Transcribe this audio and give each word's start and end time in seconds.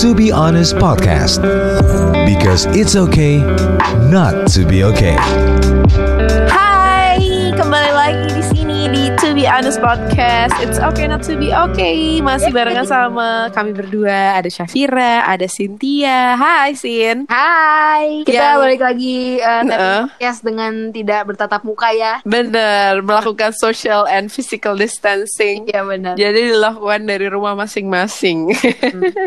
To 0.00 0.14
Be 0.14 0.30
Honest 0.30 0.76
Podcast. 0.76 1.42
Because 2.24 2.66
it's 2.66 2.94
okay 2.94 3.38
not 4.08 4.46
to 4.52 4.64
be 4.64 4.84
okay. 4.84 5.16
Hai, 5.16 6.77
Be 9.38 9.46
Honest 9.46 9.78
Podcast. 9.78 10.50
It's 10.58 10.82
okay 10.82 11.06
not 11.06 11.22
to 11.30 11.38
be 11.38 11.54
okay. 11.54 12.18
Masih 12.18 12.50
barengan 12.50 12.82
sama 12.82 13.46
kami 13.54 13.70
berdua. 13.70 14.34
Ada 14.34 14.50
Syafira, 14.50 15.22
ada 15.22 15.46
Cynthia. 15.46 16.34
Hai, 16.34 16.74
Sin. 16.74 17.22
Hai, 17.30 18.26
kita 18.26 18.34
Yang- 18.34 18.58
balik 18.66 18.82
lagi 18.82 19.38
uh, 19.38 19.62
Heeh. 19.62 20.00
podcast 20.10 20.40
dengan 20.42 20.90
tidak 20.90 21.22
bertatap 21.30 21.62
muka 21.62 21.86
ya. 21.94 22.18
Bener, 22.26 22.98
melakukan 22.98 23.54
social 23.54 24.10
and 24.10 24.26
physical 24.26 24.74
distancing. 24.74 25.70
Iya 25.70 25.86
benar. 25.86 26.18
Jadi 26.18 26.58
dilakukan 26.58 27.06
dari 27.06 27.30
rumah 27.30 27.54
masing-masing. 27.54 28.50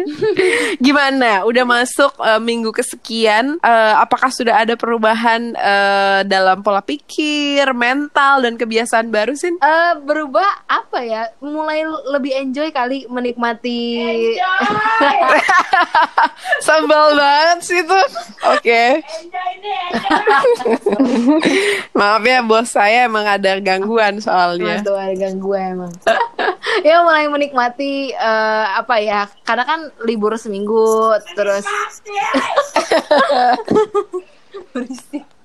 Gimana? 0.84 1.48
Udah 1.48 1.64
masuk 1.64 2.20
eh, 2.20 2.42
minggu 2.44 2.76
kesekian? 2.76 3.64
eh, 3.64 3.94
apakah 3.96 4.28
sudah 4.28 4.60
ada 4.60 4.76
perubahan 4.76 5.56
eh, 5.56 6.28
dalam 6.28 6.60
pola 6.68 6.84
pikir, 6.84 7.64
mental, 7.72 8.44
dan 8.44 8.60
kebiasaan 8.60 9.08
baru, 9.08 9.40
Sin? 9.40 9.56
Eh, 9.56 10.01
berubah 10.02 10.66
apa 10.68 11.00
ya? 11.06 11.32
Mulai 11.40 11.86
lebih 12.12 12.34
enjoy 12.36 12.70
kali 12.74 13.06
menikmati. 13.08 14.36
Sambal 16.66 17.18
banget 17.18 17.60
sih 17.66 17.82
tuh. 17.86 18.06
Oke. 18.54 19.02
Maaf 21.98 22.24
ya 22.26 22.40
bos 22.42 22.70
saya 22.70 23.08
emang 23.08 23.26
ada 23.26 23.58
gangguan 23.62 24.20
soalnya. 24.22 24.82
Waduh, 24.82 24.98
ada 24.98 25.16
gangguan 25.16 25.80
emang. 25.80 25.94
ya 26.88 27.02
mulai 27.06 27.30
menikmati 27.30 28.14
eh, 28.14 28.66
apa 28.78 29.00
ya? 29.02 29.30
Karena 29.46 29.64
kan 29.66 29.80
libur 30.06 30.38
seminggu 30.38 31.16
terus 31.34 31.66
Berisik. 34.72 35.41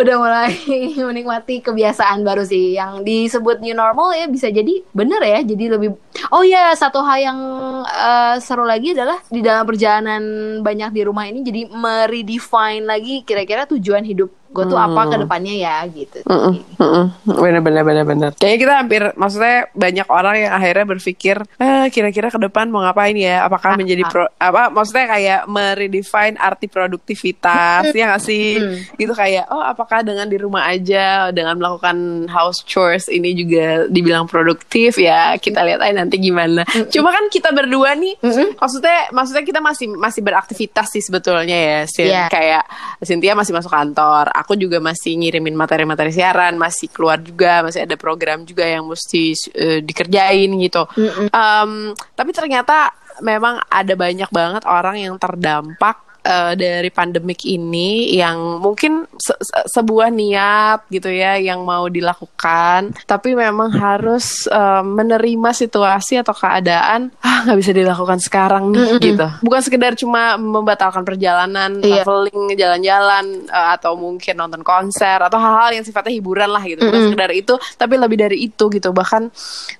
Udah 0.00 0.16
mulai 0.18 0.52
menikmati 1.08 1.62
kebiasaan 1.62 2.24
baru 2.26 2.42
sih. 2.42 2.74
Yang 2.74 3.06
disebut 3.06 3.62
new 3.62 3.74
normal 3.76 4.16
ya 4.16 4.26
bisa 4.26 4.48
jadi 4.48 4.82
bener 4.90 5.20
ya. 5.22 5.40
Jadi 5.44 5.64
lebih 5.70 5.94
oh 6.30 6.42
ya 6.46 6.72
satu 6.74 7.02
hal 7.02 7.18
yang 7.20 7.38
eh, 7.84 8.36
seru 8.42 8.64
lagi 8.64 8.92
adalah 8.94 9.18
di 9.28 9.40
dalam 9.42 9.64
perjalanan 9.66 10.22
banyak 10.60 10.90
di 10.94 11.02
rumah 11.06 11.26
ini 11.26 11.40
jadi 11.40 11.70
meredefine 11.70 12.84
lagi 12.86 13.22
kira-kira 13.26 13.66
tujuan 13.66 14.06
hidup 14.06 14.30
gue 14.50 14.64
tuh 14.66 14.78
apa 14.78 15.06
ke 15.06 15.16
depannya 15.22 15.54
ya 15.54 15.86
gitu 15.86 16.26
Mm-mm, 16.26 16.54
mm-mm. 16.74 17.06
Bener 17.38 17.62
bener 17.62 17.82
bener 17.86 18.04
bener. 18.04 18.30
Kayaknya 18.34 18.58
kita 18.58 18.74
hampir 18.74 19.02
maksudnya 19.14 19.58
banyak 19.72 20.08
orang 20.10 20.36
yang 20.42 20.52
akhirnya 20.52 20.86
berpikir 20.90 21.36
eh, 21.58 21.86
kira-kira 21.94 22.28
ke 22.34 22.38
depan 22.38 22.66
mau 22.66 22.82
ngapain 22.82 23.14
ya? 23.14 23.46
Apakah 23.46 23.78
menjadi 23.78 24.02
pro, 24.10 24.26
apa? 24.38 24.70
Maksudnya 24.74 25.06
kayak 25.06 25.40
meredefine 25.46 26.36
arti 26.38 26.66
produktivitas 26.66 27.94
ya 27.94 28.04
nggak 28.10 28.22
sih? 28.22 28.58
Gitu 28.98 29.12
kayak 29.14 29.50
oh 29.50 29.62
apakah 29.62 30.02
dengan 30.02 30.26
di 30.26 30.36
rumah 30.38 30.66
aja 30.66 31.30
dengan 31.30 31.58
melakukan 31.58 32.26
house 32.30 32.66
chores 32.66 33.06
ini 33.06 33.34
juga 33.34 33.86
dibilang 33.86 34.26
produktif 34.26 34.98
ya? 34.98 35.34
Kita 35.38 35.62
lihat 35.62 35.80
aja 35.82 35.94
nanti 35.94 36.18
gimana. 36.18 36.66
Cuma 36.90 37.14
kan 37.14 37.30
kita 37.30 37.54
berdua 37.54 37.94
nih, 37.94 38.18
maksudnya 38.58 39.14
maksudnya 39.14 39.44
kita 39.46 39.60
masih 39.62 39.86
masih 39.94 40.20
beraktivitas 40.26 40.90
sih 40.90 41.02
sebetulnya 41.02 41.58
ya. 41.58 41.78
Sin. 41.86 42.06
Iya. 42.10 42.24
Kayak 42.30 42.64
Cynthia 43.02 43.34
masih 43.38 43.54
masuk 43.54 43.70
kantor, 43.70 44.30
aku 44.40 44.56
juga 44.56 44.80
masih 44.82 45.14
ngirimin 45.20 45.54
materi-materi 45.54 46.10
siaran, 46.10 46.56
masih 46.56 46.88
keluar 46.90 47.20
juga, 47.20 47.62
masih 47.62 47.84
ada 47.84 47.94
program 47.94 48.42
juga 48.42 48.64
yang 48.66 48.88
mesti 48.88 49.36
eh, 49.54 49.80
dikerjain 49.84 50.50
gitu. 50.64 50.82
Em, 51.30 51.92
tapi 52.16 52.30
ternyata 52.32 52.90
memang 53.20 53.60
ada 53.68 53.94
banyak 53.94 54.30
banget 54.32 54.62
orang 54.64 54.96
yang 54.98 55.14
terdampak 55.20 56.09
eh, 56.20 56.52
dari 56.54 56.88
pandemik 56.88 57.42
ini 57.44 58.12
yang 58.12 58.58
mungkin 58.58 59.04
se- 59.16 59.38
se- 59.38 59.66
sebuah 59.70 60.08
niat 60.08 60.86
gitu 60.88 61.08
ya 61.08 61.36
yang 61.36 61.62
mau 61.62 61.86
dilakukan, 61.86 62.92
tapi 63.04 63.32
memang 63.32 63.72
harus 63.72 64.44
eh, 64.46 64.82
menerima 64.82 65.50
situasi 65.50 66.20
atau 66.20 66.32
keadaan 66.32 67.10
ah 67.20 67.44
nggak 67.44 67.58
bisa 67.58 67.72
dilakukan 67.72 68.18
sekarang 68.20 68.70
nih 68.70 69.00
gitu. 69.00 69.26
Bukan 69.40 69.60
sekedar 69.60 69.92
cuma 69.96 70.36
membatalkan 70.36 71.02
perjalanan, 71.02 71.80
Iya. 71.80 72.02
traveling, 72.04 72.54
jalan-jalan 72.54 73.24
eh, 73.46 73.68
atau 73.74 73.96
mungkin 73.96 74.34
nonton 74.36 74.60
konser 74.60 75.16
atau 75.18 75.36
hal-hal 75.36 75.80
yang 75.80 75.84
sifatnya 75.84 76.12
hiburan 76.12 76.50
lah 76.50 76.62
gitu. 76.62 76.84
Bukan 76.84 77.12
sekedar 77.12 77.30
itu, 77.32 77.54
tapi 77.74 77.94
lebih 77.96 78.18
dari 78.20 78.38
itu 78.44 78.68
gitu. 78.68 78.92
Bahkan 78.92 79.30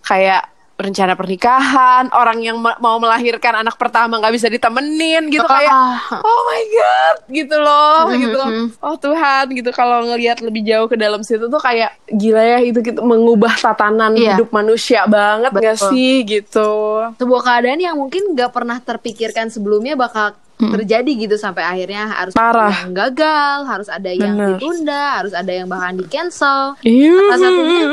kayak 0.02 0.42
rencana 0.80 1.12
pernikahan, 1.12 2.08
orang 2.10 2.40
yang 2.40 2.56
ma- 2.56 2.76
mau 2.76 2.96
melahirkan 2.96 3.60
anak 3.60 3.74
pertama 3.74 4.16
nggak 4.16 4.32
bisa 4.32 4.46
ditemenin 4.46 5.28
gitu 5.28 5.44
kayak 5.44 5.70
Ah. 5.70 6.00
oh 6.18 6.40
my 6.44 6.62
god 6.66 7.16
gitu 7.28 7.56
loh 7.56 8.08
gitu. 8.10 8.40
Oh 8.78 8.96
Tuhan 8.96 9.44
gitu 9.50 9.70
kalau 9.70 10.02
ngelihat 10.04 10.40
lebih 10.40 10.62
jauh 10.62 10.86
ke 10.86 10.96
dalam 10.96 11.20
situ 11.20 11.46
tuh 11.46 11.58
kayak 11.58 11.92
gila 12.06 12.40
ya 12.40 12.58
itu 12.60 12.80
gitu 12.80 13.00
mengubah 13.00 13.54
tatanan 13.54 14.12
Iya. 14.12 14.34
hidup 14.34 14.50
manusia 14.50 15.04
banget 15.06 15.50
nggak 15.50 15.76
sih 15.86 16.22
gitu. 16.22 17.04
sebuah 17.12 17.42
keadaan 17.42 17.78
yang 17.78 17.94
mungkin 17.94 18.32
gak 18.32 18.50
pernah 18.50 18.78
terpikirkan 18.78 19.46
sebelumnya 19.46 19.94
bakal 19.94 20.32
terjadi 20.60 21.08
gitu 21.18 21.34
sampai 21.34 21.64
akhirnya 21.64 22.04
harus 22.06 22.32
Parah. 22.32 22.84
yang 22.84 22.92
gagal, 22.92 23.58
harus 23.64 23.88
ada 23.88 24.08
yang 24.08 24.36
Bener. 24.36 24.48
ditunda, 24.54 25.04
harus 25.16 25.32
ada 25.32 25.48
yang 25.48 25.64
bahkan 25.64 25.96
di 25.96 26.04
cancel. 26.04 26.76
Iya. 26.82 27.16
Salah 27.16 27.38
satunya 27.38 27.86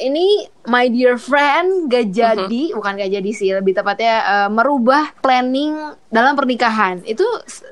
ini 0.00 0.48
my 0.66 0.88
dear 0.88 1.20
friend 1.20 1.92
gak 1.92 2.10
jadi, 2.10 2.72
bukan 2.72 2.96
gak 2.96 3.12
jadi 3.12 3.30
sih, 3.30 3.52
lebih 3.52 3.76
tepatnya 3.76 4.14
eh, 4.24 4.48
merubah 4.48 5.12
planning 5.20 5.76
dalam 6.08 6.34
pernikahan. 6.34 7.04
Itu 7.04 7.24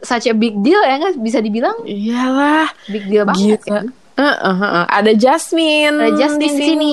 such 0.05 0.28
a 0.28 0.34
big 0.37 0.61
deal 0.61 0.78
ya 0.84 1.00
nggak 1.00 1.19
bisa 1.19 1.41
dibilang 1.41 1.75
Iyalah. 1.88 2.69
big 2.87 3.09
deal 3.09 3.25
banget. 3.27 3.61
Gila. 3.65 3.72
kan? 3.83 3.87
Heeh, 4.19 4.55
heeh. 4.59 4.84
Ada 4.91 5.12
Jasmine. 5.15 5.94
Ada 5.94 6.12
Jasmine 6.19 6.55
di 6.59 6.62
sini. 6.67 6.93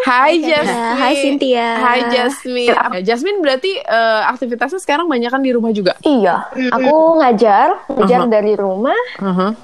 Hai 0.00 0.40
Jasmine. 0.40 0.96
Hai 0.96 1.12
Cynthia. 1.16 1.66
Hai 1.76 2.00
Jasmine. 2.08 2.76
Jasmine 3.04 3.38
berarti 3.44 3.72
eh, 3.78 4.22
aktivitasnya 4.26 4.80
sekarang 4.80 5.06
banyak 5.06 5.28
kan 5.28 5.44
di 5.44 5.52
rumah 5.52 5.70
juga. 5.76 5.92
Iya, 6.00 6.48
aku 6.72 7.20
ngajar, 7.20 7.84
ngajar 7.92 8.20
dari 8.26 8.56
rumah. 8.56 8.96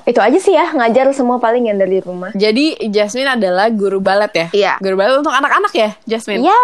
Itu 0.05 0.21
aja 0.21 0.39
sih 0.39 0.53
ya, 0.53 0.77
ngajar 0.77 1.11
semua 1.17 1.41
paling 1.41 1.73
yang 1.73 1.81
dari 1.81 2.05
rumah. 2.05 2.31
Jadi 2.37 2.77
Jasmine 2.93 3.41
adalah 3.41 3.73
guru 3.73 3.99
balet 3.99 4.33
ya? 4.33 4.47
Iya. 4.53 4.73
Guru 4.79 4.95
balet 5.01 5.17
untuk 5.25 5.33
anak-anak 5.33 5.73
ya, 5.73 5.91
Jasmine? 6.05 6.45
Ya, 6.45 6.63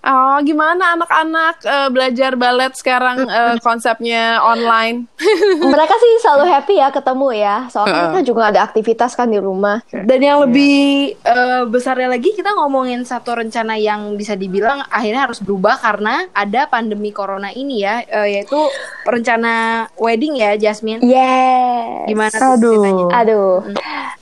Oh, 0.00 0.40
gimana 0.40 0.96
anak-anak 0.96 1.60
eh, 1.60 1.88
belajar 1.92 2.32
balet 2.32 2.72
sekarang 2.72 3.20
eh, 3.28 3.60
konsepnya 3.60 4.40
online? 4.40 5.04
mereka 5.60 5.92
sih 5.92 6.12
selalu 6.24 6.48
happy 6.48 6.80
ya 6.80 6.88
ketemu 6.88 7.26
ya. 7.36 7.56
Soalnya 7.68 8.16
kita 8.16 8.20
juga 8.24 8.48
ada 8.48 8.64
aktivitas 8.64 9.12
kan 9.12 9.28
di 9.28 9.36
rumah. 9.36 9.84
Dan 9.92 10.24
yang 10.24 10.40
lebih 10.48 11.12
eh, 11.20 11.62
besarnya 12.00 12.16
lagi 12.16 12.32
kita 12.32 12.56
ngomongin 12.56 13.04
satu 13.04 13.36
rencana 13.36 13.76
yang 13.76 14.16
bisa 14.16 14.32
dibilang 14.32 14.80
akhirnya 14.88 15.28
harus 15.28 15.36
berubah 15.44 15.76
karena 15.76 16.24
ada 16.32 16.64
pandemi 16.64 17.12
corona 17.12 17.52
ini 17.52 17.84
ya, 17.84 18.00
eh, 18.08 18.40
yaitu 18.40 18.56
rencana 19.04 19.84
wedding 20.00 20.40
ya 20.40 20.56
Jasmine. 20.56 21.04
Yes. 21.04 22.08
Gimana 22.08 22.32
tuh 22.56 22.56
ceritanya? 22.56 23.04
Aduh, 23.20 23.68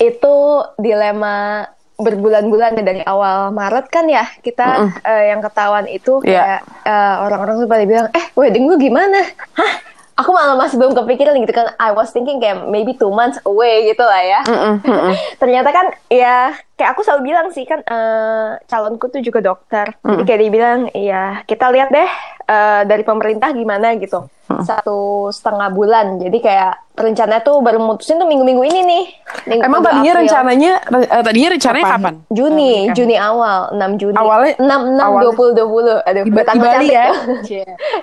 itu 0.03 0.34
dilema 0.75 1.71
berbulan-bulan 2.03 2.78
ya 2.78 2.83
dari 2.83 3.03
awal 3.06 3.55
Maret 3.55 3.87
kan 3.94 4.11
ya 4.11 4.27
kita 4.43 4.99
eh, 5.06 5.31
yang 5.31 5.38
ketahuan 5.38 5.87
itu 5.87 6.19
Iya. 6.27 6.59
kayak 6.59 6.61
eh, 6.83 7.15
orang-orang 7.31 7.62
tuh 7.62 7.71
pada 7.71 7.87
bilang 7.87 8.11
eh 8.11 8.27
wedding 8.34 8.67
lu 8.67 8.75
gimana? 8.75 9.22
Hah? 9.55 9.87
Aku 10.19 10.34
malah 10.34 10.59
masih 10.59 10.83
belum 10.83 10.99
kepikiran 10.99 11.38
gitu 11.47 11.55
kan. 11.55 11.78
I 11.78 11.94
was 11.94 12.11
thinking 12.11 12.43
kayak 12.43 12.67
maybe 12.67 12.99
two 12.99 13.15
months 13.15 13.38
away 13.47 13.87
gitu 13.87 14.03
lah 14.03 14.19
ya. 14.19 14.43
Ternyata 15.41 15.71
kan 15.71 15.94
ya 16.11 16.59
kayak 16.78 16.94
aku 16.94 17.03
selalu 17.03 17.22
bilang 17.27 17.47
sih 17.50 17.65
kan 17.65 17.83
eh, 17.83 18.49
calonku 18.65 19.09
tuh 19.09 19.19
juga 19.19 19.43
dokter. 19.43 19.99
Jadi 19.99 20.22
kayak 20.22 20.41
dia 20.41 20.50
bilang 20.50 20.78
ya 20.91 21.22
kita 21.43 21.69
lihat 21.69 21.91
deh 21.91 22.08
eh, 22.47 22.82
dari 22.85 23.02
pemerintah 23.02 23.50
gimana 23.50 23.93
gitu. 23.97 24.25
Satu 24.49 24.99
setengah 25.29 25.69
bulan. 25.69 26.17
Jadi 26.17 26.38
kayak 26.38 26.73
rencananya 26.97 27.44
tuh 27.44 27.61
baru 27.61 27.79
mutusin 27.79 28.17
tuh 28.17 28.25
minggu-minggu 28.25 28.64
ini 28.64 28.81
nih. 28.82 29.05
Minggu 29.47 29.62
Emang 29.62 29.81
tadinya 29.82 30.08
April. 30.08 30.23
rencananya 30.25 30.73
re- 30.85 31.05
eh, 31.06 31.23
tadinya 31.23 31.49
rencananya 31.52 31.87
kapan? 31.87 32.14
Juni, 32.29 32.73
Juni 32.91 33.14
awal, 33.14 33.70
6 33.70 34.00
Juni. 34.00 34.17
Awalnya- 34.17 34.56
6 34.56 34.67
6 34.88 34.99
awalnya- 34.99 35.25
20 35.31 35.52
20. 35.52 35.94
Aduh, 36.00 36.23
Di, 36.25 36.26
udah 36.26 36.32
Ba- 36.32 36.41
di 36.41 36.49
tanggal 36.49 36.64
Bali 36.67 36.75
cantik 36.81 36.91
ya? 36.91 37.06
tuh. 37.06 37.38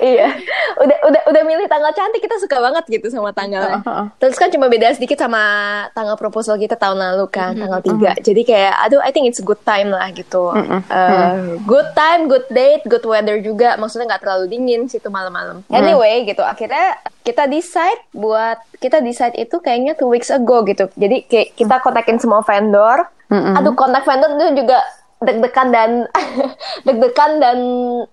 iya. 0.05 0.27
Udah 0.77 0.97
udah 1.03 1.21
udah 1.25 1.41
milih 1.43 1.65
tanggal 1.65 1.91
cantik 1.91 2.21
kita 2.21 2.35
suka 2.37 2.57
banget 2.57 2.83
gitu 2.89 3.07
sama 3.09 3.29
tanggalnya. 3.31 3.81
Heeh. 3.81 4.05
Terus 4.15 4.35
kan 4.37 4.47
cuma 4.47 4.65
beda 4.67 4.87
sedikit 4.91 5.17
sama 5.17 5.41
tanggal 5.91 6.13
proposal 6.13 6.55
kita 6.55 6.75
tahun 6.75 7.01
lalu 7.01 7.25
kan, 7.27 7.51
tanggal 7.53 7.81
3. 7.81 8.21
Jadi 8.21 8.41
kayak 8.43 8.64
aduh 8.73 9.03
I 9.03 9.13
think 9.13 9.29
it's 9.29 9.41
good 9.41 9.61
time 9.61 9.93
lah 9.93 10.09
gitu. 10.09 10.49
Eh, 10.89 11.61
good 11.65 11.93
time, 11.93 12.25
good 12.25 12.47
date, 12.49 12.81
good 12.89 13.05
weather 13.05 13.37
juga. 13.37 13.77
Maksudnya 13.77 14.15
nggak 14.15 14.23
terlalu 14.25 14.45
dingin 14.49 14.89
situ 14.89 15.11
malam-malam. 15.11 15.61
Anyway 15.69 16.25
gitu, 16.25 16.41
akhirnya 16.41 16.97
kita 17.21 17.45
decide 17.45 18.01
buat 18.09 18.57
kita 18.81 19.03
decide 19.03 19.35
itu 19.35 19.61
kayaknya 19.61 19.93
two 19.93 20.09
weeks 20.09 20.33
ago 20.33 20.65
gitu. 20.65 20.89
Jadi 20.97 21.29
kayak 21.29 21.53
kita 21.53 21.75
kontakin 21.83 22.17
semua 22.17 22.41
vendor. 22.41 23.05
Aduh 23.29 23.75
kontak 23.75 24.05
vendor 24.05 24.33
itu 24.33 24.65
juga 24.65 24.81
deg-degan 25.21 25.67
dan 25.69 25.89
deg-degan 26.87 27.31
dan 27.37 27.57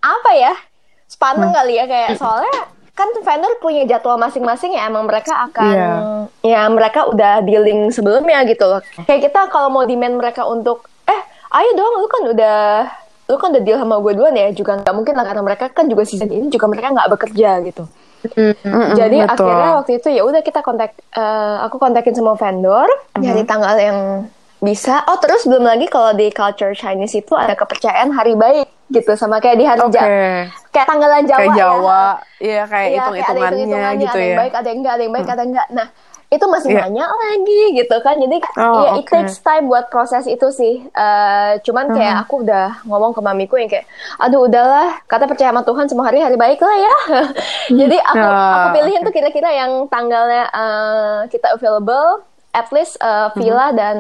apa 0.01 0.33
ya? 0.37 0.55
sepanen 1.13 1.53
Hmm. 1.53 1.57
kali 1.61 1.77
ya 1.77 1.85
kayak 1.85 2.17
soalnya 2.17 2.57
kan 2.93 3.09
vendor 3.17 3.53
punya 3.59 3.83
jadwal 3.87 4.17
masing-masing 4.17 4.73
ya 4.73 4.85
emang 4.85 5.05
mereka 5.05 5.33
akan 5.43 5.65
Iya. 5.67 5.93
ya 6.45 6.63
mereka 6.69 7.07
udah 7.07 7.41
dealing 7.41 7.89
sebelumnya 7.89 8.45
gitu 8.45 8.63
loh 8.63 8.81
kayak 9.03 9.27
kita 9.27 9.49
kalau 9.49 9.69
mau 9.69 9.83
demand 9.83 10.15
mereka 10.15 10.45
untuk 10.45 10.85
eh 11.05 11.21
ayo 11.53 11.71
dong 11.73 11.95
lu 11.97 12.07
kan 12.07 12.23
udah 12.27 12.59
lu 13.27 13.37
kan 13.37 13.49
udah 13.49 13.63
deal 13.63 13.77
sama 13.77 13.97
gue 13.99 14.13
duluan 14.13 14.35
ya 14.35 14.51
juga 14.51 14.77
nggak 14.77 14.93
mungkin 14.93 15.15
lah 15.15 15.25
karena 15.25 15.43
mereka 15.43 15.65
kan 15.69 15.87
juga 15.87 16.05
season 16.05 16.29
ini 16.29 16.47
juga 16.47 16.69
mereka 16.69 16.93
nggak 16.93 17.11
bekerja 17.11 17.51
gitu 17.65 17.85
Mm-mm, 18.23 18.95
jadi 18.95 19.19
betul. 19.25 19.51
akhirnya 19.51 19.71
waktu 19.75 19.93
itu 19.99 20.09
ya 20.09 20.23
udah 20.23 20.41
kita 20.41 20.61
kontak 20.61 20.95
eh, 21.11 21.57
aku 21.61 21.77
kontakin 21.77 22.13
semua 22.13 22.37
vendor 22.37 22.87
Mhm. 23.13 23.21
nyari 23.21 23.43
tanggal 23.43 23.75
yang 23.75 23.99
bisa 24.63 25.03
oh 25.05 25.19
terus 25.19 25.43
belum 25.43 25.67
lagi 25.67 25.87
kalau 25.87 26.15
di 26.15 26.31
culture 26.31 26.71
Chinese 26.73 27.13
itu 27.17 27.35
ada 27.35 27.53
kepercayaan 27.53 28.11
hari 28.11 28.33
baik 28.33 28.71
gitu 28.89 29.13
sama 29.13 29.37
kayak 29.37 29.59
di 29.59 29.67
hari 29.67 29.81
Oke. 29.81 29.91
Ja- 29.93 30.47
kayak 30.71 30.87
tanggalan 30.87 31.25
Jawa, 31.25 31.37
Kayak 31.37 31.51
ya. 31.51 31.59
Jawa, 31.59 32.03
iya 32.39 32.63
kayak 32.63 32.89
Iya, 32.89 33.01
kayak 33.03 33.03
ada 33.03 33.03
hitung-hitungannya 33.03 33.43
hitung-hitungannya, 33.43 33.99
gitu 33.99 34.09
ada 34.09 34.23
yang 34.23 34.31
ya. 34.31 34.39
baik 34.39 34.53
ada 34.53 34.69
yang 34.69 34.79
enggak 34.79 34.93
ada 34.93 35.03
yang 35.03 35.13
baik 35.13 35.27
ada 35.27 35.41
yang 35.41 35.51
enggak 35.51 35.69
nah 35.73 35.89
itu 36.29 36.45
masih 36.47 36.71
Iya. 36.71 36.81
nanya 36.83 37.05
lagi 37.11 37.63
gitu 37.75 37.97
kan 37.99 38.15
jadi 38.17 38.37
Oh, 38.57 38.73
ya 38.79 38.91
it 38.95 39.05
oke. 39.05 39.11
takes 39.11 39.37
time 39.39 39.65
buat 39.67 39.85
proses 39.89 40.25
itu 40.25 40.49
sih 40.49 40.75
Eh, 40.87 41.53
cuman 41.61 41.85
kayak 41.91 42.15
Uh-huh. 42.15 42.25
aku 42.25 42.35
udah 42.41 42.67
ngomong 42.85 43.13
ke 43.13 43.21
mamiku 43.21 43.55
yang 43.57 43.69
kayak 43.69 43.85
aduh 44.17 44.47
udahlah 44.47 44.97
kata 45.05 45.27
percaya 45.27 45.51
sama 45.51 45.61
Tuhan 45.61 45.87
semua 45.87 46.07
hari 46.07 46.21
hari 46.21 46.37
baik 46.37 46.57
lah 46.59 46.77
ya 46.79 46.95
jadi 47.81 47.97
aku 47.99 48.23
Ah, 48.23 48.53
aku 48.63 48.69
pilihin 48.75 49.03
tuh 49.03 49.11
kira-kira 49.11 49.51
yang 49.51 49.73
tanggalnya 49.89 50.45
eh, 50.47 51.19
kita 51.29 51.53
available 51.53 52.23
at 52.51 52.69
least 52.71 52.97
uh, 52.99 53.33
villa 53.33 53.73
dan 53.73 53.97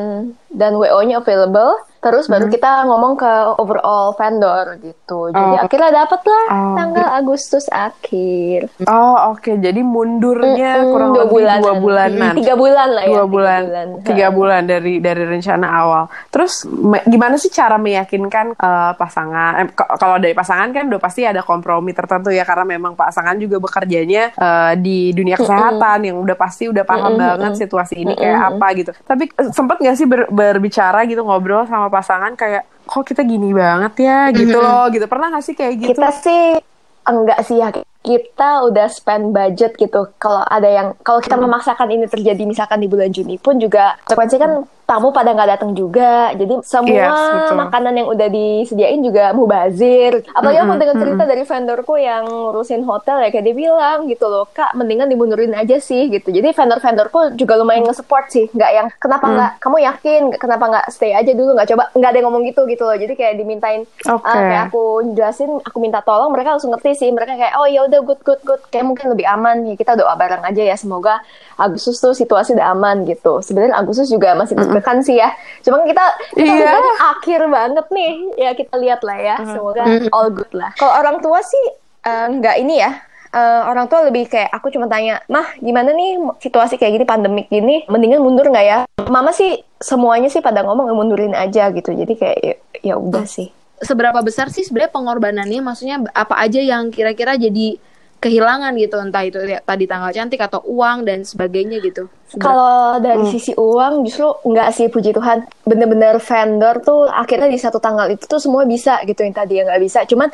dan 0.52 0.74
WO-nya 0.74 1.18
available 1.18 1.72
terus 1.98 2.26
baru 2.26 2.50
kita 2.50 2.82
ngomong 2.82 3.14
ke 3.14 3.30
overall 3.56 4.10
vendor 4.12 4.74
gitu 4.76 5.30
jadi 5.30 5.54
Oh. 5.54 5.62
akhirnya 5.62 5.90
dapet 5.96 6.18
lah 6.20 6.44
Oh. 6.50 6.74
tanggal 6.74 7.06
Agustus 7.14 7.70
akhir 7.70 8.74
Oh 8.82 9.30
oke, 9.30 9.54
jadi 9.56 9.78
mundurnya 9.80 10.72
Mm-mm, 10.76 10.90
kurang 10.90 11.10
dua 11.10 11.22
lebih 11.22 11.34
bulanan. 11.38 11.62
dua 11.62 11.74
bulanan. 11.76 12.32
tiga 12.34 12.54
bulan 12.54 12.88
lah 12.90 13.02
ya 13.02 13.08
dua 13.08 13.22
tiga 13.22 13.30
bulan, 13.30 13.62
tiga 14.02 14.26
bulan 14.30 14.62
dari 14.64 14.94
dari 14.98 15.22
rencana 15.24 15.66
awal. 15.68 16.04
Terus 16.28 16.66
gimana 17.04 17.34
sih 17.36 17.48
cara 17.48 17.76
meyakinkan 17.76 18.46
eh, 18.52 18.92
pasangan? 18.92 19.52
eh, 19.56 19.66
kalau 19.72 20.18
dari 20.18 20.32
pasangan 20.32 20.68
kan 20.70 20.84
udah 20.84 21.00
pasti 21.00 21.22
ada 21.22 21.40
kompromi 21.40 21.92
tertentu 21.92 22.28
ya 22.28 22.42
karena 22.42 22.66
memang 22.68 22.92
pasangan 22.92 23.36
juga 23.36 23.56
bekerjanya 23.58 24.32
eh, 24.32 24.72
di 24.76 25.12
dunia 25.12 25.38
kesehatan 25.38 26.02
yang 26.02 26.16
udah 26.18 26.34
pasti 26.34 26.66
udah 26.66 26.82
paham 26.82 27.14
Mm-mm, 27.14 27.22
banget 27.22 27.46
mm-mm. 27.48 27.62
situasi 27.62 27.94
ini 27.96 28.12
kayak 28.12 28.40
apa 28.50 28.66
gitu. 28.74 28.90
Tapi 29.00 29.30
eh, 29.30 29.50
sempet 29.50 29.78
nggak 29.78 29.94
sih 29.94 30.04
ber- 30.04 30.30
berbicara 30.50 31.06
gitu 31.06 31.22
ngobrol 31.22 31.62
sama 31.70 31.86
pasangan 31.86 32.34
kayak 32.34 32.66
kok 32.82 33.06
kita 33.06 33.22
gini 33.22 33.54
banget 33.54 34.02
ya 34.02 34.18
gitu 34.34 34.58
loh 34.58 34.90
gitu. 34.90 35.06
Pernah 35.06 35.38
nggak 35.38 35.44
sih 35.46 35.54
kayak 35.54 35.74
gitu? 35.78 35.90
kita 35.94 36.10
sih 36.10 36.58
enggak 37.06 37.40
sih 37.46 37.62
ya 37.62 37.70
kita 38.02 38.66
udah 38.66 38.86
spend 38.86 39.30
budget 39.30 39.78
gitu. 39.78 40.10
Kalau 40.18 40.42
ada 40.42 40.66
yang 40.66 40.88
kalau 41.00 41.22
kita 41.22 41.38
memaksakan 41.38 41.88
ini 41.88 42.06
terjadi 42.06 42.42
misalkan 42.42 42.82
di 42.82 42.90
bulan 42.90 43.08
Juni 43.08 43.38
pun 43.38 43.56
juga 43.56 43.96
konsekuensi 44.04 44.36
kan 44.36 44.52
tamu 44.82 45.14
pada 45.14 45.32
nggak 45.32 45.50
datang 45.56 45.72
juga. 45.72 46.34
Jadi 46.34 46.60
semua 46.66 46.90
Yes, 46.90 47.14
betul. 47.14 47.56
makanan 47.64 47.94
yang 47.96 48.08
udah 48.10 48.28
disediain 48.28 49.00
juga 49.00 49.30
mubazir. 49.32 50.26
Apalagi 50.34 50.58
aku 50.58 50.66
Mm-mm, 50.68 50.82
dengar 50.82 50.96
cerita 50.98 51.22
dari 51.24 51.42
vendorku 51.46 51.94
yang 51.96 52.22
ngurusin 52.26 52.82
hotel 52.82 53.22
ya 53.22 53.30
kayak 53.30 53.46
dia 53.46 53.56
bilang 53.56 54.10
gitu 54.10 54.26
loh 54.26 54.44
kak 54.50 54.74
mendingan 54.74 55.06
dimundurin 55.06 55.54
aja 55.54 55.78
sih 55.78 56.10
gitu. 56.10 56.28
Jadi 56.28 56.50
vendor-vendorku 56.50 57.38
juga 57.38 57.54
lumayan 57.56 57.86
nge-support 57.86 58.28
sih. 58.28 58.50
Nggak 58.52 58.70
yang 58.74 58.86
kenapa 58.98 59.24
Mm. 59.24 59.32
nggak? 59.32 59.52
Kamu 59.62 59.76
yakin? 59.80 60.22
Kenapa 60.36 60.64
nggak 60.66 60.86
stay 60.90 61.14
aja 61.14 61.30
dulu? 61.30 61.54
Nggak 61.54 61.68
coba? 61.72 61.84
Nggak 61.94 62.10
ada 62.10 62.18
yang 62.18 62.26
ngomong 62.28 62.42
gitu 62.50 62.62
gitu 62.66 62.82
loh. 62.82 62.96
Jadi 62.98 63.14
kayak 63.14 63.34
dimintain 63.38 63.80
Oke. 64.10 64.26
Uh, 64.28 64.42
kayak 64.44 64.62
aku 64.68 64.82
jelasin, 65.14 65.50
aku 65.62 65.78
minta 65.78 66.02
tolong, 66.02 66.34
mereka 66.34 66.58
langsung 66.58 66.74
ngerti 66.74 66.98
sih. 66.98 67.08
Mereka 67.08 67.38
kayak, 67.38 67.54
oh 67.56 67.70
ya 67.70 67.86
udah 67.92 68.02
good 68.02 68.20
good 68.24 68.40
good, 68.42 68.62
kayak 68.72 68.88
mungkin 68.88 69.12
lebih 69.12 69.28
aman. 69.28 69.68
Ya 69.68 69.76
kita 69.76 69.92
doa 69.92 70.16
bareng 70.16 70.40
aja 70.40 70.62
ya, 70.64 70.74
semoga 70.74 71.20
Agustus 71.60 72.00
tuh 72.00 72.16
situasi 72.16 72.56
udah 72.56 72.72
aman 72.72 73.04
gitu. 73.04 73.44
Sebenarnya 73.44 73.76
Agustus 73.76 74.08
juga 74.08 74.32
masih 74.32 74.56
deg-degan 74.56 75.04
sih 75.04 75.20
ya. 75.20 75.28
Cuma 75.60 75.84
kita, 75.84 76.00
kita 76.32 76.48
Iya. 76.48 76.64
udah 76.64 76.80
di 76.80 76.92
akhir 76.98 77.40
banget 77.52 77.86
nih. 77.92 78.12
Ya 78.40 78.50
kita 78.56 78.74
lihat 78.80 79.04
lah 79.04 79.18
ya, 79.20 79.36
semoga 79.44 79.82
all 80.08 80.32
good 80.32 80.48
lah. 80.56 80.72
Kalau 80.80 80.96
orang 80.96 81.20
tua 81.20 81.44
sih 81.44 81.64
uh, 82.08 82.26
nggak 82.32 82.56
ini 82.64 82.80
ya. 82.80 82.92
Uh, 83.32 83.64
orang 83.64 83.88
tua 83.88 84.04
lebih 84.04 84.28
kayak 84.28 84.52
aku 84.52 84.68
cuma 84.68 84.84
tanya, 84.92 85.24
mah 85.24 85.56
gimana 85.56 85.96
nih 85.96 86.20
situasi 86.36 86.76
kayak 86.76 87.00
gini 87.00 87.06
pandemik 87.08 87.48
gini, 87.48 87.80
mendingan 87.88 88.20
mundur 88.20 88.44
nggak 88.44 88.66
ya? 88.68 88.78
Mama 89.08 89.32
sih 89.32 89.56
semuanya 89.80 90.28
sih 90.28 90.44
pada 90.44 90.60
ngomong 90.60 90.92
"Ya, 90.92 90.94
mundurin 90.94 91.32
aja 91.32 91.72
gitu. 91.72 91.96
Jadi 91.96 92.12
kayak 92.12 92.38
ya, 92.44 92.54
ya 92.92 92.94
udah 93.00 93.24
sih. 93.24 93.48
Seberapa 93.82 94.22
besar 94.22 94.48
sih 94.48 94.62
sebenarnya 94.62 94.94
pengorbanannya? 94.94 95.60
Maksudnya 95.60 96.00
apa 96.14 96.38
aja 96.38 96.62
yang 96.62 96.88
kira-kira 96.94 97.34
jadi 97.36 97.76
kehilangan 98.22 98.72
gitu? 98.78 98.96
Entah 99.02 99.26
itu 99.26 99.38
ya, 99.42 99.58
tadi 99.58 99.84
tanggal 99.90 100.14
cantik 100.14 100.38
atau 100.38 100.62
uang 100.62 101.02
dan 101.02 101.26
sebagainya 101.26 101.82
gitu. 101.82 102.06
Kalau 102.38 102.96
dari 103.02 103.26
sisi 103.28 103.52
uang 103.52 104.06
justru 104.06 104.30
enggak 104.46 104.72
sih 104.72 104.86
puji 104.86 105.10
Tuhan. 105.12 105.44
Bener-bener 105.66 106.16
vendor 106.22 106.80
tuh 106.80 107.10
akhirnya 107.10 107.50
di 107.50 107.58
satu 107.58 107.82
tanggal 107.82 108.08
itu 108.08 108.24
tuh 108.24 108.40
semua 108.40 108.64
bisa 108.64 109.02
gitu 109.04 109.26
yang 109.26 109.34
tadi 109.34 109.58
yang 109.60 109.66
nggak 109.68 109.82
bisa. 109.82 110.06
Cuman 110.06 110.30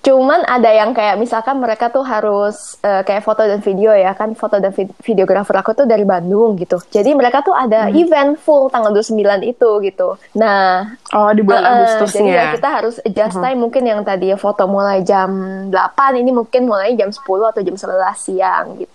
cuman 0.00 0.40
ada 0.42 0.70
yang 0.70 0.90
kayak 0.90 1.16
misalkan 1.16 1.58
mereka 1.58 1.88
tuh 1.88 2.00
harus 2.00 2.54
eh, 2.80 3.02
kayak 3.02 3.20
foto 3.20 3.42
dan 3.42 3.58
video 3.58 3.90
ya 3.90 4.12
kan 4.12 4.32
foto 4.32 4.56
dan 4.56 4.70
vid- 4.70 4.94
videografer 4.98 5.52
aku 5.52 5.74
tuh 5.74 5.84
dari 5.84 6.02
Bandung 6.02 6.54
gitu 6.54 6.78
jadi 6.86 7.12
mereka 7.12 7.40
tuh 7.40 7.52
ada 7.52 7.90
event 7.92 8.36
full 8.36 8.68
tanggal 8.68 8.88
29 8.90 9.18
itu 9.44 9.70
gitu 9.82 10.08
nah 10.32 10.86
Oh 11.08 11.30
di 11.30 11.40
bulan 11.40 11.60
Eh, 11.60 11.68
Agustusnya. 11.74 12.20
Jadi 12.20 12.30
ya 12.30 12.44
kita 12.52 12.68
harus 12.70 12.94
adjust 13.00 13.36
time 13.42 13.58
mungkin 13.58 13.82
yang 13.82 14.00
tadi 14.02 14.28
ya 14.28 14.36
foto 14.36 14.64
mulai 14.64 15.00
jam 15.00 15.28
8 15.66 15.72
ini 16.16 16.30
mungkin 16.30 16.64
mulai 16.64 16.92
jam 16.94 17.08
10 17.08 17.18
atau 17.48 17.58
jam 17.58 17.74
11 17.74 17.88
siang 18.14 18.66
gitu. 18.76 18.92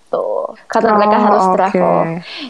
Karena 0.68 0.94
Oh, 0.94 0.96
mereka 0.96 1.16
harus 1.18 1.42
oke. 1.42 1.56
travel. 1.56 1.94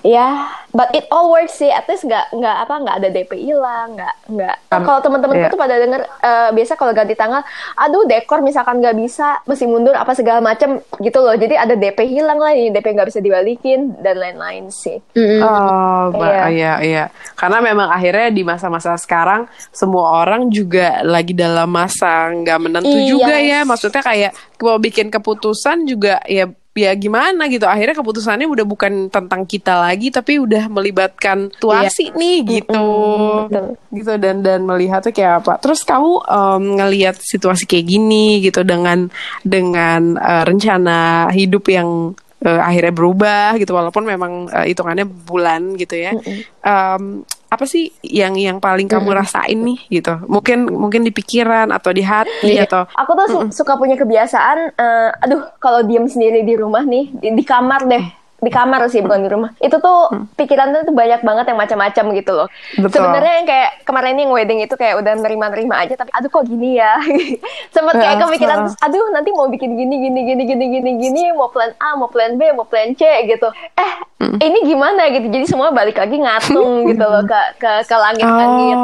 Ya, 0.01 0.29
but 0.71 0.93
it 0.93 1.09
all 1.09 1.33
works 1.33 1.57
sih. 1.57 1.69
At 1.69 1.89
least 1.89 2.05
nggak 2.05 2.33
nggak 2.33 2.57
apa 2.61 2.75
nggak 2.77 2.97
ada 2.99 3.09
DP 3.09 3.33
hilang, 3.41 3.97
nggak 3.97 4.15
nggak. 4.29 4.57
Um, 4.69 4.85
kalau 4.85 5.01
teman-temanku 5.01 5.41
iya. 5.41 5.49
tuh 5.49 5.57
pada 5.57 5.75
denger 5.77 6.03
eh, 6.05 6.51
biasa 6.53 6.73
kalau 6.75 6.93
ganti 6.93 7.15
tanggal, 7.15 7.41
aduh 7.75 8.05
dekor 8.05 8.41
misalkan 8.41 8.81
nggak 8.81 8.93
bisa, 8.95 9.41
mesti 9.45 9.65
mundur 9.65 9.97
apa 9.97 10.13
segala 10.13 10.41
macem 10.41 10.77
gitu 10.99 11.19
loh. 11.21 11.33
Jadi 11.33 11.55
ada 11.57 11.73
DP 11.73 12.05
hilang 12.05 12.37
lah, 12.37 12.53
ini 12.53 12.69
DP 12.69 12.87
nggak 12.93 13.09
bisa 13.09 13.21
dibalikin 13.21 13.97
dan 14.01 14.21
lain-lain 14.21 14.69
sih. 14.69 15.01
Mm-mm. 15.15 15.41
Oh, 15.41 16.13
Iya. 16.15 16.45
iya 16.49 16.73
iya. 16.81 17.05
Karena 17.33 17.65
memang 17.65 17.89
akhirnya 17.89 18.29
di 18.29 18.45
masa-masa 18.45 18.93
sekarang 18.97 19.49
semua 19.71 20.21
orang 20.21 20.49
juga 20.49 21.01
lagi 21.01 21.33
dalam 21.33 21.69
masa 21.69 22.29
nggak 22.29 22.59
menentu 22.61 22.93
Iya. 22.93 23.09
juga 23.09 23.35
ya. 23.37 23.61
Maksudnya 23.65 24.03
kayak 24.03 24.33
mau 24.61 24.77
bikin 24.77 25.09
keputusan 25.09 25.85
juga 25.85 26.21
ya 26.25 26.45
ya 26.75 26.93
gimana 26.99 27.47
gitu. 27.47 27.65
Akhirnya 27.71 27.95
keputusannya 27.95 28.51
udah 28.51 28.67
bukan 28.67 29.09
tentang 29.09 29.47
kita 29.47 29.79
lagi 29.79 30.11
tapi 30.11 30.43
udah 30.43 30.67
melibatkan 30.67 31.49
situasi 31.55 32.11
nih 32.13 32.39
gitu. 32.61 32.87
betul. 33.47 33.67
Gitu 33.95 34.13
dan 34.19 34.43
dan 34.43 34.67
melihatnya 34.67 35.15
kayak 35.15 35.35
apa. 35.47 35.63
Terus 35.63 35.87
kamu 35.87 36.13
em, 36.27 36.63
ngelihat 36.83 37.17
situasi 37.23 37.65
kayak 37.65 37.87
gini 37.87 38.43
gitu 38.43 38.67
dengan 38.67 39.07
dengan 39.47 40.19
eh, 40.19 40.43
rencana 40.43 41.31
hidup 41.31 41.71
yang 41.71 42.13
eh, 42.43 42.61
akhirnya 42.61 42.93
berubah 42.93 43.57
gitu 43.57 43.73
walaupun 43.73 44.05
memang 44.05 44.33
eh, 44.51 44.75
hitungannya 44.75 45.07
bulan 45.07 45.79
gitu 45.79 45.95
ya. 45.95 46.13
Em, 46.61 47.23
apa 47.55 47.65
sih 47.65 47.89
yang 48.03 48.35
yang 48.35 48.59
paling 48.59 48.87
kamu 48.87 49.15
rasain 49.15 49.57
nih 49.57 49.79
gitu? 49.93 50.19
Mungkin 50.25 50.67
mungkin 50.67 51.01
di 51.01 51.11
pikiran 51.11 51.71
atau 51.71 51.91
di 51.91 52.03
hati 52.03 52.31
Iya. 52.51 52.67
atau 52.67 52.83
Aku 52.93 53.15
tuh 53.15 53.27
su- 53.27 53.51
suka 53.55 53.75
punya 53.75 53.95
kebiasaan, 53.95 54.59
eh, 54.75 55.11
aduh 55.21 55.55
kalau 55.57 55.83
diem 55.83 56.05
sendiri 56.05 56.43
di 56.43 56.55
rumah 56.55 56.83
nih, 56.83 57.11
di, 57.13 57.29
di 57.33 57.43
kamar 57.43 57.87
deh, 57.87 58.05
di 58.41 58.51
kamar 58.51 58.89
sih 58.89 59.05
bukan 59.05 59.21
di 59.25 59.29
rumah. 59.29 59.51
Itu 59.61 59.79
tuh 59.79 60.11
pikiran 60.35 60.73
tuh 60.85 60.95
banyak 60.97 61.21
banget 61.21 61.45
yang 61.53 61.59
macam-macam 61.61 62.05
gitu 62.17 62.33
loh. 62.33 62.49
Sebenarnya 62.77 63.33
yang 63.43 63.47
kayak 63.49 63.71
kemarin 63.85 64.17
yang 64.17 64.31
wedding 64.33 64.61
itu 64.65 64.75
kayak 64.75 65.01
udah 65.01 65.13
nerima-nerima 65.21 65.85
aja, 65.85 65.95
tapi 65.95 66.11
aduh 66.13 66.31
kok 66.33 66.45
gini 66.49 66.81
ya. 66.81 66.97
Sempet 67.75 67.95
kayak 68.01 68.15
Ya, 68.15 68.23
kepikiran, 68.23 68.59
terus, 68.63 68.79
aduh 68.79 69.07
nanti 69.11 69.35
mau 69.35 69.51
bikin 69.51 69.75
gini 69.75 70.07
gini 70.07 70.21
gini 70.23 70.43
gini 70.47 70.65
gini 70.71 70.91
gini, 71.03 71.23
mau 71.35 71.51
plan 71.51 71.75
A, 71.83 71.99
mau 71.99 72.07
plan 72.07 72.39
B, 72.39 72.55
mau 72.55 72.63
plan 72.63 72.95
C 72.95 73.03
gitu. 73.27 73.51
Eh 73.75 73.93
ini 74.41 74.59
gimana 74.65 75.11
gitu? 75.13 75.27
Jadi 75.29 75.47
semua 75.51 75.69
balik 75.75 75.99
lagi 75.99 76.17
ngatung 76.17 76.85
gitu 76.91 77.05
loh 77.05 77.23
ke 77.27 77.41
ke 77.59 77.71
ke 77.85 77.97
langit-langit. 77.97 78.79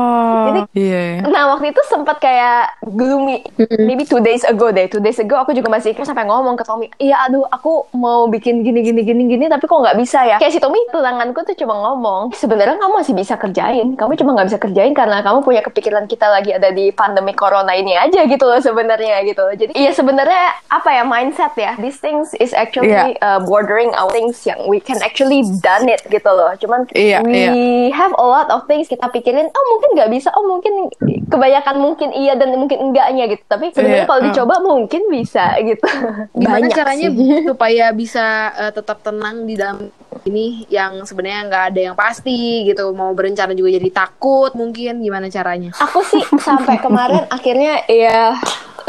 Jadi 0.51 0.61
iya. 0.77 1.05
Nah 1.25 1.55
waktu 1.55 1.73
itu 1.73 1.83
sempat 1.89 2.19
kayak 2.19 2.83
gloomy, 2.85 3.47
maybe 3.81 4.05
two 4.05 4.21
days 4.21 4.43
ago 4.43 4.75
deh. 4.75 4.91
Two 4.91 5.01
days 5.01 5.19
ago 5.23 5.39
aku 5.41 5.55
juga 5.55 5.71
masih 5.71 5.95
sampai 6.01 6.27
ngomong 6.27 6.59
ke 6.59 6.65
Tommy, 6.67 6.91
iya 6.99 7.23
aduh 7.29 7.47
aku 7.49 7.87
mau 7.95 8.27
bikin 8.27 8.67
gini 8.67 8.83
gini 8.83 9.01
gini 9.07 9.23
gini, 9.31 9.45
tapi 9.51 9.67
kok 9.67 9.81
nggak 9.83 9.99
bisa 9.99 10.19
ya 10.23 10.37
kayak 10.39 10.55
si 10.55 10.61
Tommy 10.63 10.79
tanganku 10.89 11.43
tuh 11.43 11.57
cuma 11.59 11.75
ngomong 11.75 12.31
sebenarnya 12.33 12.79
kamu 12.79 12.95
masih 12.97 13.15
bisa 13.15 13.35
kerjain 13.35 13.99
kamu 13.99 14.15
cuma 14.15 14.31
nggak 14.33 14.49
bisa 14.49 14.59
kerjain 14.59 14.95
karena 14.95 15.21
kamu 15.21 15.43
punya 15.43 15.61
kepikiran 15.61 16.07
kita 16.07 16.31
lagi 16.31 16.55
ada 16.55 16.71
di 16.71 16.91
pandemi 16.91 17.35
corona 17.35 17.75
ini 17.75 17.99
aja 17.99 18.23
gitu 18.25 18.47
loh 18.47 18.63
sebenarnya 18.63 19.27
gitu 19.27 19.43
loh 19.43 19.55
jadi 19.55 19.73
iya 19.75 19.91
sebenarnya 19.91 20.63
apa 20.71 20.89
ya 20.93 21.03
mindset 21.03 21.53
ya 21.57 21.75
these 21.79 21.99
things 21.99 22.31
is 22.39 22.55
actually 22.55 22.89
Iya. 22.91 23.17
uh, 23.19 23.41
bordering 23.41 23.91
our 23.95 24.11
things 24.11 24.43
yang 24.43 24.59
we 24.67 24.79
can 24.79 24.99
actually 25.01 25.41
done 25.61 25.87
it 25.87 26.03
gitu 26.07 26.27
loh 26.27 26.51
cuman 26.57 26.87
Iya, 26.91 27.23
we 27.23 27.39
iya. 27.39 27.51
have 27.91 28.13
a 28.15 28.25
lot 28.25 28.51
of 28.51 28.67
things 28.67 28.87
kita 28.87 29.07
pikirin 29.09 29.47
oh 29.47 29.65
mungkin 29.71 29.91
nggak 29.95 30.11
bisa 30.11 30.29
oh 30.35 30.45
mungkin 30.45 30.91
kebanyakan 31.31 31.77
mungkin 31.79 32.09
iya 32.11 32.35
dan 32.35 32.51
mungkin 32.59 32.91
enggaknya 32.91 33.31
gitu 33.31 33.43
tapi 33.47 33.71
sebenarnya 33.71 34.05
Iya, 34.05 34.11
kalau 34.11 34.21
uh. 34.21 34.27
dicoba 34.27 34.55
mungkin 34.61 35.03
bisa 35.09 35.55
gitu 35.63 35.87
Gimana 36.41 36.57
Banyak 36.59 36.71
caranya 36.75 37.09
sih. 37.11 37.47
supaya 37.47 37.87
bisa 37.95 38.27
eh, 38.59 38.73
tetap 38.75 38.99
tenang 39.01 39.30
di 39.49 39.55
dalam 39.57 39.89
ini 40.27 40.69
yang 40.69 41.03
sebenarnya 41.07 41.49
nggak 41.49 41.65
ada 41.73 41.81
yang 41.93 41.97
pasti 41.97 42.69
gitu 42.69 42.93
mau 42.93 43.15
berencana 43.17 43.57
juga 43.57 43.73
jadi 43.77 43.91
takut 43.91 44.53
mungkin 44.53 45.01
gimana 45.01 45.33
caranya? 45.33 45.73
aku 45.77 46.01
sih 46.05 46.25
sampai 46.39 46.77
kemarin 46.83 47.25
akhirnya 47.33 47.85
ya 47.89 48.37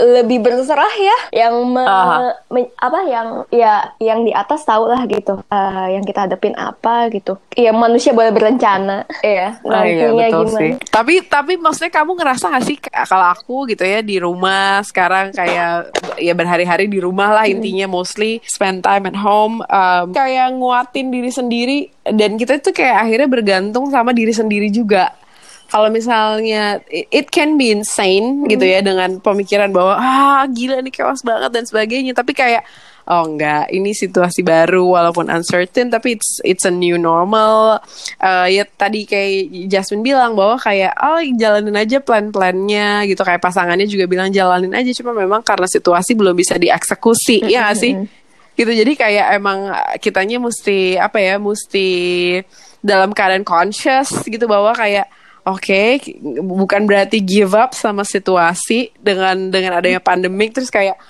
lebih 0.01 0.41
berserah 0.41 0.93
ya 0.97 1.17
yang 1.45 1.53
me- 1.69 1.85
Aha. 1.85 2.41
me- 2.49 2.73
apa 2.75 2.99
yang 3.05 3.27
ya 3.53 3.93
yang 4.01 4.25
di 4.25 4.33
atas 4.33 4.65
tahu 4.65 4.89
lah 4.89 5.05
gitu 5.05 5.37
Eh, 5.47 5.87
yang 5.93 6.03
kita 6.03 6.25
hadapin 6.25 6.57
apa 6.57 7.07
gitu 7.09 7.37
ya 7.53 7.69
manusia 7.71 8.11
boleh 8.11 8.33
berencana 8.33 9.05
ya 9.21 9.53
iya, 9.61 9.61
nantinya 9.61 10.25
betul 10.27 10.43
gimana 10.47 10.57
sih. 10.57 10.71
Tapi 10.89 11.13
tapi 11.27 11.53
maksudnya 11.55 11.91
kamu 11.91 12.11
ngerasa 12.17 12.45
gak 12.49 12.65
sih 12.65 12.77
kalau 12.81 13.27
aku 13.29 13.69
gitu 13.69 13.85
ya 13.85 14.01
di 14.01 14.17
rumah 14.17 14.81
sekarang 14.81 15.31
kayak 15.31 15.93
ya 16.25 16.33
berhari-hari 16.33 16.89
di 16.89 16.97
rumah 16.97 17.29
lah 17.31 17.45
intinya 17.45 17.85
mostly 17.85 18.41
spend 18.43 18.81
time 18.81 19.05
at 19.05 19.15
home 19.15 19.61
um, 19.61 20.05
kayak 20.11 20.49
nguatin 20.51 21.13
diri 21.13 21.29
sendiri 21.29 21.79
dan 22.01 22.35
kita 22.35 22.57
tuh 22.57 22.73
kayak 22.73 23.05
akhirnya 23.05 23.29
bergantung 23.29 23.85
sama 23.87 24.09
diri 24.11 24.33
sendiri 24.33 24.73
juga. 24.73 25.13
Kalau 25.71 25.87
misalnya 25.87 26.83
it, 26.91 27.31
can 27.31 27.55
be 27.55 27.71
insane 27.71 28.43
gitu 28.51 28.67
ya 28.67 28.83
dengan 28.83 29.23
pemikiran 29.23 29.71
bahwa 29.71 29.95
ah 29.95 30.43
gila 30.51 30.83
nih 30.83 30.91
chaos 30.91 31.23
banget 31.23 31.47
dan 31.47 31.63
sebagainya. 31.63 32.11
Tapi 32.11 32.35
kayak 32.35 32.67
oh 33.07 33.23
enggak 33.23 33.71
ini 33.71 33.95
situasi 33.95 34.43
baru 34.43 34.83
walaupun 34.83 35.31
uncertain 35.31 35.87
tapi 35.87 36.19
it's 36.19 36.43
it's 36.43 36.67
a 36.67 36.73
new 36.75 36.99
normal. 36.99 37.79
Eh, 38.19 38.59
ya 38.59 38.67
tadi 38.67 39.07
kayak 39.07 39.71
Jasmine 39.71 40.03
bilang 40.03 40.35
bahwa 40.35 40.59
kayak 40.59 40.91
oh 40.99 41.23
jalanin 41.39 41.79
aja 41.79 42.03
plan-plannya 42.03 43.07
gitu. 43.07 43.23
Kayak 43.23 43.39
pasangannya 43.39 43.87
juga 43.87 44.11
bilang 44.11 44.27
jalanin 44.27 44.75
aja 44.75 44.91
cuma 44.91 45.15
memang 45.15 45.39
karena 45.39 45.71
situasi 45.71 46.19
belum 46.19 46.35
bisa 46.35 46.59
dieksekusi 46.59 47.47
ya 47.47 47.71
nggak 47.71 47.79
sih? 47.79 47.95
gitu. 48.59 48.71
Jadi 48.75 48.91
kayak 48.99 49.39
emang 49.39 49.71
kitanya 50.03 50.35
mesti 50.35 50.99
apa 50.99 51.15
ya 51.15 51.39
mesti 51.39 51.87
dalam 52.83 53.15
keadaan 53.15 53.47
conscious 53.47 54.19
gitu 54.27 54.51
bahwa 54.51 54.75
kayak 54.75 55.07
Oke, 55.41 55.97
ki- 55.97 56.21
bukan 56.37 56.85
berarti 56.85 57.17
give 57.17 57.57
up 57.57 57.73
sama 57.73 58.05
situasi 58.05 58.93
dengan 58.97 59.49
dengan 59.49 59.81
adanya 59.81 59.97
pandemik 59.97 60.53
terus 60.53 60.69
kayak 60.69 61.01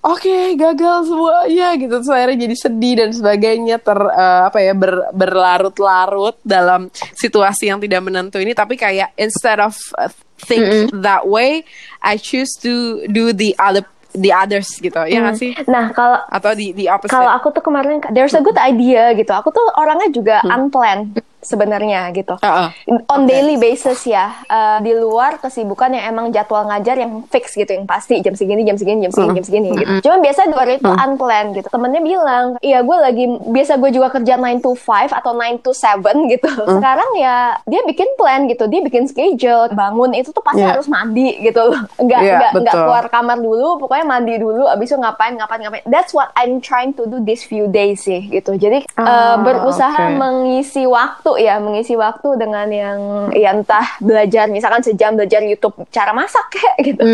oke 0.00 0.56
gagal 0.56 1.04
semuanya 1.04 1.76
gitu. 1.76 1.94
Terus 2.00 2.08
akhirnya 2.08 2.38
jadi 2.48 2.56
sedih 2.56 2.94
dan 2.96 3.10
sebagainya 3.12 3.76
ter 3.76 3.98
eh, 4.00 4.40
apa 4.48 4.58
ya 4.64 4.72
ber- 4.72 5.12
berlarut-larut 5.12 6.40
dalam 6.40 6.88
situasi 7.12 7.68
yang 7.68 7.76
tidak 7.76 8.00
menentu 8.00 8.40
ini. 8.40 8.56
Tapi 8.56 8.80
kayak 8.80 9.12
instead 9.20 9.60
of 9.60 9.76
uh, 10.00 10.08
think 10.48 10.64
that 10.96 11.28
way 11.28 11.60
I 12.00 12.16
choose 12.16 12.56
to 12.64 13.04
do 13.12 13.36
the 13.36 13.52
other 13.60 13.84
the 14.16 14.32
others 14.32 14.72
gitu. 14.80 14.96
Ya 15.04 15.20
nggak 15.20 15.36
sih? 15.36 15.52
Nah 15.68 15.92
kalau 15.92 16.16
atau 16.32 16.56
di 16.56 16.72
di 16.72 16.88
opposite. 16.88 17.12
kalau 17.12 17.28
aku 17.28 17.52
tuh 17.52 17.60
kemarin 17.60 18.00
there's 18.16 18.32
a 18.32 18.40
good 18.40 18.56
idea 18.56 19.12
gitu. 19.12 19.36
Aku 19.36 19.52
tuh 19.52 19.68
orangnya 19.76 20.08
juga 20.08 20.40
unplanned 20.48 21.20
sebenarnya 21.46 22.10
gitu. 22.10 22.34
Heeh. 22.36 22.68
on 23.06 23.22
daily 23.24 23.54
basis 23.56 24.02
ya 24.04 24.34
eh, 24.44 24.78
di 24.80 24.92
luar 24.92 25.38
kesibukan 25.38 25.88
yang 25.88 26.04
emang 26.08 26.26
jadwal 26.28 26.66
ngajar 26.66 26.96
yang 26.96 27.22
fix 27.26 27.54
gitu 27.54 27.70
yang 27.70 27.86
pasti 27.86 28.18
jam 28.18 28.34
segini 28.34 28.62
jam 28.62 28.74
segini 28.74 29.00
jam 29.00 29.12
segini 29.12 29.32
jam 29.32 29.44
segini 29.44 29.68
gitu. 29.72 29.90
Cuman 30.02 30.18
biasa 30.20 30.40
di 30.44 30.52
luar 30.52 30.68
itu 30.68 30.84
unplanned 30.84 31.50
gitu. 31.54 31.68
Temennya 31.68 32.02
bilang 32.02 32.44
iya 32.60 32.82
gue 32.82 32.96
lagi 32.96 33.24
biasa 33.46 33.76
gue 33.76 33.90
juga 33.90 34.10
kerja 34.10 34.34
9 34.34 34.58
to 34.58 34.72
5 34.72 34.82
atau 35.12 35.32
9 35.32 35.62
to 35.62 35.70
7 35.70 36.02
gitu. 36.32 36.48
Sekarang 36.66 37.10
ya 37.14 37.36
dia 37.62 37.80
bikin 37.82 38.08
plan 38.16 38.44
gitu. 38.44 38.66
Dia 38.66 38.80
bikin 38.80 39.06
schedule 39.06 39.70
bangun 39.70 40.10
itu 40.12 40.30
tuh 40.30 40.42
pasti 40.42 40.58
Iya. 40.58 40.72
harus 40.72 40.88
mandi 40.88 41.36
gitu. 41.38 41.60
Loh 41.62 41.80
nggak 42.04 42.20
Iya, 42.20 42.38
nggak 42.52 42.74
keluar 42.74 43.04
kamar 43.06 43.38
dulu 43.38 43.78
pokoknya 43.78 44.04
mandi 44.04 44.34
dulu 44.36 44.66
abis 44.66 44.88
itu 44.88 44.96
ngapain 44.96 45.34
ngapain 45.34 45.60
ngapain. 45.60 45.84
That's 45.84 46.10
what 46.10 46.32
I'm 46.34 46.58
trying 46.58 46.96
to 46.96 47.04
do 47.04 47.20
this 47.20 47.42
few 47.42 47.68
days 47.68 48.02
sih 48.02 48.26
gitu. 48.26 48.56
Jadi 48.56 48.88
Ah, 48.96 49.36
berusaha 49.36 50.08
oke. 50.08 50.16
mengisi 50.16 50.82
waktu 50.82 51.30
ya 51.36 51.56
mengisi 51.56 51.94
waktu 51.94 52.36
dengan 52.36 52.68
yang 52.68 52.98
ya 53.30 53.52
entah 53.52 53.96
belajar 53.98 54.46
misalkan 54.46 54.80
sejam 54.80 55.12
belajar 55.12 55.40
YouTube 55.40 55.72
cara 55.88 56.10
masak 56.10 56.46
kayak 56.50 56.76
gitu 56.84 57.04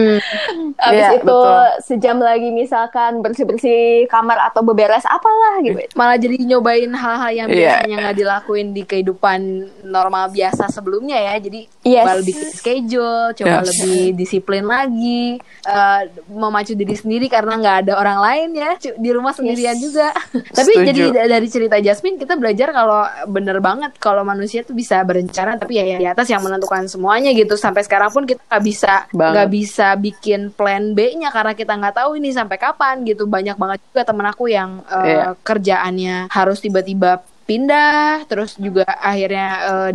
habis 0.76 1.00
Iya, 1.02 1.08
itu 1.14 1.24
betul. 1.24 1.66
sejam 1.80 2.16
lagi 2.18 2.48
misalkan 2.48 3.18
bersih 3.18 3.42
bersih 3.42 3.80
kamar 4.06 4.38
atau 4.44 4.62
beberes 4.62 5.02
apalah 5.04 5.58
gitu 5.60 5.78
Malah 5.92 6.16
jadi 6.16 6.36
nyobain 6.40 6.88
hal-hal 6.88 7.32
yang 7.32 7.48
Iya. 7.48 7.56
biasanya 7.80 7.96
nggak 7.98 8.16
dilakuin 8.16 8.68
di 8.70 8.82
kehidupan 8.82 9.40
normal 9.84 10.28
biasa 10.28 10.68
sebelumnya 10.68 11.16
ya. 11.16 11.34
Jadi 11.38 11.60
Yes. 11.82 12.04
coba 12.04 12.20
bikin 12.20 12.48
schedule, 12.50 13.24
coba 13.32 13.56
Yes. 13.56 13.66
lebih 13.68 14.00
disiplin 14.14 14.64
lagi, 14.64 15.38
eh, 15.62 16.00
memacu 16.28 16.72
diri 16.72 16.92
sendiri 16.92 17.26
karena 17.26 17.56
nggak 17.56 17.76
ada 17.80 17.92
orang 17.94 18.18
lain 18.20 18.48
ya 18.54 18.70
cu- 18.76 18.96
di 18.96 19.10
rumah 19.10 19.32
sendirian 19.32 19.72
Yes. 19.72 19.82
juga. 19.82 20.08
Tapi 20.58 20.72
Setuju. 20.74 20.86
jadi 20.86 21.00
da- 21.10 21.30
dari 21.30 21.48
cerita 21.48 21.76
Jasmine 21.78 22.16
kita 22.16 22.36
belajar 22.36 22.68
kalau 22.70 23.00
bener 23.26 23.58
banget 23.58 23.96
kalau 23.96 24.11
manusia 24.20 24.60
tuh 24.60 24.76
bisa 24.76 25.00
berencana 25.00 25.56
tapi 25.56 25.80
ya 25.80 25.96
di 25.96 26.04
atas 26.04 26.28
yang 26.28 26.44
menentukan 26.44 26.84
semuanya 26.84 27.32
gitu. 27.32 27.56
Sampai 27.56 27.80
sekarang 27.80 28.12
pun 28.12 28.28
kita 28.28 28.44
nggak 28.44 28.60
bisa 28.62 29.08
nggak 29.08 29.48
bisa 29.48 29.96
bikin 29.96 30.52
plan 30.52 30.92
B-nya 30.92 31.32
karena 31.32 31.56
kita 31.56 31.72
nggak 31.72 31.96
tahu 31.96 32.20
ini 32.20 32.28
sampai 32.28 32.60
kapan 32.60 33.00
gitu. 33.08 33.24
Banyak 33.24 33.56
banget 33.56 33.80
juga 33.88 34.02
temen 34.04 34.28
aku 34.28 34.52
yang 34.52 34.84
eh, 34.92 35.08
Iya. 35.08 35.26
kerjaannya 35.40 36.28
harus 36.28 36.60
tiba-tiba 36.60 37.24
pindah 37.42 38.22
terus 38.30 38.54
juga 38.54 38.86
akhirnya 38.86 39.48
eh, 39.66 39.90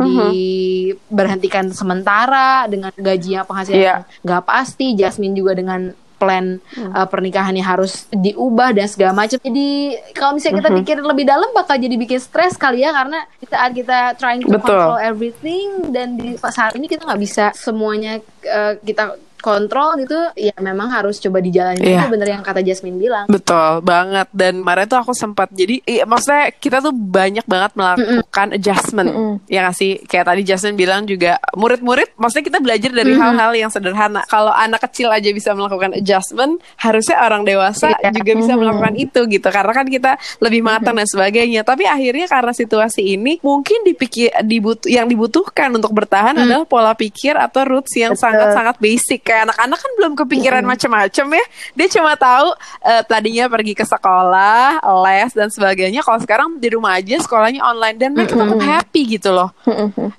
diberhentikan 1.08 1.70
sementara 1.72 2.66
dengan 2.68 2.92
gaji 2.92 3.40
yang 3.40 3.46
penghasilan 3.46 3.78
Iya. 3.78 3.88
yang 3.88 4.02
nggak 4.24 4.42
pasti 4.44 4.86
Jasmine 4.94 5.34
juga 5.34 5.52
dengan 5.54 5.92
plan 6.18 6.58
eh, 6.74 7.06
pernikahannya 7.08 7.62
harus 7.62 8.10
diubah 8.10 8.74
dan 8.74 8.90
segala 8.90 9.14
macam. 9.14 9.38
Jadi 9.38 9.96
kalau 10.12 10.36
misalnya 10.36 10.66
kita 10.66 10.70
pikirin 10.82 11.06
lebih 11.06 11.24
dalam 11.24 11.50
bakal 11.54 11.78
jadi 11.78 11.94
bikin 11.94 12.18
stres 12.18 12.58
kali 12.58 12.82
ya 12.82 12.90
karena 12.90 13.24
di 13.38 13.46
saat 13.46 13.70
kita 13.72 13.98
trying 14.18 14.42
to 14.42 14.50
Betul. 14.50 14.66
control 14.66 14.98
everything. 14.98 15.94
Dan 15.94 16.18
di 16.18 16.34
saat 16.36 16.74
ini 16.74 16.90
kita 16.90 17.06
nggak 17.06 17.22
bisa 17.22 17.54
semuanya 17.54 18.18
eh, 18.42 18.74
kita 18.82 19.27
kontrol 19.38 19.94
gitu 19.96 20.16
ya 20.34 20.52
memang 20.58 20.90
harus 20.90 21.18
coba 21.18 21.38
dijalani 21.38 21.78
Iya. 21.78 22.04
itu 22.04 22.06
bener 22.10 22.28
yang 22.28 22.42
kata 22.42 22.60
Jasmine 22.60 22.98
bilang. 22.98 23.26
Betul 23.26 23.80
banget. 23.80 24.26
Dan 24.34 24.60
kemarin 24.60 24.86
tuh 24.86 24.98
aku 24.98 25.12
sempat 25.14 25.48
jadi 25.50 25.78
iya, 25.84 26.04
maksudnya 26.04 26.50
kita 26.52 26.82
tuh 26.82 26.90
banyak 26.92 27.46
banget 27.46 27.72
melakukan 27.74 28.48
adjustment 28.52 29.08
ya 29.46 29.64
nggak 29.64 29.76
sih? 29.76 30.02
Kayak 30.04 30.26
tadi 30.28 30.42
Justin 30.42 30.74
bilang 30.74 31.04
juga 31.04 31.38
murid-murid 31.54 32.16
maksudnya 32.16 32.44
kita 32.46 32.58
belajar 32.58 32.90
dari 32.90 33.12
hal-hal 33.14 33.52
yang 33.54 33.70
sederhana. 33.70 34.26
Kalau 34.26 34.50
anak 34.50 34.82
kecil 34.90 35.08
aja 35.08 35.30
bisa 35.30 35.54
melakukan 35.54 35.94
adjustment 35.94 36.58
harusnya 36.76 37.16
orang 37.20 37.46
dewasa 37.46 37.94
Iya. 37.98 38.10
juga 38.12 38.32
bisa 38.34 38.52
melakukan 38.54 38.94
itu 38.96 39.20
gitu. 39.28 39.48
Karena 39.48 39.72
kan 39.72 39.86
kita 39.86 40.12
lebih 40.40 40.60
matang 40.60 40.98
dan 40.98 41.06
sebagainya. 41.06 41.62
Tapi 41.62 41.86
akhirnya 41.86 42.26
karena 42.26 42.52
situasi 42.52 43.14
ini 43.14 43.38
mungkin 43.40 43.86
dipikir 43.86 44.34
dibutuh 44.42 44.88
yang 44.90 45.06
dibutuhkan 45.06 45.70
untuk 45.70 45.94
bertahan 45.94 46.34
adalah 46.36 46.64
pola 46.64 46.92
pikir 46.92 47.38
atau 47.38 47.64
roots 47.64 47.94
yang 47.94 48.16
sangat-sangat 48.18 48.76
basic 48.80 49.27
kayak 49.28 49.52
anak-anak 49.52 49.78
kan 49.78 49.92
belum 50.00 50.12
kepikiran 50.16 50.64
macam-macam 50.64 51.26
ya. 51.36 51.44
Dia 51.76 51.88
cuma 52.00 52.16
tahu 52.16 52.48
eh, 52.80 53.02
tadinya 53.04 53.44
pergi 53.52 53.76
ke 53.76 53.84
sekolah 53.84 54.80
les 55.04 55.30
dan 55.36 55.52
sebagainya. 55.52 56.00
Kalau 56.00 56.16
sekarang 56.24 56.56
di 56.56 56.72
rumah 56.72 56.96
aja 56.96 57.20
sekolahnya 57.20 57.60
online. 57.60 57.96
Dan 57.98 58.14
mereka 58.14 58.38
tetap 58.38 58.62
happy 58.62 59.18
gitu 59.18 59.34
loh. 59.34 59.52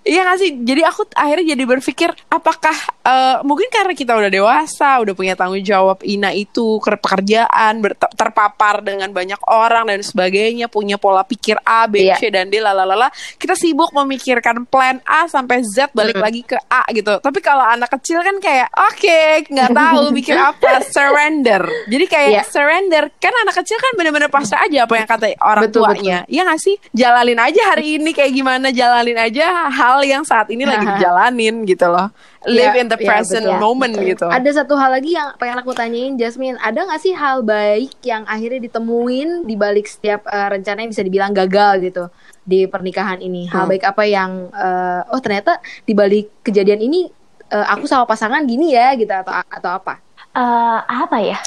Iya 0.04 0.28
gak 0.28 0.38
sih? 0.38 0.52
Jadi 0.62 0.82
aku 0.84 1.08
akhirnya 1.16 1.56
jadi 1.56 1.64
berpikir 1.64 2.10
apakah 2.28 2.76
eh, 3.08 3.38
mungkin 3.42 3.72
karena 3.72 3.96
kita 3.96 4.14
udah 4.14 4.30
dewasa 4.30 5.00
udah 5.00 5.16
punya 5.16 5.34
tanggung 5.34 5.64
jawab 5.64 6.04
ina 6.04 6.36
itu 6.36 6.78
ke 6.84 7.00
pekerjaan 7.00 7.80
terpapar 8.20 8.84
dengan 8.84 9.10
banyak 9.16 9.40
orang 9.48 9.88
dan 9.88 10.04
sebagainya 10.04 10.68
punya 10.68 11.00
pola 11.00 11.24
pikir 11.24 11.56
A 11.64 11.88
B 11.88 12.04
Iya. 12.04 12.20
C 12.20 12.28
dan 12.28 12.52
D 12.52 12.60
lalalala 12.60 13.08
kita 13.40 13.56
sibuk 13.56 13.96
memikirkan 13.96 14.68
plan 14.68 15.00
A 15.08 15.32
sampai 15.32 15.64
Z 15.64 15.96
balik 15.96 16.20
lagi 16.20 16.44
ke 16.44 16.60
A 16.68 16.84
gitu. 16.92 17.16
Tapi 17.24 17.40
kalau 17.40 17.64
anak 17.64 17.88
kecil 17.96 18.20
kan 18.20 18.36
kayak 18.44 18.68
oke 18.76 18.99
Oke, 19.00 19.48
nggak 19.48 19.72
tahu 19.72 20.04
bikin 20.20 20.36
apa 20.36 20.84
surrender. 20.84 21.64
Jadi 21.88 22.06
kayak 22.06 22.30
Iya. 22.30 22.44
surrender 22.44 23.08
kan 23.16 23.32
anak 23.32 23.56
kecil 23.56 23.80
kan 23.80 23.96
bener-bener 23.96 24.28
pasrah 24.28 24.68
aja 24.68 24.84
apa 24.84 24.94
yang 24.94 25.08
kata 25.08 25.40
orang 25.40 25.64
Betul, 25.66 25.88
tuanya. 25.88 26.28
Iya 26.28 26.44
nggak 26.44 26.60
sih? 26.60 26.76
Jalanin 26.92 27.40
aja 27.40 27.62
hari 27.66 27.96
ini 27.96 28.12
kayak 28.12 28.36
gimana, 28.36 28.68
jalanin 28.70 29.16
aja 29.16 29.72
hal 29.72 30.04
yang 30.04 30.28
saat 30.28 30.52
ini 30.52 30.68
lagi 30.68 30.84
dijalanin 30.84 31.64
gitu 31.64 31.88
loh. 31.88 32.12
Live 32.44 32.72
Iya, 32.72 32.82
in 32.82 32.88
the 32.88 32.96
iya, 32.96 33.08
present 33.08 33.44
betul. 33.48 33.56
moment 33.58 33.94
gitu. 33.96 34.24
Ada 34.26 34.64
satu 34.64 34.76
hal 34.76 34.92
lagi 34.92 35.12
yang 35.12 35.32
pengen 35.36 35.60
aku 35.60 35.72
tanyain 35.72 36.16
Jasmine, 36.16 36.56
ada 36.58 36.84
nggak 36.84 37.00
sih 37.00 37.12
hal 37.12 37.40
baik 37.42 37.96
yang 38.02 38.24
akhirnya 38.26 38.60
ditemuin 38.62 39.44
di 39.44 39.56
balik 39.56 39.88
setiap 39.88 40.24
eh, 40.26 40.48
rencana 40.50 40.84
yang 40.84 40.92
bisa 40.92 41.04
dibilang 41.04 41.32
gagal 41.32 41.80
gitu 41.82 42.04
di 42.42 42.64
pernikahan 42.66 43.20
ini? 43.20 43.48
Hal 43.48 43.64
Hmm. 43.64 43.72
baik 43.72 43.84
apa 43.86 44.04
yang 44.04 44.32
eh, 44.50 45.02
oh 45.08 45.20
ternyata 45.20 45.56
di 45.84 45.92
balik 45.92 46.32
kejadian 46.42 46.80
ini 46.82 47.08
eh, 47.50 47.66
aku 47.68 47.86
sama 47.86 48.06
pasangan 48.06 48.42
gini 48.44 48.74
ya 48.74 48.94
gitu 48.94 49.10
atau 49.10 49.34
atau 49.34 49.72
apa? 49.76 49.94
Eh, 50.32 50.80
apa 50.86 51.18
ya? 51.20 51.38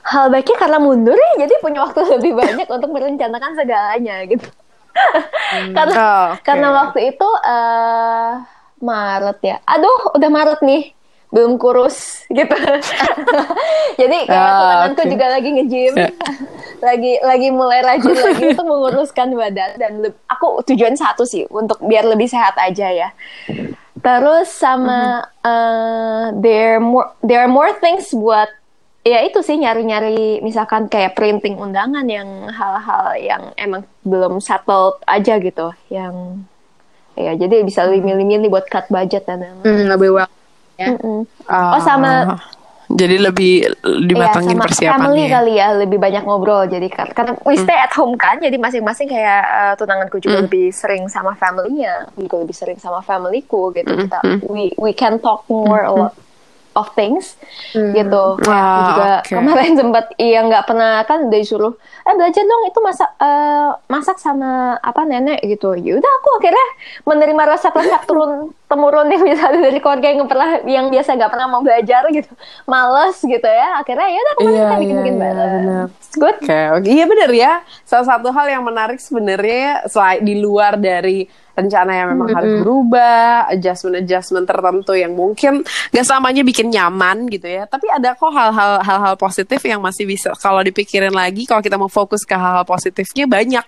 Hal 0.00 0.32
baiknya 0.32 0.56
karena 0.56 0.78
mundur 0.80 1.14
ya, 1.14 1.44
jadi 1.44 1.54
punya 1.60 1.84
waktu 1.84 2.00
lebih 2.08 2.32
banyak 2.32 2.66
untuk 2.76 2.90
merencanakan 2.90 3.52
segalanya 3.54 4.24
gitu. 4.24 4.48
karena 5.70 5.94
Oh, 5.94 6.26
oke. 6.34 6.42
karena 6.42 6.68
waktu 6.74 6.98
itu 7.14 7.28
eh 7.46 8.30
Maret 8.80 9.38
ya. 9.40 9.56
Aduh, 9.64 10.16
udah 10.16 10.30
Maret 10.30 10.60
nih. 10.62 10.82
Belum 11.30 11.54
kurus 11.56 12.26
gitu. 12.26 12.50
Jadi 14.00 14.16
kayak 14.26 14.34
Ah, 14.50 14.58
tunanganku 14.58 15.02
oke. 15.04 15.10
juga 15.14 15.26
lagi 15.30 15.48
nge-gym. 15.52 15.94
Ya. 15.94 16.10
lagi 16.90 17.12
lagi 17.20 17.48
mulai 17.52 17.84
rajin 17.84 18.16
lagi 18.16 18.42
untuk 18.50 18.66
menguruskan 18.66 19.36
badan 19.36 19.70
dan 19.76 19.92
aku 20.26 20.64
tujuan 20.64 20.96
satu 20.96 21.22
sih 21.22 21.44
untuk 21.52 21.76
biar 21.84 22.02
lebih 22.02 22.24
sehat 22.26 22.56
aja 22.56 22.88
ya. 22.88 23.08
Terus 24.00 24.48
sama 24.48 25.00
eh, 25.40 26.24
there 26.40 26.80
more 26.80 27.12
there 27.20 27.40
are 27.40 27.50
more 27.50 27.72
things 27.78 28.10
buat 28.10 28.48
ya 29.00 29.24
itu 29.24 29.40
sih 29.40 29.56
nyari-nyari 29.56 30.40
misalkan 30.40 30.84
kayak 30.86 31.16
printing 31.16 31.56
undangan 31.56 32.04
yang 32.04 32.28
hal-hal 32.52 33.16
yang 33.16 33.42
emang 33.56 33.84
belum 34.04 34.40
settled 34.40 35.00
aja 35.08 35.40
gitu 35.40 35.72
yang 35.88 36.44
ya 37.16 37.32
jadi 37.32 37.64
bisa 37.64 37.88
lebih 37.88 38.12
milih-milih 38.12 38.48
buat 38.48 38.68
cut 38.68 38.88
budget 38.88 39.24
dan 39.24 39.40
lain-lain. 39.40 39.64
Hmm, 39.64 39.86
lebih 39.88 40.10
well. 40.12 40.30
ya. 40.76 40.92
Mm-mm. 40.92 41.24
Ah, 41.44 41.76
Oh, 41.76 41.80
sama- 41.80 42.40
jadi 42.90 43.22
lebih 43.22 43.52
dimatangin 44.02 44.50
Iya, 44.50 44.56
sama 44.56 44.66
persiapannya. 44.66 44.98
family 45.06 45.24
kali 45.26 45.52
ya 45.54 45.68
lebih 45.74 45.96
banyak 45.96 46.22
ngobrol. 46.22 46.66
Jadi 46.66 46.86
kar- 46.86 47.10
karena 47.10 47.38
we 47.40 47.54
stay 47.54 47.74
at 47.76 47.92
home 47.92 48.14
kan 48.14 48.36
jadi 48.36 48.56
masing-masing 48.56 49.06
kayak 49.06 49.42
eh, 49.42 49.74
tunanganku 49.74 50.18
juga 50.18 50.42
lebih 50.42 50.68
sering 50.70 51.06
sama 51.06 51.32
familynya 51.32 52.10
juga 52.14 52.42
lebih 52.42 52.52
sering 52.52 52.76
sama 52.76 52.98
familyku 53.00 53.70
gitu. 53.72 53.86
Kita 53.88 54.18
we 54.44 54.74
we 54.76 54.90
can 54.90 55.16
talk 55.16 55.46
more 55.46 55.80
a 55.80 55.90
lot 55.90 56.12
of 56.72 56.86
things 56.92 57.34
gitu 57.72 58.24
Kayak 58.38 58.62
aku 58.62 58.78
Ah, 58.80 58.86
juga 58.86 59.10
oke. 59.20 59.32
kemarin 59.32 59.72
sempat 59.80 60.04
iya 60.16 60.38
nggak 60.40 60.64
pernah 60.64 61.02
kan 61.02 61.26
udah 61.26 61.38
disuruh 61.38 61.72
eh 62.00 62.14
belajar 62.14 62.42
dong 62.42 62.62
itu 62.64 62.78
masak 62.78 63.10
eh, 63.16 63.68
masak 63.86 64.16
sama 64.16 64.50
apa 64.76 65.02
nenek 65.02 65.42
gitu 65.42 65.74
ya 65.74 65.96
udah 65.96 66.12
aku 66.16 66.28
akhirnya 66.36 66.66
menerima 67.04 67.42
resep-resep 67.48 68.02
turun 68.08 68.30
temurun 68.64 69.06
yang 69.06 69.22
misalnya 69.22 69.60
dari 69.60 69.78
keluarga 69.78 70.06
yang 70.08 70.24
pernah 70.24 70.48
yang 70.62 70.86
biasa 70.88 71.10
nggak 71.12 71.28
pernah 71.28 71.46
mau 71.48 71.58
belajar 71.60 72.06
gitu 72.08 72.30
males 72.64 73.18
gitu 73.18 73.42
ya 73.42 73.68
akhirnya 73.76 74.08
ya 74.08 74.20
udah 74.20 74.34
kemarin 74.34 74.50
Iya, 74.50 74.62
kita 74.62 74.76
bikin 74.76 74.96
bikin 74.96 75.14
iya, 75.14 75.22
bareng 75.22 75.52
benar. 75.56 75.86
It's 76.00 76.14
good 76.14 76.36
Oke, 76.40 76.60
oke. 76.72 76.86
iya 76.86 77.04
bener 77.04 77.30
ya. 77.30 77.52
Salah 77.82 78.06
satu 78.08 78.28
hal 78.30 78.46
yang 78.48 78.62
menarik 78.62 78.98
sebenarnya 78.98 79.86
selain 79.86 80.20
di 80.20 80.34
luar 80.36 80.74
dari 80.74 81.26
rencana 81.54 81.90
yang 81.92 82.08
memang 82.14 82.28
harus 82.34 82.52
berubah, 82.62 83.50
adjustment-adjustment 83.52 84.46
tertentu 84.46 84.92
yang 84.94 85.12
mungkin 85.12 85.66
gak 85.90 86.04
selamanya 86.06 86.42
bikin 86.46 86.70
nyaman 86.70 87.26
gitu 87.28 87.46
ya. 87.50 87.66
Tapi 87.66 87.86
ada 87.90 88.14
kok 88.14 88.30
hal-hal 88.30 88.80
hal-hal 88.80 89.14
positif 89.18 89.60
yang 89.66 89.82
masih 89.82 90.06
bisa 90.06 90.32
kalau 90.38 90.62
dipikirin 90.62 91.12
lagi 91.12 91.44
kalau 91.44 91.60
kita 91.60 91.76
mau 91.76 91.90
fokus 91.90 92.22
ke 92.22 92.34
hal-hal 92.34 92.64
positifnya 92.64 93.26
banyak. 93.26 93.66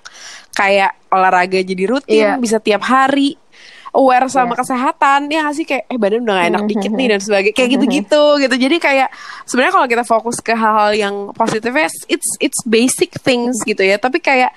Kayak 0.52 0.96
olahraga 1.08 1.60
jadi 1.60 1.84
rutin, 1.88 2.36
Iya. 2.36 2.40
bisa 2.40 2.60
tiap 2.60 2.84
hari 2.84 3.36
aware 3.92 4.28
sama 4.32 4.56
kesehatan. 4.56 5.28
Ya 5.28 5.44
nggak 5.44 5.56
sih? 5.56 5.66
Kayak 5.68 5.84
eh 5.92 5.98
badan 6.00 6.24
udah 6.24 6.34
gak 6.40 6.48
enak 6.48 6.62
dikit 6.68 6.92
nih 6.96 7.06
dan 7.12 7.20
sebagainya. 7.20 7.56
Kayak 7.56 7.70
gitu-gitu 7.76 8.22
gitu. 8.40 8.54
Jadi 8.56 8.76
kayak 8.80 9.08
sebenarnya 9.44 9.72
kalau 9.76 9.86
kita 9.88 10.04
fokus 10.08 10.36
ke 10.40 10.52
hal-hal 10.56 10.92
yang 10.96 11.14
positifnya 11.36 11.88
it's 12.08 12.30
it's 12.40 12.60
basic 12.64 13.12
things 13.20 13.60
gitu 13.64 13.84
ya. 13.84 14.00
Tapi 14.00 14.20
kayak 14.20 14.52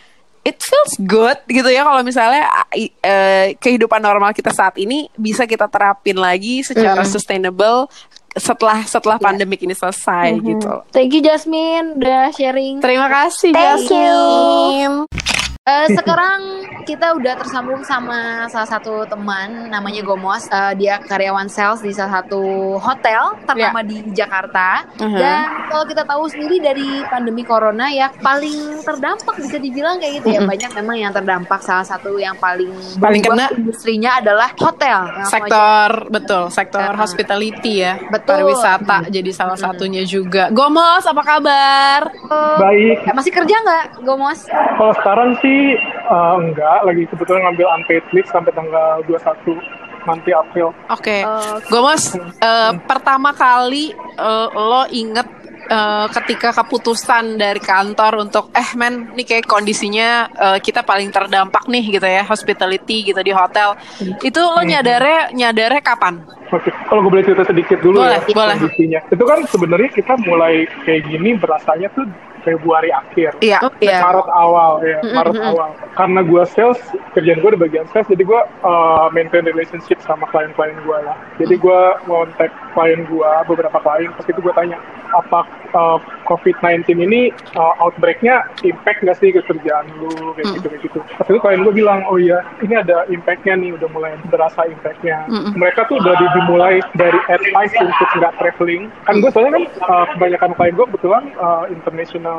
it 0.45 0.61
feels 0.61 0.93
good 1.01 1.41
gitu 1.49 1.65
ya 1.67 1.81
kalau 1.81 2.05
misalnya 2.05 2.45
eh, 2.71 3.57
kehidupan 3.57 3.97
normal 3.97 4.31
kita 4.31 4.53
saat 4.53 4.77
ini 4.77 5.09
bisa 5.17 5.49
kita 5.49 5.65
terapin 5.65 6.15
lagi 6.21 6.61
secara 6.61 7.01
sustainable 7.03 7.89
setelah 8.35 8.83
setelah 8.83 9.17
pandemik 9.17 9.63
ini 9.63 9.71
selesai 9.71 10.37
gitu. 10.43 10.83
Thank 10.91 11.15
you 11.15 11.23
Jasmine 11.23 11.97
udah 11.97 12.35
sharing. 12.35 12.83
terima 12.83 13.07
kasih 13.09 13.55
Thank 13.55 13.89
you. 13.89 15.34
Eh, 15.65 15.89
sekarang 15.89 16.61
kita 16.85 17.17
udah 17.17 17.33
tersambung 17.35 17.81
sama 17.81 18.45
salah 18.45 18.69
satu 18.69 19.01
teman 19.03 19.65
namanya 19.65 20.05
Gomos. 20.05 20.45
Eh, 20.45 20.77
dia 20.77 21.01
karyawan 21.01 21.49
sales 21.49 21.81
di 21.81 21.89
salah 21.89 22.21
satu 22.21 22.37
hotel 22.77 23.33
ternama 23.43 23.81
di 23.81 24.05
Jakarta. 24.13 24.85
Mhm. 24.95 25.17
Dan 25.17 25.41
kalau 25.65 25.83
kita 25.83 26.05
tahu 26.05 26.29
sendiri 26.29 26.61
dari 26.61 26.85
pandemi 27.03 27.41
corona 27.41 27.89
ya 27.89 28.13
paling 28.13 28.85
terdampak 28.85 29.41
bisa 29.41 29.57
dibilang 29.57 29.97
kayak 29.97 30.21
gitu 30.21 30.27
ya. 30.31 30.45
Banyak 30.45 30.69
memang 30.75 30.97
yang 30.99 31.09
terdampak. 31.11 31.57
Salah 31.59 31.81
satu 31.83 32.13
yang 32.15 32.37
paling 32.37 32.69
Paling 33.01 33.25
kena. 33.25 33.49
industrinya 33.51 34.21
adalah 34.21 34.53
hotel. 34.55 35.01
Sektor 35.25 35.89
betul 36.07 36.43
sektor 36.51 36.77
Uh-huh. 36.85 37.01
hospitality 37.01 37.81
ya 37.81 37.97
Betul. 38.05 38.37
pariwisata 38.45 39.09
jadi 39.09 39.31
salah 39.31 39.57
satunya 39.57 40.05
juga 40.05 40.51
Gomos 40.51 41.01
apa 41.01 41.23
kabar 41.23 42.05
wajib- 42.05 42.61
Baik, 42.61 42.97
masih 43.09 43.31
kerja 43.33 43.55
nggak 43.57 43.85
Gomos? 44.03 44.45
kalau 44.45 44.93
sekarang 44.93 45.33
sih 45.41 45.54
eh, 45.77 46.35
enggak, 46.39 46.79
lagi 46.83 47.03
kebetulan 47.07 47.41
ngambil 47.45 47.67
unpaid 47.75 48.05
leave 48.11 48.29
sampai 48.29 48.51
tanggal 48.51 49.01
21 49.05 49.57
nanti 50.05 50.29
April. 50.31 50.69
oke 50.87 51.17
Oh. 51.25 51.57
Gomos 51.67 52.13
eh, 52.17 52.71
pertama 52.85 53.33
kali 53.33 53.89
eh, 53.95 54.47
lo 54.53 54.85
inget 54.93 55.25
eh, 55.65 56.05
ketika 56.13 56.53
keputusan 56.53 57.41
dari 57.41 57.57
kantor 57.57 58.21
untuk 58.21 58.53
eh 58.53 58.69
men 58.77 59.09
nih 59.17 59.25
kayak 59.25 59.49
kondisinya 59.49 60.09
eh, 60.29 60.57
kita 60.61 60.85
paling 60.85 61.09
terdampak 61.09 61.65
nih 61.65 61.89
gitu 61.89 62.05
ya 62.05 62.21
hospitality 62.21 63.09
gitu 63.09 63.17
di 63.17 63.33
hotel 63.33 63.73
itu 64.21 64.37
lo 64.37 64.61
nyadarnya 64.61 65.33
nyadarnya 65.33 65.81
kapan 65.81 66.21
Oke, 66.53 66.69
kalau 66.85 67.01
gue 67.01 67.09
boleh 67.09 67.25
cerita 67.25 67.41
sedikit 67.41 67.81
dulu 67.81 68.05
Boleh, 68.05 68.21
ya 68.21 68.37
boleh. 68.37 68.55
kondisinya. 68.61 68.99
Itu 69.09 69.25
kan 69.25 69.39
sebenarnya 69.49 69.89
kita 69.89 70.13
mulai 70.29 70.69
kayak 70.85 71.09
gini 71.09 71.33
berasanya 71.41 71.89
tuh 71.97 72.05
Februari 72.45 72.93
akhir. 72.93 73.41
iya 73.41 73.57
iya 73.81 73.99
Maret 74.05 74.29
awal 74.29 74.71
ya, 74.85 74.99
Maret 75.01 75.35
awal. 75.41 75.69
Karena 75.97 76.21
gue 76.21 76.43
sales, 76.45 76.77
kerjaan 77.17 77.41
gue 77.41 77.51
di 77.57 77.59
bagian 77.59 77.85
sales, 77.89 78.05
jadi 78.05 78.21
gue 78.21 78.41
uh, 78.61 79.07
maintain 79.09 79.41
relationship 79.41 79.97
sama 80.05 80.29
klien-klien 80.29 80.77
gue 80.85 80.97
lah. 81.01 81.17
Jadi 81.41 81.57
gue 81.57 81.81
ngontak 82.05 82.53
klien 82.77 83.01
gue, 83.09 83.31
beberapa 83.49 83.81
klien, 83.81 84.13
pas 84.13 84.25
itu 84.29 84.37
gue 84.37 84.53
tanya, 84.53 84.77
apa 85.15 85.41
uh, 85.73 85.97
COVID-19 86.29 87.01
ini 87.01 87.33
uh, 87.55 87.73
outbreak-nya 87.81 88.45
impact 88.61 89.01
nggak 89.01 89.17
sih 89.17 89.33
ke 89.33 89.41
kerjaan 89.47 89.89
lu, 89.97 90.11
kayak 90.37 90.61
gitu, 90.61 90.67
kayak 90.69 90.81
gitu. 90.85 90.99
Pas 91.17 91.25
itu 91.25 91.39
klien 91.41 91.61
gue 91.65 91.73
bilang, 91.73 92.05
oh 92.05 92.21
iya, 92.21 92.45
ini 92.61 92.77
ada 92.77 93.07
impact-nya 93.09 93.57
nih, 93.57 93.73
udah 93.73 93.89
mulai 93.89 94.13
berasa 94.29 94.67
impact-nya. 94.69 95.25
Mereka 95.55 95.87
tuh 95.89 95.97
udah 95.97 96.13
di- 96.13 96.33
dimulai 96.35 96.83
dari 96.99 97.19
advice 97.31 97.73
untuk 97.79 98.07
nggak 98.19 98.33
traveling. 98.37 98.91
Kan 99.07 99.23
gue 99.23 99.31
soalnya 99.31 99.51
kan 99.55 99.65
uh, 99.87 100.05
kebanyakan 100.13 100.51
klien 100.53 100.73
gue 100.75 100.85
kebetulan 100.91 101.23
uh, 101.39 101.63
international 101.71 102.34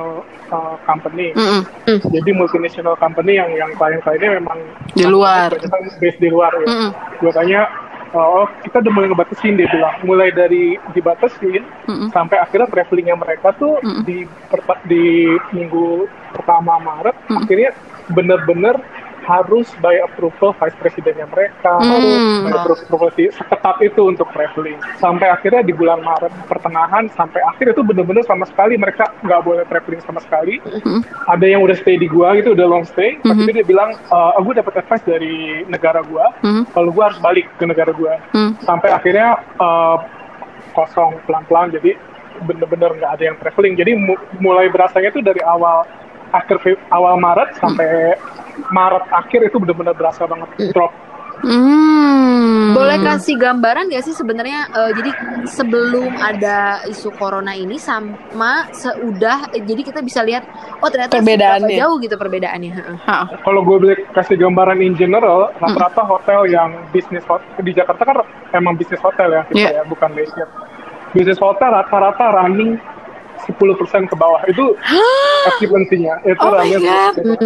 uh, 0.51 0.77
company. 0.85 1.33
Mm-mm. 1.33 1.63
Jadi 1.87 2.31
multinational 2.33 2.97
company 2.97 3.39
yang 3.39 3.51
yang 3.53 3.71
klien-kliennya 3.75 4.43
memang 4.43 4.59
Di 4.93 5.05
luar. 5.07 5.51
based 5.99 6.21
di 6.21 6.29
luar 6.31 6.53
ya. 6.63 6.67
Mm-mm. 6.67 6.91
Gue 7.21 7.33
tanya, 7.33 7.67
oh 8.13 8.47
kita 8.63 8.81
udah 8.81 8.93
mulai 8.93 9.09
ngebatasin 9.11 9.57
dia 9.57 9.69
bilang, 9.69 9.95
mulai 10.03 10.29
dari 10.31 10.77
dibatasin 10.93 11.63
sampai 12.13 12.37
akhirnya 12.39 12.69
travelingnya 12.69 13.17
mereka 13.17 13.53
tuh 13.57 13.77
di 14.05 14.25
perta- 14.49 14.83
di 14.85 15.31
minggu 15.53 16.07
pertama 16.33 16.79
Maret 16.81 17.17
akhirnya 17.33 17.71
bener-bener 18.07 18.79
harus 19.27 19.67
by 19.83 19.99
approval 20.01 20.55
vice 20.55 20.79
presidennya 20.79 21.27
mereka, 21.27 21.77
Hmm. 21.77 22.47
by 22.47 22.55
approval 22.55 23.11
si- 23.13 23.35
seketat 23.35 23.83
itu 23.83 24.07
untuk 24.07 24.31
traveling. 24.31 24.79
Sampai 24.97 25.27
akhirnya 25.27 25.67
di 25.67 25.75
bulan 25.75 26.01
Maret 26.01 26.31
pertengahan 26.47 27.11
sampai 27.13 27.43
akhir 27.43 27.75
itu 27.75 27.83
bener-bener 27.83 28.23
sama 28.23 28.47
sekali 28.47 28.79
mereka 28.79 29.11
nggak 29.21 29.43
boleh 29.43 29.67
traveling 29.67 29.99
sama 30.01 30.23
sekali. 30.23 30.63
Ada 31.27 31.47
yang 31.47 31.61
udah 31.61 31.75
stay 31.75 31.99
di 31.99 32.07
gua 32.07 32.39
gitu, 32.39 32.55
udah 32.55 32.67
long 32.67 32.87
stay. 32.87 33.19
Pas 33.19 33.35
itu 33.35 33.51
dia 33.51 33.67
bilang, 33.67 33.91
e, 33.93 34.19
gue 34.39 34.55
dapat 34.55 34.79
advice 34.79 35.03
dari 35.03 35.35
negara 35.67 36.07
gua, 36.07 36.31
kalau 36.71 36.95
gua 36.95 37.11
harus 37.11 37.19
balik 37.19 37.51
ke 37.59 37.67
negara 37.67 37.91
gua. 37.91 38.15
Sampai 38.63 38.95
akhirnya 38.95 39.35
eh, 39.57 39.97
kosong 40.71 41.19
pelan-pelan, 41.27 41.73
jadi 41.73 41.97
bener-bener 42.45 42.93
nggak 42.95 43.13
ada 43.17 43.25
yang 43.25 43.37
traveling. 43.41 43.75
Jadi 43.75 43.97
mu- 43.97 44.21
mulai 44.39 44.69
berasanya 44.69 45.09
itu 45.09 45.25
dari 45.25 45.41
awal 45.41 45.83
akhir 46.31 46.61
awal 46.93 47.17
Maret 47.17 47.57
sampai 47.57 48.13
Maret 48.67 49.05
akhir 49.11 49.41
itu 49.45 49.57
bener-bener 49.57 49.93
berasa 49.93 50.25
banget 50.25 50.49
drop. 50.71 50.93
Hmm. 51.37 52.17
Hmm. 52.27 52.73
Boleh 52.73 52.97
kasih 52.99 53.37
gambaran 53.37 53.89
gak 53.89 54.03
sih 54.03 54.13
sebenarnya 54.13 54.69
eh, 54.69 54.91
jadi 54.93 55.11
sebelum 55.47 56.09
ada 56.15 56.59
isu 56.87 57.13
corona 57.13 57.53
ini 57.53 57.77
sama 57.77 58.25
seudah 58.71 59.53
eh, 59.53 59.61
jadi 59.61 59.83
kita 59.83 60.01
bisa 60.01 60.21
lihat 60.21 60.49
oh 60.77 60.89
ternyata 60.89 61.15
Perbedaannya. 61.15 61.77
jauh 61.77 61.97
gitu 61.99 62.17
perbedaannya. 62.17 62.73
Kalau 63.39 63.61
gue 63.63 63.77
boleh 63.79 63.97
kasih 64.11 64.37
gambaran 64.37 64.81
in 64.81 64.95
general, 64.95 65.53
rata-rata 65.55 66.03
hotel 66.03 66.49
yang 66.49 66.73
bisnis 66.89 67.23
hot- 67.25 67.45
di 67.59 67.71
Jakarta 67.71 68.03
kan 68.03 68.17
emang 68.53 68.75
bisnis 68.75 68.99
hotel 68.99 69.29
ya, 69.31 69.43
kita 69.47 69.57
Iya. 69.59 69.71
ya, 69.75 69.83
bukan 69.85 70.11
leisure. 70.13 70.49
Bisnis 71.13 71.39
hotel 71.39 71.69
rata-rata 71.71 72.25
running 72.35 72.81
10% 73.47 74.11
ke 74.11 74.17
bawah 74.19 74.43
itu 74.51 74.75
occupancy-nya 75.47 76.19
itu 76.27 76.43
Oh 76.43 76.55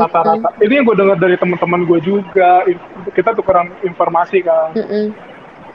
rata-rata. 0.00 0.48
Ini 0.64 0.80
yang 0.80 0.84
gue 0.88 0.96
dengar 0.96 1.16
dari 1.20 1.36
teman-teman 1.36 1.84
gue 1.84 2.00
juga, 2.00 2.64
kita 3.12 3.36
tukeran 3.36 3.68
informasi 3.84 4.40
kan. 4.40 4.72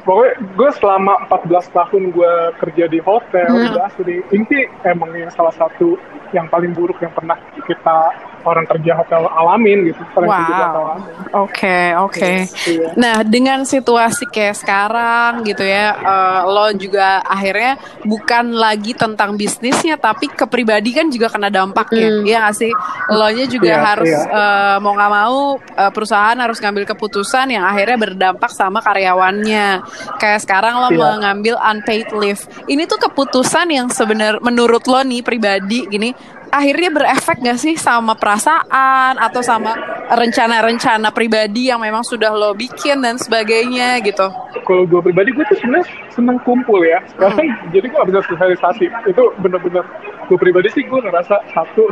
Pokoknya 0.05 0.37
gue 0.53 0.69
selama 0.77 1.13
14 1.33 1.65
tahun 1.73 2.03
gue 2.13 2.33
kerja 2.61 2.85
di 2.85 3.01
hotel, 3.01 3.49
udah 3.73 3.89
asli. 3.89 4.21
Ini 4.29 4.85
emang 4.85 5.09
yang 5.17 5.33
salah 5.33 5.53
satu 5.53 5.97
yang 6.29 6.45
paling 6.49 6.77
buruk 6.77 7.01
yang 7.01 7.09
pernah 7.13 7.37
kita 7.65 8.13
orang 8.45 8.65
kerja 8.69 8.91
hotel 8.95 9.25
alamin 9.25 9.91
gitu. 9.91 10.01
Wow. 10.15 11.01
Oke, 11.49 11.91
oke. 11.97 12.33
Iya. 12.47 12.93
Nah, 12.95 13.25
dengan 13.25 13.65
situasi 13.65 14.29
kayak 14.29 14.55
sekarang 14.55 15.43
gitu 15.43 15.65
ya, 15.65 15.97
eh, 15.97 16.41
lo 16.45 16.69
juga 16.77 17.19
akhirnya 17.25 17.75
bukan 18.05 18.55
lagi 18.55 18.93
tentang 18.93 19.35
bisnisnya, 19.35 19.97
tapi 19.97 20.29
ke 20.29 20.45
pribadi 20.45 20.93
kan 20.93 21.09
juga 21.09 21.27
kena 21.27 21.49
dampaknya. 21.49 22.23
Iya 22.23 22.37
nggak 22.45 22.55
sih? 22.55 22.71
Lo 23.11 23.27
nya 23.33 23.45
juga 23.49 23.73
Iya, 23.73 23.81
harus 23.81 24.13
iya. 24.13 24.21
eh, 24.29 24.77
mau 24.79 24.93
nggak 24.93 25.11
mau 25.11 25.39
eh, 25.57 25.91
perusahaan 25.91 26.37
harus 26.37 26.57
ngambil 26.61 26.85
keputusan 26.85 27.49
yang 27.51 27.65
akhirnya 27.65 27.97
berdampak 27.97 28.51
sama 28.53 28.79
karyawannya. 28.79 29.81
Kayak 30.21 30.39
sekarang 30.45 30.77
lo 30.79 30.89
Iya. 30.93 30.97
mengambil 31.17 31.55
unpaid 31.59 32.07
leave. 32.13 32.41
Ini 32.69 32.85
tuh 32.85 33.01
keputusan 33.01 33.67
yang 33.73 33.87
sebenarnya 33.89 34.39
menurut 34.39 34.85
lo 34.85 35.01
nih 35.01 35.25
pribadi 35.25 35.89
gini 35.89 36.13
akhirnya 36.55 36.89
berefek 36.95 37.43
gak 37.43 37.59
sih 37.59 37.75
sama 37.75 38.15
perasaan 38.15 39.19
atau 39.19 39.43
sama 39.43 39.75
rencana-rencana 40.07 41.11
pribadi 41.11 41.67
yang 41.67 41.83
memang 41.83 42.07
sudah 42.07 42.31
lo 42.31 42.55
bikin 42.55 43.03
dan 43.03 43.19
sebagainya 43.19 43.99
gitu. 43.99 44.31
Kalau 44.63 44.87
gue 44.87 45.01
pribadi 45.03 45.35
gue 45.35 45.43
tuh 45.51 45.59
sebenarnya 45.59 45.85
seneng 46.15 46.39
kumpul 46.47 46.79
ya. 46.87 47.03
Sekarang 47.11 47.43
jadi 47.75 47.85
gue 47.91 47.97
gak 47.99 48.07
bisa 48.07 48.21
sosialisasi. 48.31 48.85
Itu 49.11 49.35
bener-bener 49.43 49.83
gue 50.31 50.37
pribadi 50.39 50.71
sih 50.71 50.87
gue 50.87 50.99
ngerasa 51.03 51.35
satu 51.51 51.91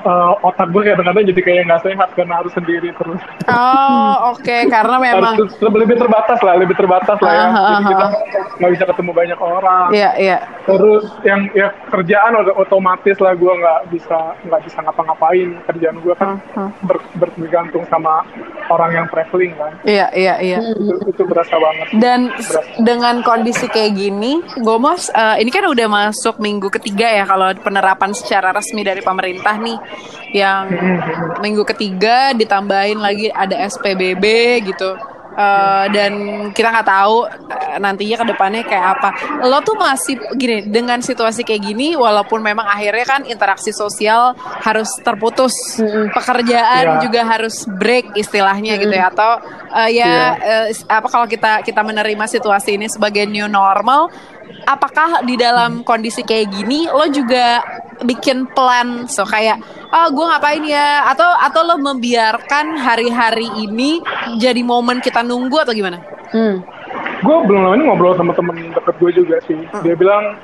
eh, 0.00 0.32
otak 0.40 0.68
gue 0.68 0.82
kadang-kadang 0.84 1.24
jadi 1.26 1.40
kayak 1.40 1.62
nggak 1.66 1.82
sehat 1.82 2.08
karena 2.12 2.34
harus 2.36 2.52
sendiri 2.52 2.90
terus. 2.92 3.20
Oh, 3.46 4.32
oke 4.32 4.56
karena 4.66 4.96
memang 5.06 5.34
harus 5.34 5.52
lebih, 5.58 5.96
terbatas 5.96 6.38
lah, 6.38 6.54
lebih 6.54 6.74
terbatas 6.74 7.18
lah 7.18 7.32
ya. 7.32 7.40
Ah, 7.40 7.48
ah, 7.48 7.66
Jadi 7.68 7.84
kita 7.88 8.06
nggak 8.58 8.70
bisa 8.72 8.84
ketemu 8.86 9.10
banyak 9.12 9.38
orang. 9.38 9.86
Iya, 9.90 10.10
iya. 10.16 10.38
Terus 10.64 11.04
yang 11.22 11.40
ya 11.52 11.68
kerjaan 11.88 12.32
udah 12.36 12.54
otomatis 12.56 13.16
lah 13.16 13.32
gue 13.32 13.52
nggak 13.52 13.80
bisa 13.88 14.18
nggak 14.44 14.60
bisa 14.62 14.78
ngapa-ngapain 14.80 15.48
kerjaan 15.64 15.96
gue 15.98 16.14
kan 16.14 16.30
Hmm, 16.50 16.70
ber- 16.82 17.04
bergantung 17.36 17.84
sama 17.86 18.22
orang 18.68 18.90
yang 18.92 19.06
traveling 19.08 19.52
kan. 19.54 19.72
Iya, 19.82 20.06
iya, 20.12 20.34
iya. 20.38 20.58
Itu, 20.60 21.08
itu 21.08 21.22
berasa 21.24 21.56
banget. 21.56 21.86
Dan 21.94 22.20
s- 22.36 22.54
dengan 22.78 23.20
kondisi 23.20 23.66
kayak 23.66 23.92
gini, 23.92 24.38
Gomos, 24.58 25.08
eh, 25.08 25.40
ini 25.40 25.48
kan 25.48 25.64
udah 25.64 25.86
masuk 25.88 26.36
minggu 26.38 26.68
ketiga 26.70 27.08
ya 27.08 27.24
kalau 27.24 27.48
penerapan 27.56 28.12
secara 28.12 28.50
resmi 28.50 28.82
dari 28.82 29.00
pemerintah 29.00 29.56
nih, 29.56 29.76
yang 30.30 30.68
minggu 31.38 31.64
ketiga 31.64 32.32
ditambahin 32.32 32.98
lagi 32.98 33.28
ada 33.28 33.56
SPBB 33.64 34.24
gitu. 34.66 34.92
Eh, 35.38 35.86
dan 35.94 36.12
kita 36.50 36.66
nggak 36.66 36.88
tahu 36.90 37.22
eh, 37.30 37.78
nantinya 37.78 38.16
ke 38.18 38.26
depannya 38.26 38.62
kayak 38.66 38.86
apa. 38.98 39.08
Lo 39.46 39.62
tuh 39.62 39.78
masih 39.78 40.18
gini 40.34 40.66
dengan 40.66 40.98
situasi 40.98 41.46
kayak 41.46 41.62
gini, 41.62 41.94
walaupun 41.94 42.42
memang 42.42 42.66
akhirnya 42.66 43.06
kan 43.06 43.22
interaksi 43.22 43.70
sosial 43.70 44.34
harus 44.58 44.90
terputus, 44.98 45.54
pekerjaan 46.10 46.84
Ya. 46.88 46.98
juga 46.98 47.22
harus 47.22 47.62
break 47.70 48.18
istilahnya 48.18 48.76
gitu 48.76 48.90
ya, 48.90 49.14
atau 49.14 49.38
eh, 49.78 49.90
ya 49.94 50.10
Iya. 50.10 50.26
eh, 50.42 50.66
s- 50.74 50.82
apa 50.84 51.06
kalau 51.06 51.26
kita 51.26 51.62
kita 51.62 51.80
menerima 51.82 52.24
situasi 52.26 52.74
ini 52.74 52.90
sebagai 52.90 53.22
new 53.22 53.46
normal 53.46 54.10
apakah 54.64 55.22
di 55.24 55.34
dalam 55.38 55.82
kondisi 55.82 56.22
kayak 56.22 56.52
gini 56.52 56.86
lo 56.88 57.06
juga 57.08 57.62
bikin 58.04 58.46
plan 58.54 59.10
so 59.10 59.26
kayak 59.26 59.58
ah 59.90 60.06
gue 60.12 60.22
ngapain 60.22 60.62
ya 60.62 61.08
atau 61.10 61.26
atau 61.42 61.66
lo 61.66 61.76
membiarkan 61.82 62.78
hari-hari 62.78 63.48
ini 63.58 63.98
jadi 64.38 64.60
momen 64.62 65.02
kita 65.02 65.24
nunggu 65.24 65.58
atau 65.64 65.74
gimana 65.74 65.98
Hmm. 66.28 66.60
gue 67.24 67.36
belum 67.48 67.64
lama 67.64 67.72
ini 67.72 67.84
ngobrol 67.88 68.12
sama 68.12 68.36
temen 68.36 68.68
deket 68.68 68.94
gue 69.00 69.10
juga 69.16 69.36
sih. 69.48 69.56
Dia 69.80 69.96
bilang 69.96 70.36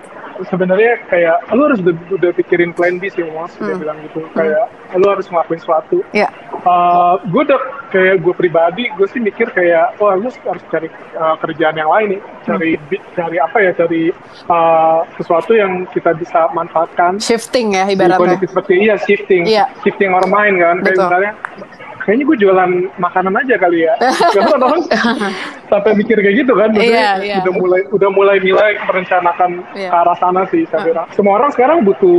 sebenarnya 0.44 0.99
kayak 1.07 1.37
lu 1.51 1.62
harus 1.64 1.79
udah, 1.79 1.94
udah 2.11 2.31
pikirin 2.35 2.70
plan 2.70 2.97
B 2.97 3.07
sih 3.07 3.23
mas. 3.27 3.55
Dia 3.55 3.75
bilang 3.75 3.99
gitu 4.03 4.27
kayak 4.31 4.64
lu 4.92 5.07
harus 5.07 5.27
ngelakuin 5.27 5.59
sesuatu. 5.59 6.03
ya. 6.11 6.29
Gue 7.25 7.42
udah 7.42 7.61
kayak 7.88 8.18
gue 8.18 8.33
pribadi, 8.33 8.88
gue 8.90 9.07
sih 9.07 9.18
mikir 9.18 9.47
kayak, 9.49 9.99
oh 9.99 10.11
lu 10.12 10.27
harus 10.27 10.64
cari 10.66 10.88
uh, 11.14 11.37
kerjaan 11.38 11.77
yang 11.77 11.87
lain 11.87 12.07
nih, 12.09 12.20
cari 12.42 12.70
bi- 12.85 13.05
cari 13.12 13.37
apa 13.37 13.59
ya, 13.61 13.70
cari 13.73 14.11
uh, 14.47 15.07
sesuatu 15.14 15.53
yang 15.53 15.85
kita 15.88 16.11
bisa 16.12 16.49
manfaatkan. 16.51 17.20
Shifting 17.20 17.73
ya 17.73 17.87
ibaratnya. 17.87 18.18
kondisi 18.18 18.47
seperti 18.47 18.73
iya 18.81 18.94
shifting, 18.97 19.44
Iya. 19.44 19.68
shifting 19.81 20.11
our 20.11 20.25
mind 20.25 20.57
kan, 20.57 20.81
kayak 20.81 20.88
Betul. 20.90 21.05
misalnya 21.05 21.33
kayaknya 22.01 22.25
gue 22.25 22.37
jualan 22.38 22.70
makanan 22.99 23.35
aja 23.37 23.55
kali 23.57 23.79
ya, 23.83 23.94
karena 24.35 24.53
orang 24.59 24.83
sampai 25.74 25.92
mikir 25.94 26.16
kayak 26.16 26.37
gitu 26.38 26.52
kan, 26.52 26.68
maksudnya 26.70 26.94
Iya, 26.94 27.10
iya. 27.20 27.37
udah 27.40 27.52
mulai 27.52 27.80
udah 27.88 28.08
mulai 28.10 28.37
nilai 28.38 28.70
merencanakan 28.80 29.50
Iya. 29.72 29.90
ke 29.90 29.96
arah 29.96 30.16
sana 30.16 30.42
sih, 30.48 30.62
saya 30.64 30.82
kira. 30.84 31.02
Semua 31.10 31.37
orang 31.37 31.50
sekarang 31.50 31.82
butuh 31.82 32.18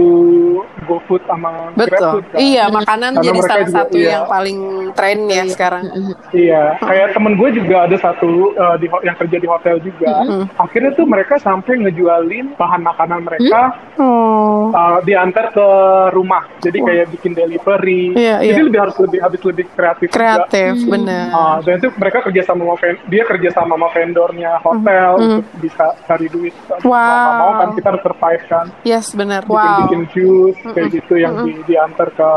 GoFood 0.84 1.24
sama 1.26 1.72
betul 1.74 1.90
GrabFood 1.90 2.26
kan. 2.28 2.38
iya 2.38 2.64
makanan 2.68 3.12
Karena 3.14 3.26
jadi 3.26 3.40
salah 3.42 3.60
juga- 3.62 3.76
satu 3.78 3.96
iya. 3.98 4.12
yang 4.12 4.26
paling 4.28 4.60
tren 4.92 5.18
ya 5.28 5.44
sekarang 5.46 5.84
Iya, 6.32 6.64
kayak 6.78 7.08
temen 7.12 7.34
gue 7.36 7.50
juga 7.54 7.76
ada 7.82 7.98
satu 7.98 8.30
uh, 8.54 8.76
di 8.76 8.88
yang 9.02 9.16
kerja 9.16 9.38
di 9.38 9.48
hotel 9.48 9.76
juga. 9.80 10.12
Akhirnya 10.58 10.92
tuh 10.92 11.06
mereka 11.06 11.38
sampai 11.38 11.80
ngejualin 11.80 12.54
bahan 12.54 12.82
makanan 12.82 13.20
mereka 13.22 13.62
oh 13.96 14.70
uh, 14.70 15.00
diantar 15.02 15.50
ke 15.50 15.68
rumah. 16.12 16.44
Jadi 16.60 16.78
kayak 16.78 17.06
bikin 17.10 17.32
delivery. 17.34 18.12
Iya, 18.14 18.36
Jadi 18.44 18.52
iya. 18.54 18.66
lebih 18.66 18.80
harus 18.82 18.96
lebih 19.00 19.20
habis 19.20 19.42
lebih 19.42 19.66
kreatif. 19.70 20.08
juga. 20.08 20.16
kreatif 20.16 20.74
bener 20.86 21.28
Uh, 21.28 21.58
dan 21.62 21.78
itu 21.78 21.90
mereka 21.96 22.20
kerja 22.22 22.42
sama 22.44 22.64
dia 23.06 23.24
kerja 23.24 23.45
sama 23.54 23.76
sama 23.76 23.92
vendornya 23.92 24.52
hotel 24.64 25.10
untuk 25.20 25.46
bisa 25.60 25.86
cari 26.08 26.28
duit. 26.32 26.56
Mau 26.82 26.96
nggak 26.96 27.36
mau 27.38 27.52
kan 27.60 27.70
kita 27.76 27.88
harus 27.92 28.04
survive 28.08 28.44
kan. 28.48 28.66
yes 28.88 29.12
bener 29.12 29.42
Bikin 29.44 29.56
wow. 29.60 29.80
bikin 29.86 30.02
jus 30.16 30.56
kayak 30.72 30.88
gitu 30.96 31.14
yang 31.20 31.44
di, 31.44 31.54
diantar 31.68 32.08
ke 32.16 32.32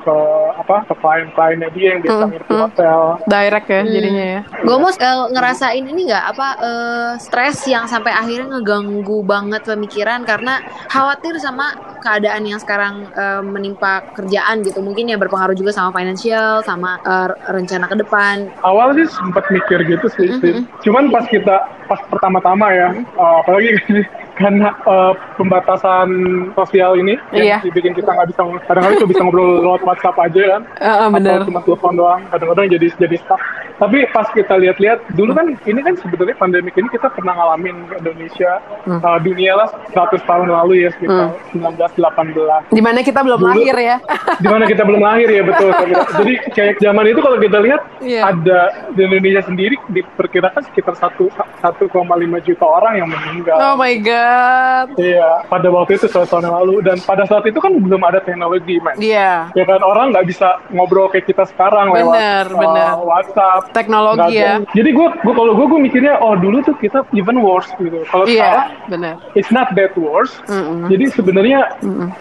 ke 0.00 0.16
apa 0.56 0.76
ke 0.88 0.94
klien-kliennya 0.96 1.68
dia 1.76 1.86
yang 1.92 2.00
biasa 2.02 2.24
nginep 2.26 2.46
di 2.48 2.56
hotel. 2.56 3.00
direct 3.28 3.68
ya 3.68 3.80
jadinya 3.84 4.24
ya. 4.24 4.40
Gomos 4.64 4.96
eh, 4.96 5.18
ngerasain 5.34 5.84
ini 5.84 6.00
nggak? 6.08 6.24
Apa 6.34 6.48
eh, 6.58 7.10
stres 7.20 7.60
yang 7.68 7.84
sampai 7.84 8.16
akhirnya 8.16 8.58
ngeganggu 8.58 9.20
banget 9.22 9.62
pemikiran 9.68 10.24
karena 10.24 10.64
khawatir 10.88 11.36
sama 11.36 11.76
keadaan 12.00 12.48
yang 12.48 12.58
sekarang 12.58 13.06
eh, 13.12 13.42
menimpa 13.44 14.08
kerjaan 14.16 14.64
gitu. 14.64 14.80
Mungkin 14.80 15.12
ya 15.12 15.20
berpengaruh 15.20 15.54
juga 15.54 15.70
sama 15.76 15.92
financial 15.92 16.64
sama 16.64 16.96
eh, 17.04 17.28
rencana 17.52 17.84
ke 17.86 17.96
depan. 18.00 18.36
Awal 18.64 18.96
sih 18.96 19.06
sempat 19.12 19.44
mikir 19.52 19.84
gitu 19.84 20.05
sih, 20.14 20.28
Sid. 20.38 20.56
cuman 20.86 21.10
pas 21.10 21.24
kita 21.26 21.56
pas 21.86 22.00
pertama-tama 22.10 22.66
ya 22.74 22.88
uh, 23.18 23.42
apalagi 23.42 23.78
karena 24.36 24.68
uh, 24.84 25.16
pembatasan 25.36 26.08
sosial 26.52 26.96
ini 26.96 27.16
Iya. 27.32 27.64
yang 27.64 27.72
bikin 27.72 27.92
kita 27.92 28.08
nggak 28.08 28.28
bisa 28.30 28.40
kadang-kadang 28.64 28.98
cuma 29.00 29.10
bisa 29.10 29.22
ngobrol 29.24 29.48
lewat 29.62 29.80
WhatsApp 29.82 30.16
aja 30.20 30.42
kan. 30.52 30.62
Heeh, 30.76 31.08
bener. 31.10 31.40
atau 31.40 31.48
cuma 31.48 31.60
telepon 31.62 31.92
doang 31.94 32.20
kadang-kadang 32.28 32.66
jadi 32.70 32.86
jadi 32.98 33.16
stuck. 33.16 33.40
Tapi 33.76 34.08
pas 34.08 34.24
kita 34.30 34.56
lihat-lihat 34.56 34.98
dulu 35.12 35.32
kan 35.32 35.52
ini 35.64 35.80
kan 35.80 35.94
sebenarnya 35.96 36.36
pandemi 36.36 36.72
ini 36.72 36.88
kita 36.88 37.08
pernah 37.08 37.32
ngalamin 37.34 37.76
Indonesia 37.94 38.60
uh, 38.88 39.18
dunia 39.20 39.52
lah 39.54 39.68
100 39.92 40.16
tahun 40.22 40.48
lalu 40.48 40.84
ya 40.84 40.90
sekitar 40.92 41.28
1918 41.52 42.72
di 42.72 42.80
mana 42.80 43.00
kita 43.00 43.20
belum 43.20 43.36
Dulu- 43.36 43.52
lahir 43.52 43.76
ya. 43.76 43.96
di 44.42 44.48
mana 44.48 44.64
kita 44.64 44.82
belum 44.82 45.00
lahir 45.00 45.28
ya 45.28 45.42
betul. 45.44 45.70
Jadi 46.16 46.32
kayak 46.52 46.74
zaman 46.78 47.04
itu 47.06 47.20
kalau 47.20 47.38
kita 47.38 47.58
lihat 47.60 47.80
Iya. 47.96 48.22
ada 48.28 48.60
di 48.92 49.00
Indonesia 49.02 49.42
sendiri 49.42 49.76
diperkirakan 49.88 50.62
sekitar 50.66 50.94
satu 50.96 51.28
1,5 51.60 51.92
juta 52.44 52.64
orang 52.64 52.92
yang 52.96 53.08
meninggal. 53.08 53.56
Oh 53.58 53.76
my 53.76 53.92
god 53.98 54.25
iya 54.96 55.42
pada 55.46 55.68
waktu 55.68 55.96
itu 55.96 56.06
tahun 56.08 56.42
yang 56.42 56.56
lalu 56.56 56.74
dan 56.82 56.96
pada 57.00 57.24
saat 57.24 57.44
itu 57.44 57.58
kan 57.58 57.72
belum 57.72 58.02
ada 58.02 58.20
teknologi 58.20 58.78
man 58.78 58.94
Iya. 58.96 59.50
ya 59.52 59.64
kan 59.64 59.80
orang 59.80 60.10
nggak 60.10 60.26
bisa 60.26 60.60
ngobrol 60.70 61.08
kayak 61.08 61.26
kita 61.26 61.44
sekarang 61.46 61.90
Bener, 61.90 62.46
lewat 62.46 62.56
uh, 62.56 62.60
bener. 62.60 62.90
WhatsApp 63.02 63.62
teknologi 63.72 64.34
ya. 64.34 64.58
Nggak- 64.58 64.72
Jadi 64.72 64.90
gue 64.90 65.06
gue 65.16 65.34
kalau 65.34 65.52
gue 65.52 65.66
gue 65.66 65.80
mikirnya 65.82 66.14
oh 66.18 66.34
dulu 66.34 66.58
tuh 66.62 66.74
kita 66.76 67.04
even 67.12 67.38
worse 67.38 67.68
gitu. 67.76 68.02
Kalau 68.06 68.24
sekarang 68.24 68.68
Iya, 68.72 68.88
benar. 68.88 69.14
it's 69.32 69.50
not 69.50 69.68
that 69.72 69.92
worse. 69.94 70.32
Jadi 70.86 71.04
sebenarnya 71.10 71.60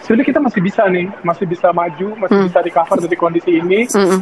sebenarnya 0.02 0.28
kita 0.28 0.40
masih 0.40 0.62
bisa 0.62 0.84
nih, 0.88 1.08
masih 1.22 1.46
bisa 1.46 1.70
maju, 1.72 2.08
masih 2.18 2.36
Mm. 2.36 2.46
bisa 2.48 2.60
recover 2.62 2.98
dari 3.00 3.16
kondisi 3.16 3.52
ini. 3.56 3.80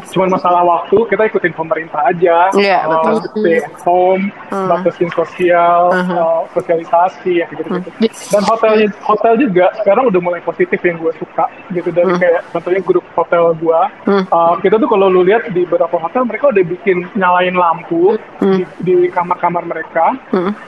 Cuman 0.07 0.29
masalah 0.29 0.61
waktu, 0.63 0.97
kita 1.07 1.23
ikutin 1.27 1.53
pemerintah 1.53 2.01
aja. 2.05 2.53
Iya, 2.53 2.79
Uh, 2.83 2.89
betul. 2.93 3.15
stay 3.35 3.57
at 3.59 3.73
home, 3.81 4.23
batasin 4.49 5.09
sosial, 5.11 5.89
uh, 5.89 6.45
sosialisasi 6.53 7.41
ya 7.41 7.45
gitu 7.49 7.72
gitu. 7.79 7.89
Dan 8.29 8.41
hotelnya 8.45 8.87
hotel 9.01 9.33
juga 9.39 9.65
sekarang 9.81 10.03
udah 10.09 10.21
mulai 10.21 10.41
positif 10.41 10.79
yang 10.81 10.97
gue 10.99 11.13
suka 11.17 11.45
gitu 11.71 11.89
dari 11.89 12.13
kayak 12.17 12.41
contohnya 12.51 12.81
grup 12.83 13.05
hotel 13.13 13.53
gue. 13.55 13.81
Uh, 14.29 14.53
kita 14.59 14.75
tuh 14.77 14.87
kalau 14.87 15.09
lu 15.09 15.23
lihat 15.23 15.49
di 15.49 15.63
beberapa 15.63 15.97
hotel 15.97 16.23
mereka 16.23 16.51
udah 16.51 16.63
bikin 16.63 17.07
nyalain 17.13 17.55
lampu 17.55 18.17
di, 18.39 18.63
di 18.81 18.95
kamar-kamar 19.09 19.63
mereka 19.63 20.13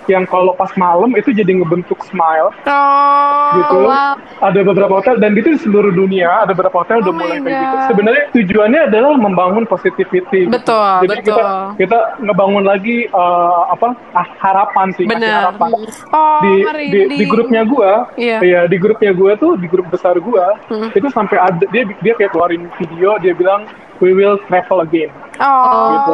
yang 0.06 0.24
kalau 0.26 0.54
pas 0.54 0.72
malam 0.76 1.14
itu 1.14 1.30
jadi 1.30 1.52
ngebentuk 1.52 2.02
smile 2.04 2.50
Oh, 2.66 3.52
gitu. 3.58 3.78
wow. 3.88 4.14
Ada 4.42 4.60
beberapa 4.64 4.94
hotel 5.00 5.16
dan 5.18 5.32
itu 5.34 5.56
di 5.56 5.60
seluruh 5.62 5.92
dunia 5.92 6.44
ada 6.44 6.52
beberapa 6.52 6.82
hotel 6.82 7.02
udah 7.02 7.14
Oh 7.14 7.18
mulai 7.18 7.38
my 7.40 7.46
kayak 7.46 7.60
gitu. 7.60 7.78
Sebenarnya 7.94 8.24
tujuannya 8.32 8.82
adalah 8.90 9.12
membangun 9.16 9.64
positivity. 9.66 10.48
gitu. 10.48 10.52
Betul, 10.52 10.92
Jadi 11.06 11.10
betul. 11.12 11.24
kita 11.24 11.44
kita 11.78 12.00
ngebangun 12.22 12.64
lagi 12.66 12.98
uh, 13.12 13.72
apa 13.72 13.88
ah, 14.14 14.28
harapan 14.42 14.88
sih, 14.96 15.06
Bener. 15.06 15.52
harapan. 15.52 15.70
Oh, 16.12 16.40
Di, 16.42 16.54
di 16.92 16.95
merinding. 17.04 17.20
di 17.20 17.26
grupnya 17.28 17.62
gua, 17.68 17.92
Iya. 18.16 18.38
iya 18.40 18.62
di 18.72 18.78
grupnya 18.80 19.12
gua 19.12 19.36
tuh 19.36 19.60
di 19.60 19.68
grup 19.68 19.88
besar 19.92 20.16
gua 20.24 20.56
itu 20.96 21.08
sampai 21.12 21.38
ada 21.38 21.66
dia 21.68 21.84
dia 22.00 22.14
kayak 22.16 22.32
keluarin 22.32 22.72
video 22.80 23.20
dia 23.20 23.36
bilang 23.36 23.68
we 23.98 24.12
will 24.12 24.38
travel 24.46 24.80
again. 24.80 25.12
Oh, 25.38 25.92
Gitu. 25.92 26.14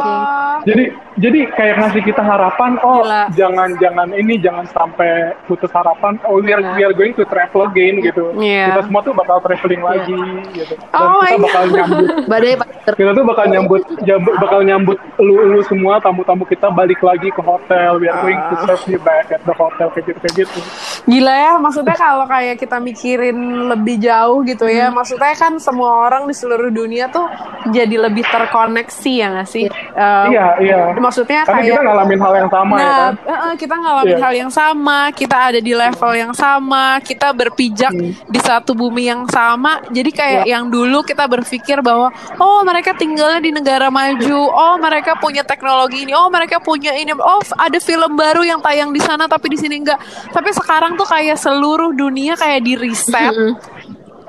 Jadi 0.64 0.84
jadi 1.12 1.38
kayak 1.52 1.74
ngasih 1.76 2.02
kita 2.04 2.22
harapan, 2.22 2.78
oh 2.80 3.02
Gila. 3.02 3.28
jangan 3.32 3.74
jangan 3.76 4.08
ini 4.10 4.38
jangan 4.38 4.62
sampai 4.64 5.10
putus 5.44 5.68
harapan. 5.68 6.16
Oh 6.24 6.38
we 6.38 6.50
are, 6.50 6.62
we 6.72 6.82
are 6.82 6.90
going 6.92 7.10
to 7.12 7.22
travel 7.24 7.62
again 7.64 7.98
gitu. 8.00 8.30
Iya. 8.32 8.70
Kita 8.70 8.80
semua 8.84 9.00
tuh 9.00 9.10
bakal 9.12 9.38
traveling 9.40 9.82
lagi 9.82 10.18
gitu. 10.52 10.74
Dan 10.74 10.96
Oh 10.96 11.20
kita 11.20 11.38
bakal 11.40 11.62
God. 11.64 11.74
nyambut 11.76 12.06
Badai 12.30 12.54
kita 12.92 13.10
tuh 13.12 13.24
bakal 13.24 13.44
nyambut 13.48 13.82
jab- 14.00 14.34
bakal 14.36 14.60
nyambut 14.60 14.98
lu 15.18 15.34
lu 15.48 15.60
semua 15.62 15.98
tamu-tamu 15.98 16.42
kita 16.44 16.66
balik 16.68 16.98
lagi 17.00 17.28
ke 17.28 17.38
hotel. 17.40 17.98
We 17.98 18.06
are 18.06 18.18
going 18.20 18.38
to 18.40 18.54
Ah. 18.54 18.62
serve 18.64 18.84
you 18.88 19.00
back 19.00 19.28
at 19.28 19.42
the 19.42 19.52
hotel 19.52 19.90
kayak 19.90 20.06
gitu 20.08 20.18
kayak 20.20 20.34
gitu. 20.40 20.58
Gila 21.04 21.34
ya, 21.36 21.52
maksudnya 21.56 21.94
kalau 21.94 22.24
kayak 22.24 22.56
kita 22.56 22.78
mikirin 22.78 23.38
lebih 23.68 23.98
jauh 23.98 24.42
gitu 24.42 24.64
ya, 24.64 24.86
maksudnya 24.88 25.34
kan 25.34 25.58
semua 25.58 26.06
orang 26.06 26.24
di 26.24 26.32
seluruh 26.32 26.70
dunia 26.70 27.06
tuh 27.08 27.26
jadi 27.72 27.96
lebih 27.98 28.24
terkoneksi 28.24 29.12
ya 29.12 29.26
nggak 29.32 29.48
sih? 29.48 29.66
Um, 29.92 30.26
Iya 30.28 30.46
iya. 30.60 30.80
Maksudnya 30.94 31.42
Karena 31.42 31.60
kita 31.60 31.72
kayak 31.74 31.86
ngalamin 31.88 32.18
hal 32.20 32.32
yang 32.36 32.50
sama 32.50 32.74
ya 32.74 32.82
Nah, 32.82 32.92
kan. 32.92 33.12
eh, 33.24 33.32
eh, 33.32 33.54
kita 33.56 33.74
ngalamin 33.74 34.12
Iya. 34.12 34.22
hal 34.22 34.32
yang 34.36 34.52
sama, 34.52 34.98
kita 35.10 35.36
ada 35.48 35.60
di 35.60 35.72
level 35.72 36.12
yang 36.12 36.32
sama, 36.32 36.84
kita 37.00 37.28
berpijak 37.32 37.92
Hmm. 37.92 38.12
di 38.28 38.40
satu 38.40 38.72
bumi 38.72 39.08
yang 39.08 39.24
sama. 39.26 39.80
Jadi 39.88 40.10
kayak 40.10 40.44
Iya. 40.44 40.52
yang 40.54 40.68
dulu 40.68 41.00
kita 41.00 41.24
berpikir 41.24 41.80
bahwa 41.80 42.12
oh 42.36 42.60
mereka 42.62 42.92
tinggalnya 42.92 43.40
di 43.40 43.50
negara 43.50 43.88
maju, 43.88 44.40
oh 44.46 44.74
mereka 44.76 45.16
punya 45.16 45.40
teknologi 45.42 46.04
ini, 46.04 46.12
oh 46.12 46.28
mereka 46.28 46.58
punya 46.58 46.92
ini, 46.92 47.12
oh 47.14 47.40
ada 47.56 47.78
film 47.78 48.12
baru 48.14 48.42
yang 48.42 48.60
tayang 48.60 48.90
di 48.90 49.00
sana 49.00 49.24
tapi 49.24 49.48
di 49.48 49.56
sini 49.56 49.80
enggak. 49.80 49.98
Tapi 50.28 50.50
sekarang 50.52 50.94
tuh 50.94 51.04
kayak 51.04 51.38
seluruh 51.38 51.92
dunia 51.92 52.34
kayak 52.34 52.60
di 52.60 52.74
reset. 52.76 53.32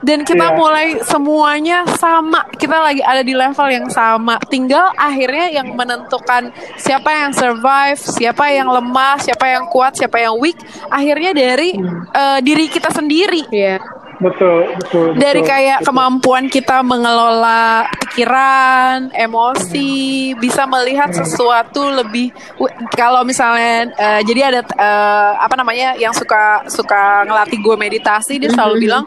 Dan 0.03 0.27
kita 0.27 0.51
Iya. 0.51 0.57
mulai 0.59 0.87
semuanya 1.01 1.87
sama. 1.95 2.43
Kita 2.59 2.83
lagi 2.83 2.99
ada 2.99 3.23
di 3.23 3.31
level 3.31 3.67
yang 3.71 3.87
sama. 3.87 4.35
Tinggal 4.51 4.91
akhirnya 4.99 5.47
yang 5.63 5.71
menentukan 5.73 6.51
siapa 6.75 7.07
yang 7.15 7.31
survive, 7.31 7.97
siapa 7.97 8.51
yang 8.51 8.67
lemah, 8.67 9.15
siapa 9.23 9.47
yang 9.47 9.63
kuat, 9.71 9.95
siapa 9.95 10.19
yang 10.19 10.35
weak. 10.37 10.59
Akhirnya 10.91 11.31
dari 11.31 11.79
eh, 12.13 12.39
diri 12.43 12.67
kita 12.67 12.91
sendiri. 12.91 13.47
Iya. 13.47 13.79
Betul 14.23 14.71
betul. 14.79 15.05
Dari 15.19 15.41
betul, 15.43 15.51
kayak 15.51 15.77
betul. 15.83 15.87
kemampuan 15.91 16.45
kita 16.47 16.79
mengelola 16.79 17.83
pikiran, 17.99 19.09
emosi, 19.11 19.91
bisa 20.37 20.63
melihat 20.69 21.09
sesuatu 21.11 21.89
lebih. 21.91 22.29
Kalau 22.93 23.25
misalnya, 23.25 23.89
eh, 23.97 24.21
jadi 24.23 24.41
ada 24.53 24.61
eh, 24.63 25.31
apa 25.41 25.55
namanya 25.57 25.97
yang 25.97 26.13
suka 26.13 26.63
suka 26.69 27.25
ngelatih 27.25 27.59
gue 27.59 27.75
meditasi, 27.75 28.37
dia 28.37 28.53
selalu 28.53 28.85
bilang, 28.85 29.03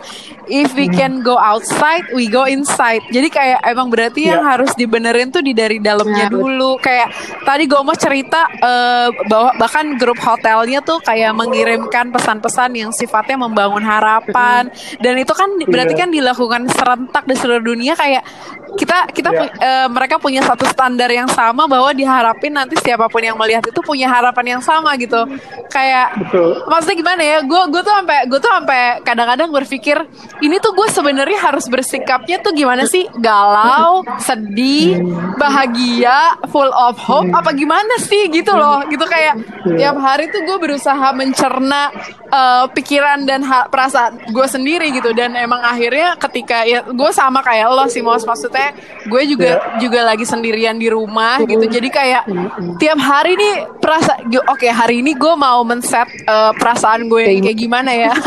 if 0.50 0.74
we 0.74 0.90
can 0.90 1.22
go 1.22 1.38
outside, 1.38 2.02
we 2.12 2.26
go 2.26 2.44
inside. 2.44 3.00
Jadi 3.09 3.29
kayak 3.31 3.62
emang 3.64 3.88
berarti 3.88 4.29
yang 4.29 4.42
Iya. 4.42 4.52
harus 4.59 4.70
dibenerin 4.74 5.31
tuh 5.33 5.40
di 5.40 5.57
dari 5.57 5.79
dalamnya 5.81 6.26
Nah, 6.26 6.31
betul. 6.31 6.42
dulu. 6.50 6.70
Kayak 6.83 7.09
tadi 7.46 7.64
gue 7.64 7.81
mau 7.81 7.96
cerita 7.96 8.40
eh, 8.52 9.09
bahwa 9.31 9.50
bahkan 9.57 9.87
grup 9.96 10.18
hotelnya 10.18 10.83
tuh 10.83 10.98
kayak 11.00 11.31
mengirimkan 11.33 12.11
pesan-pesan 12.11 12.70
yang 12.74 12.90
sifatnya 12.90 13.38
membangun 13.38 13.81
harapan 13.81 14.66
dan 15.06 15.14
itu 15.14 15.30
kan 15.30 15.46
berarti 15.62 15.94
Iya. 15.94 16.00
kan 16.02 16.10
dilakukan 16.10 16.62
serentak 16.68 17.22
di 17.22 17.34
seluruh 17.34 17.62
dunia 17.62 17.94
kayak 17.94 18.26
kita 18.74 19.06
kita 19.08 19.30
Iya. 19.30 19.38
pu- 19.40 19.54
eh, 19.56 19.86
mereka 19.88 20.16
punya 20.18 20.42
satu 20.42 20.66
standar 20.66 21.06
yang 21.08 21.30
sama 21.30 21.64
bahwa 21.64 21.88
diharapin 21.90 22.50
nanti 22.50 22.74
siapa 22.76 23.06
pun 23.06 23.22
yang 23.22 23.38
melihat 23.38 23.62
itu 23.62 23.78
punya 23.80 24.04
harapan 24.06 24.58
yang 24.58 24.62
sama 24.62 24.92
gitu. 24.96 25.22
Kayak 25.68 26.18
Betul. 26.18 26.66
maksudnya 26.66 26.96
gimana 26.96 27.22
ya 27.22 27.38
gue 27.40 27.62
gue 27.70 27.80
tuh 27.80 27.94
sampai 27.94 28.18
gue 28.26 28.36
tuh 28.36 28.50
sampai 28.50 28.80
kadang-kadang 29.00 29.48
berpikir 29.48 29.96
ini 30.40 30.58
tuh 30.58 30.74
gue 30.74 30.88
sebenarnya 30.90 31.38
harus 31.40 31.64
bersikapnya 31.66 32.42
tuh 32.42 32.52
gimana 32.52 32.84
sih? 32.84 33.06
Galau 33.16 34.02
sedih 34.18 35.00
bahagia 35.36 36.18
full 36.48 36.68
of 36.68 36.98
hope 36.98 37.30
apa 37.30 37.52
gimana 37.52 37.96
sih? 37.98 38.26
Gitu 38.28 38.50
loh. 38.50 38.82
Gitu 38.84 39.04
kayak 39.04 39.40
tiap 39.72 39.96
hari 39.96 40.28
tuh 40.28 40.42
gue 40.42 40.56
berusaha 40.58 41.06
mencerna 41.12 41.88
eh, 42.26 42.64
pikiran 42.72 43.22
dan 43.22 43.40
perasaan 43.70 44.26
gue 44.26 44.46
sendiri 44.46 44.86
gitu. 44.90 45.11
Dan 45.11 45.35
emang 45.35 45.59
akhirnya 45.59 46.14
ketika 46.16 46.62
ya 46.62 46.83
gue 46.83 47.11
sama 47.11 47.40
kayak 47.40 47.66
lo 47.68 47.87
sih 47.87 48.01
Mos 48.01 48.22
maksudnya 48.22 48.75
gue 49.03 49.22
juga 49.27 49.51
juga 49.77 50.05
lagi 50.05 50.22
sendirian 50.22 50.75
di 50.75 50.87
rumah 50.87 51.40
gitu. 51.42 51.64
Jadi 51.64 51.88
kayak 51.88 52.22
tiap 52.77 52.99
hari 52.99 53.35
nih 53.35 53.55
perasa 53.77 54.18
oke 54.46 54.66
hari 54.66 55.01
ini 55.01 55.14
gue 55.14 55.35
mau 55.35 55.62
men-set 55.62 56.07
eh, 56.22 56.53
perasaan 56.55 57.07
gue 57.07 57.22
yang 57.22 57.42
kayak 57.42 57.59
gimana 57.59 57.90
ya? 57.90 58.12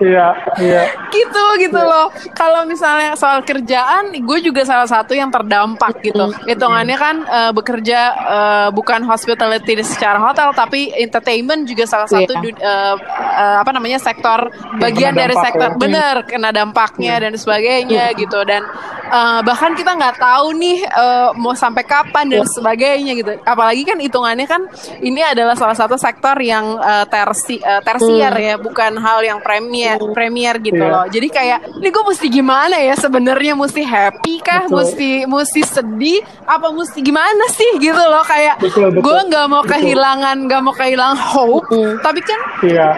Iya 0.00 0.32
iya. 0.58 0.82
gitu 1.12 1.44
gitu 1.60 1.76
loh. 1.76 2.08
Kalau 2.32 2.64
misalnya 2.64 3.12
soal 3.14 3.44
kerjaan 3.44 4.16
gue 4.16 4.38
juga 4.40 4.64
salah 4.64 4.88
satu 4.88 5.12
yang 5.12 5.28
terdampak 5.28 6.00
gitu. 6.00 6.32
Hitungannya 6.46 6.96
kan 6.96 7.16
eh, 7.20 7.52
bekerja 7.52 8.00
eh, 8.16 8.68
bukan 8.72 9.04
hospitality 9.04 9.76
secara 9.82 10.16
hotel 10.16 10.52
tapi 10.52 10.88
entertainment 10.96 11.68
juga 11.68 11.84
salah 11.84 12.08
satu 12.08 12.32
Iya. 12.32 12.40
du- 12.40 12.56
eh, 12.56 12.94
eh, 13.36 13.56
apa 13.60 13.70
namanya 13.70 13.98
sektor 13.98 14.48
bagian 14.78 15.12
kena 15.12 15.29
dari 15.32 15.38
sektor. 15.40 15.68
bener 15.76 16.14
kena 16.24 16.50
dampaknya 16.50 17.14
dan 17.20 17.32
sebagainya 17.34 18.04
gitu. 18.14 18.38
Dan 18.42 18.62
eh, 19.06 19.40
bahkan 19.40 19.72
kita 19.72 19.92
nggak 19.92 20.16
tahu 20.16 20.46
nih 20.54 20.78
eh, 20.82 21.28
mau 21.34 21.54
sampai 21.54 21.82
kapan 21.82 22.26
dan 22.28 22.44
sebagainya 22.44 23.12
gitu. 23.14 23.32
Apalagi 23.42 23.82
kan 23.84 23.96
hitungannya 23.96 24.44
kan 24.44 24.62
ini 24.98 25.20
adalah 25.20 25.54
salah 25.54 25.74
satu 25.74 25.94
sektor 25.94 26.34
yang 26.36 26.74
eh, 26.76 27.04
tersi 27.06 27.56
eh, 27.56 27.80
tersier 27.80 28.32
ya 28.32 28.54
bukan 28.56 28.96
hal 28.96 29.20
yang 29.20 29.38
premier 29.38 29.96
premier 30.10 30.56
gitu 30.58 30.76
Iya. 30.76 30.88
loh. 30.88 31.04
Jadi 31.06 31.28
kayak 31.28 31.58
ini 31.76 31.88
gue 31.88 32.04
mesti 32.04 32.26
gimana 32.26 32.76
ya 32.76 32.94
sebenarnya? 32.94 33.52
Mesti 33.52 33.82
happy 33.82 34.34
kah? 34.40 34.64
Betul. 34.64 34.76
mesti 34.80 35.10
mesti 35.24 35.60
sedih? 35.62 36.18
Apa 36.44 36.70
mesti 36.70 36.98
gimana 36.98 37.44
sih? 37.48 37.70
Gitu 37.76 37.96
loh 37.96 38.24
kayak 38.24 38.56
gue 38.96 39.18
nggak 39.28 39.46
mau 39.46 39.60
Betul. 39.60 39.76
kehilangan 39.76 40.36
nggak 40.44 40.60
mau 40.60 40.72
kehilangan 40.72 41.18
hope. 41.18 41.68
Tapi 42.00 42.20
kan 42.20 42.40
Iya. 42.60 42.88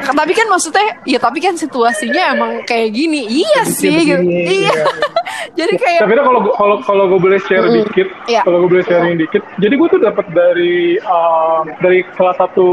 Tapi 0.00 0.32
kan 0.32 0.46
maksudnya 0.48 0.86
ya 1.04 1.18
tapi 1.18 1.38
kan 1.38 1.54
situasinya 1.54 2.34
emang 2.34 2.52
kayak 2.64 2.90
gini 2.90 3.24
iya 3.26 3.62
sih 3.64 3.92
gitu 3.92 4.22
iya 4.24 4.70
iya. 4.70 4.74
jadi 5.58 5.72
kayak 5.76 6.00
Tapi 6.04 6.12
kalau 6.16 6.40
kalau 6.54 6.76
kalau 6.84 7.04
gue 7.10 7.20
boleh 7.20 7.40
share 7.44 7.66
dikit, 7.68 8.08
Iya. 8.26 8.42
kalau 8.44 8.64
gue 8.66 8.70
boleh 8.78 8.86
sharing 8.86 9.16
dikit, 9.18 9.42
jadi 9.58 9.74
gue 9.76 9.88
tuh 9.90 10.00
dapat 10.00 10.26
dari 10.30 10.96
um, 11.02 11.64
dari 11.80 12.04
salah 12.14 12.34
satu 12.36 12.66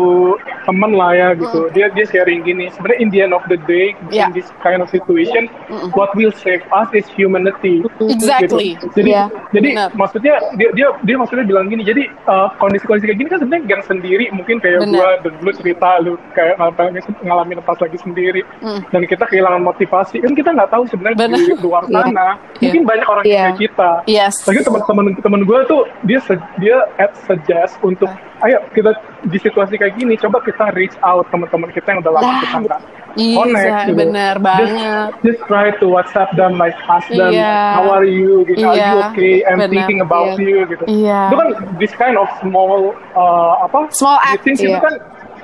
teman 0.66 0.92
lah 0.94 1.12
ya 1.16 1.28
gitu. 1.38 1.68
Dia 1.72 1.88
dia 1.94 2.06
sharing 2.08 2.44
gini. 2.44 2.68
Sebenarnya 2.76 3.00
in 3.00 3.10
the 3.10 3.20
end 3.24 3.34
of 3.34 3.44
the 3.48 3.58
day, 3.66 3.96
Iya. 4.12 4.30
in 4.30 4.36
this 4.36 4.48
kind 4.62 4.80
of 4.84 4.88
situation, 4.92 5.48
what 5.96 6.12
will 6.14 6.34
save 6.34 6.62
us 6.74 6.90
is 6.94 7.08
humanity. 7.16 7.82
Exactly. 8.04 8.76
Gitu. 8.78 8.88
Jadi 9.00 9.10
Iya. 9.16 9.26
jadi 9.52 9.70
Benar. 9.74 9.90
maksudnya 9.96 10.34
dia 10.60 10.70
dia 10.76 10.88
dia 11.04 11.16
maksudnya 11.18 11.46
bilang 11.48 11.66
gini. 11.72 11.82
Jadi 11.88 12.04
uh, 12.28 12.52
kondisi-kondisi 12.58 13.06
kayak 13.10 13.20
gini 13.20 13.30
kan 13.32 13.40
sebenarnya 13.42 13.64
gang 13.68 13.84
sendiri 13.86 14.26
mungkin 14.34 14.60
kayak 14.60 14.86
gue 14.86 15.10
dan 15.24 15.34
lu 15.42 15.52
cerita 15.56 15.90
lu 16.04 16.14
kayak 16.36 16.60
ngalamin 16.60 17.02
ngalamin 17.20 17.60
pas 17.62 17.78
lagi 17.78 17.98
sendiri 17.98 18.42
Hmm. 18.60 18.82
dan 18.88 19.02
kita 19.04 19.24
kehilangan 19.24 19.62
motivasi 19.62 20.20
kan 20.20 20.32
kita 20.32 20.50
nggak 20.52 20.70
tahu 20.70 20.84
sebenarnya 20.88 21.18
Benar. 21.20 21.38
di 21.38 21.54
luar 21.58 21.84
Iya. 21.84 21.94
sana 22.04 22.28
mungkin 22.58 22.82
banyak 22.84 23.08
orang 23.08 23.24
yang 23.24 23.34
kayak 23.48 23.58
kita 23.60 23.90
Yes. 24.06 24.36
lagi 24.44 24.62
teman-teman 24.62 25.06
teman 25.18 25.42
gue 25.44 25.60
tuh 25.66 25.82
dia 26.04 26.20
se- 26.20 26.50
dia 26.58 26.78
ad 26.96 27.14
suggest 27.20 27.78
untuk 27.82 28.10
ayo 28.40 28.58
kita 28.72 28.94
di 29.24 29.38
situasi 29.38 29.76
kayak 29.76 29.96
gini 29.96 30.14
coba 30.16 30.38
kita 30.40 30.70
reach 30.72 30.94
out 31.02 31.26
teman-teman 31.28 31.70
kita 31.70 31.90
yang 31.90 32.00
udah 32.00 32.14
lama 32.14 32.26
Dah, 32.28 32.40
kita 32.40 32.58
nggak 32.62 32.82
Iya, 33.18 33.34
connect 33.36 33.74
gitu. 33.82 33.98
bener 33.98 34.34
Just- 34.36 34.46
banget. 34.46 35.10
just, 35.26 35.42
try 35.44 35.68
to 35.74 35.86
WhatsApp 35.90 36.30
them 36.36 36.54
like 36.56 36.78
ask 36.86 37.10
them 37.10 37.34
Iya. 37.34 37.58
how 37.76 37.90
are 37.92 38.06
you 38.06 38.46
gitu 38.46 38.62
are 38.62 38.78
you 38.78 38.94
Iya, 38.94 39.10
okay 39.10 39.34
I'm 39.42 39.58
benar. 39.58 39.74
thinking 39.74 40.00
about 40.00 40.38
Iya. 40.38 40.46
you 40.46 40.58
gitu 40.68 40.84
Iya. 40.86 41.22
itu 41.26 41.36
kan 41.36 41.48
this 41.76 41.94
kind 41.98 42.14
of 42.14 42.30
small 42.38 42.94
uh, 43.16 43.54
apa 43.60 43.90
Small 43.90 44.22
act, 44.22 44.46
things 44.46 44.62
itu 44.62 44.70
iya. 44.70 44.78
kan 44.78 44.94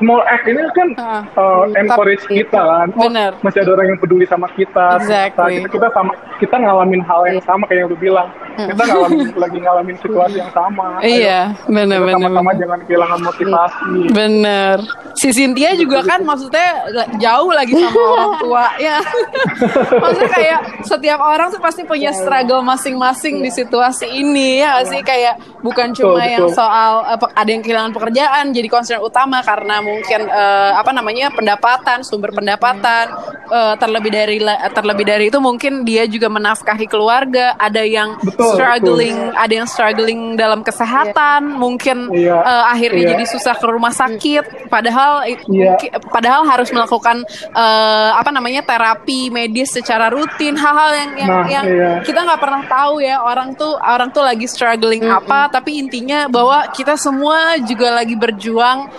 small 0.03 0.19
act 0.25 0.43
ini 0.43 0.59
kan 0.75 0.87
Heeh. 0.93 1.21
uh, 1.33 1.63
encourage 1.73 2.19
Tapi- 2.21 2.37
kita 2.41 2.59
kan 2.61 2.87
Oh, 2.93 3.07
Bener. 3.07 3.31
masih 3.39 3.63
ada 3.63 3.71
orang 3.71 3.87
yang 3.87 3.99
peduli 3.99 4.25
sama 4.25 4.51
kita 4.51 4.99
Exactly. 4.99 5.63
kita, 5.63 5.67
kita 5.71 5.87
sama 5.89 6.11
kita 6.37 6.55
ngalamin 6.59 6.99
hal 7.01 7.21
yang 7.25 7.39
sama 7.41 7.63
kayak 7.65 7.79
yang 7.79 7.89
lu 7.89 7.97
bilang 7.97 8.27
kita 8.53 8.83
ngalamin 8.83 9.31
lagi 9.43 9.57
ngalamin 9.57 9.95
situasi 9.97 10.35
yang 10.37 10.51
sama 10.51 10.99
Ayo, 10.99 11.07
Iya, 11.09 11.39
bener 11.65 11.97
kita 11.97 12.05
bener. 12.05 12.15
sama-sama 12.19 12.43
bener. 12.43 12.59
jangan 12.59 12.79
kehilangan 12.83 13.19
motivasi 13.23 13.91
Bener. 14.11 14.77
Si 15.13 15.29
Cynthia 15.29 15.71
juga 15.73 16.03
kan 16.03 16.19
maksudnya 16.21 16.67
jauh 17.17 17.49
lagi 17.49 17.71
sama 17.71 17.95
orang 18.13 18.31
tuanya. 18.39 18.95
maksudnya 20.03 20.29
kayak 20.29 20.59
setiap 20.83 21.19
orang 21.19 21.47
tuh 21.49 21.61
pasti 21.61 21.81
punya 21.83 22.11
struggle 22.11 22.59
masing-masing 22.61 23.39
di 23.39 23.49
situasi 23.49 24.09
ini 24.09 24.59
ya 24.59 24.81
sih 24.83 24.99
kayak 25.01 25.35
bukan 25.61 25.93
cuma 25.93 26.19
Betul, 26.19 26.27
yang 26.27 26.43
betul. 26.45 26.57
soal 26.57 26.91
ada 27.31 27.49
yang 27.49 27.61
kehilangan 27.61 27.91
pekerjaan 27.91 28.43
jadi 28.51 28.67
concern 28.67 28.99
utama 28.99 29.39
karena 29.39 29.79
mungkin 29.93 30.21
eh, 30.25 30.71
apa 30.73 30.89
namanya 30.89 31.29
pendapatan 31.29 32.01
sumber 32.01 32.33
pendapatan 32.33 33.13
eh, 33.47 33.75
terlebih 33.77 34.11
dari 34.11 34.37
terlebih 34.73 35.05
dari 35.05 35.25
itu 35.29 35.37
mungkin 35.37 35.85
dia 35.85 36.09
juga 36.09 36.27
menafkahi 36.27 36.89
keluarga 36.89 37.53
ada 37.55 37.85
yang 37.85 38.17
Betul, 38.25 38.57
struggling 38.57 39.17
ada 39.37 39.53
yang 39.53 39.67
struggling 39.69 40.33
dalam 40.33 40.65
kesehatan 40.65 41.53
mungkin 41.53 42.09
Iya, 42.09 42.35
eh, 42.39 42.63
akhirnya 42.73 43.03
iya. 43.03 43.11
jadi 43.15 43.25
susah 43.27 43.55
ke 43.55 43.65
rumah 43.67 43.93
sakit. 43.93 44.69
Padahal 44.71 45.27
mungkin- 45.45 45.93
padahal 46.09 46.41
harus 46.47 46.69
melakukan 46.71 47.21
eh, 47.53 48.11
apa 48.13 48.29
namanya 48.31 48.63
terapi 48.63 49.29
medis 49.29 49.73
secara 49.73 50.09
rutin. 50.09 50.55
Hal-hal 50.57 50.91
yang 50.95 51.11
yang, 51.19 51.29
Nah, 51.29 51.45
yang 51.49 51.65
iya. 51.67 51.91
kita 52.01 52.23
nggak 52.23 52.39
pernah 52.41 52.63
tahu 52.65 53.03
ya 53.03 53.19
orang 53.21 53.53
tuh 53.53 53.75
orang 53.77 54.09
tuh 54.09 54.23
lagi 54.23 54.47
struggling 54.47 55.03
apa. 55.05 55.51
Tapi 55.51 55.77
intinya 55.77 56.25
bahwa 56.31 56.65
kita 56.71 56.95
semua 56.95 57.59
juga 57.61 57.91
lagi 57.93 58.15
berjuang 58.17 58.89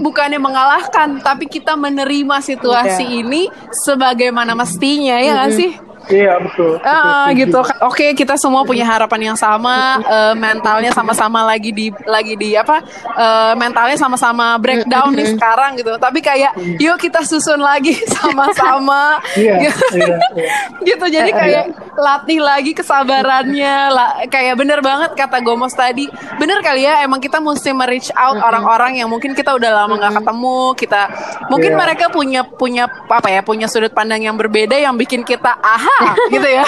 bukannya 0.00 0.38
mengalahkan 0.38 1.20
tapi 1.20 1.46
kita 1.46 1.74
menerima 1.76 2.36
situasi 2.40 3.04
Iya. 3.04 3.20
ini 3.22 3.42
sebagaimana 3.84 4.52
mestinya 4.54 5.16
ya 5.18 5.32
nggak 5.36 5.52
sih 5.54 5.70
iya 6.12 6.34
betul, 6.36 6.76
betul 6.76 6.86
Ah 6.86 7.26
setuju. 7.26 7.38
gitu. 7.40 7.58
Oke, 7.82 8.06
kita 8.12 8.34
semua 8.34 8.62
punya 8.62 8.84
harapan 8.84 9.32
yang 9.32 9.38
sama, 9.38 9.76
eh, 10.00 10.34
mentalnya 10.34 10.90
sama-sama 10.90 11.42
lagi 11.42 11.70
di 11.70 11.86
lagi 12.04 12.34
di 12.34 12.54
apa? 12.54 12.82
eh, 13.10 13.52
mentalnya 13.54 13.94
sama-sama 13.94 14.54
breakdown 14.56 15.12
nih 15.12 15.34
sekarang 15.34 15.74
gitu. 15.74 15.94
Tapi 15.96 16.18
kayak 16.20 16.52
yuk 16.76 16.96
kita 16.96 17.22
susun 17.22 17.58
lagi 17.58 17.94
sama-sama. 18.16 19.18
Iya, 19.34 19.54
Gitu. 19.60 19.84
iya, 19.96 20.16
iya. 20.34 20.48
gitu. 20.88 21.04
Jadi 21.06 21.30
kayak 21.30 21.64
latih 21.94 22.38
lagi 22.38 22.72
kesabarannya. 22.72 23.76
La- 23.90 24.16
kayak 24.26 24.54
bener 24.56 24.80
banget 24.80 25.12
kata 25.14 25.38
Gomos 25.40 25.72
tadi. 25.72 26.06
Bener 26.36 26.60
kali 26.60 26.82
ya 26.82 27.02
emang 27.02 27.18
kita 27.18 27.38
mesti 27.38 27.70
me-reach 27.70 28.10
out 28.12 28.38
orang-orang 28.38 28.96
yang 28.96 29.08
mungkin 29.08 29.32
kita 29.32 29.52
udah 29.52 29.70
lama 29.74 29.94
nggak 29.96 30.14
ketemu. 30.18 30.58
Kita 30.74 31.02
mungkin 31.46 31.70
Iya. 31.70 31.78
mereka 31.78 32.04
punya 32.08 32.40
punya 32.42 32.84
apa 32.88 33.28
ya? 33.28 33.40
Punya 33.40 33.66
sudut 33.66 33.90
pandang 33.90 34.20
yang 34.20 34.34
berbeda 34.34 34.74
yang 34.74 34.94
bikin 34.94 35.22
kita 35.22 35.52
aha 35.54 35.99
gitu 36.34 36.48
ya. 36.48 36.64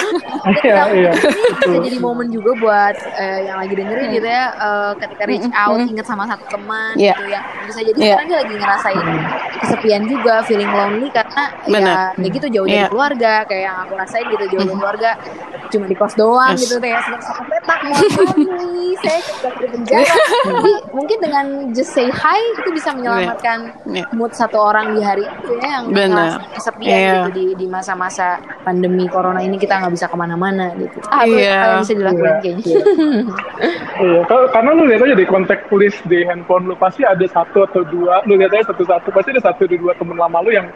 iya 0.59 0.75
iya 0.91 1.11
bisa 1.59 1.77
jadi 1.81 1.97
momen 1.97 2.27
juga 2.27 2.51
buat 2.55 2.95
eh, 3.15 3.39
yang 3.45 3.57
lagi 3.57 3.73
dengerin 3.73 4.09
gitu 4.11 4.27
ya 4.27 4.45
eh, 4.51 4.91
ketika 4.97 5.23
reach 5.25 5.47
out 5.51 5.79
inget 5.79 6.05
sama 6.05 6.23
satu 6.25 6.45
teman 6.47 6.93
Iya. 6.95 7.13
gitu 7.13 7.23
yang 7.27 7.43
bisa 7.65 7.79
jadi 7.81 7.97
Iya. 7.97 8.05
sekarang 8.09 8.27
dia 8.27 8.37
lagi 8.39 8.53
ngerasain 8.55 9.05
kesepian 9.59 10.01
juga 10.05 10.33
feeling 10.43 10.69
lonely 10.69 11.07
karena 11.09 11.43
Benar. 11.63 11.81
ya 11.81 11.97
kayak 12.15 12.31
gitu 12.33 12.47
jauh 12.51 12.67
dari 12.67 12.85
keluarga 12.85 13.33
kayak 13.43 13.63
yang 13.63 13.77
aku 13.79 13.93
rasain 13.95 14.25
gitu 14.27 14.43
jauh 14.49 14.63
dari 14.63 14.75
keluarga 14.75 15.09
cuma 15.69 15.85
di 15.85 15.95
kos 15.95 16.13
doang 16.13 16.53
Yes. 16.53 16.61
gitu 16.61 16.75
kayak 16.77 16.99
sama 17.01 17.17
petak 17.47 17.79
mau 17.81 17.97
kami 17.97 18.45
saya 18.99 19.19
sudah 19.23 19.51
di 19.55 19.67
penjara 19.67 20.05
jadi 20.43 20.71
mungkin 20.91 21.17
dengan 21.17 21.45
just 21.73 21.91
say 21.91 22.05
hi 22.05 22.39
itu 22.53 22.69
bisa 22.71 22.93
menyelamatkan 22.93 23.73
Iya. 23.87 24.05
mood 24.13 24.31
satu 24.31 24.57
orang 24.59 24.93
di 24.93 25.01
hari 25.01 25.23
itu 25.23 25.51
ya 25.57 25.81
yang 25.81 25.89
kesepian 26.53 26.93
Iya. 26.93 27.11
gitu 27.25 27.29
di 27.33 27.45
di 27.55 27.65
masa-masa 27.65 28.37
pandemi 28.61 29.09
corona 29.13 29.39
ini 29.39 29.55
kita 29.55 29.77
nggak 29.77 29.93
bisa 29.93 30.09
ke 30.09 30.17
mana-mana 30.17 30.73
gitu. 30.75 30.97
Ah 31.07 31.23
itu 31.23 31.37
yang 31.37 31.85
bisa 31.85 31.93
dilakuin 31.93 32.25
Iya, 32.25 32.41
kayaknya. 32.41 32.75
Iya, 34.03 34.19
kalau- 34.25 34.49
karena 34.49 34.69
lu 34.73 34.83
lihat 34.89 35.05
aja 35.05 35.13
di 35.13 35.25
kontak 35.29 35.69
list 35.69 36.01
di 36.09 36.25
handphone 36.25 36.65
lu 36.65 36.73
pasti 36.73 37.05
ada 37.05 37.23
satu 37.23 37.63
atau 37.63 37.85
dua, 37.85 38.25
lu 38.25 38.35
lihat 38.35 38.51
aja 38.51 38.73
satu-satu 38.73 39.13
pasti 39.13 39.29
ada 39.37 39.43
satu 39.45 39.69
atau 39.69 39.77
dua 39.77 39.93
temen 39.95 40.17
lama 40.17 40.41
lu 40.41 40.49
yang 40.49 40.67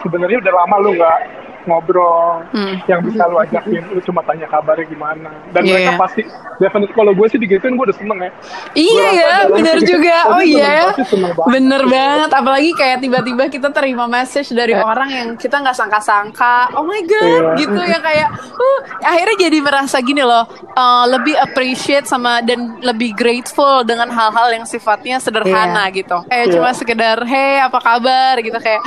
sebenarnya 0.00 0.40
udah 0.40 0.52
lama 0.56 0.76
lu 0.80 0.90
nggak 0.96 1.18
ngobrol, 1.64 2.42
Hmm. 2.50 2.74
yang 2.86 3.00
bisa 3.00 3.26
lu 3.26 3.36
ajakin, 3.38 3.82
lu 3.88 4.00
cuma 4.00 4.20
tanya 4.22 4.46
kabarnya 4.46 4.86
gimana, 4.86 5.30
dan 5.50 5.62
Iya. 5.62 5.72
mereka 5.72 5.92
pasti, 5.98 6.22
definitely 6.56 6.92
kalau 6.92 7.12
gue 7.12 7.26
sih 7.26 7.36
digituin 7.36 7.74
gue 7.74 7.84
udah 7.84 7.96
seneng 7.96 8.18
ya. 8.18 8.30
Iya 8.72 9.06
ya, 9.12 9.32
bener 9.48 9.76
juga. 9.80 10.16
Oh 10.30 10.42
iya 10.42 10.66
ya, 10.68 10.84
pasti 10.90 11.04
seneng 11.12 11.32
banget. 11.32 11.50
bener 11.50 11.82
banget. 11.86 12.30
Apalagi 12.32 12.70
kayak 12.72 12.98
tiba-tiba 12.98 13.44
kita 13.46 13.68
terima 13.68 14.04
message 14.06 14.48
dari 14.50 14.72
orang 14.72 15.08
yang 15.08 15.28
kita 15.34 15.58
nggak 15.58 15.76
sangka-sangka. 15.76 16.72
Oh 16.72 16.82
my 16.82 17.02
god, 17.02 17.42
Iya. 17.52 17.58
gitu 17.58 17.80
ya 17.80 17.98
kayak. 17.98 18.28
Uh, 18.52 18.78
akhirnya 19.02 19.36
jadi 19.40 19.58
merasa 19.60 19.98
gini 19.98 20.22
loh, 20.22 20.46
uh, 20.72 21.04
lebih 21.06 21.36
appreciate 21.36 22.06
sama 22.06 22.40
dan 22.40 22.80
lebih 22.80 23.12
grateful 23.12 23.82
dengan 23.82 24.08
hal-hal 24.08 24.48
yang 24.50 24.64
sifatnya 24.64 25.18
sederhana 25.18 25.84
gitu. 25.90 26.22
Kayak 26.26 26.46
Iya. 26.48 26.54
cuma 26.54 26.70
sekedar, 26.72 27.18
hey 27.22 27.60
apa 27.60 27.78
kabar 27.78 28.38
gitu 28.38 28.56
kayak. 28.56 28.80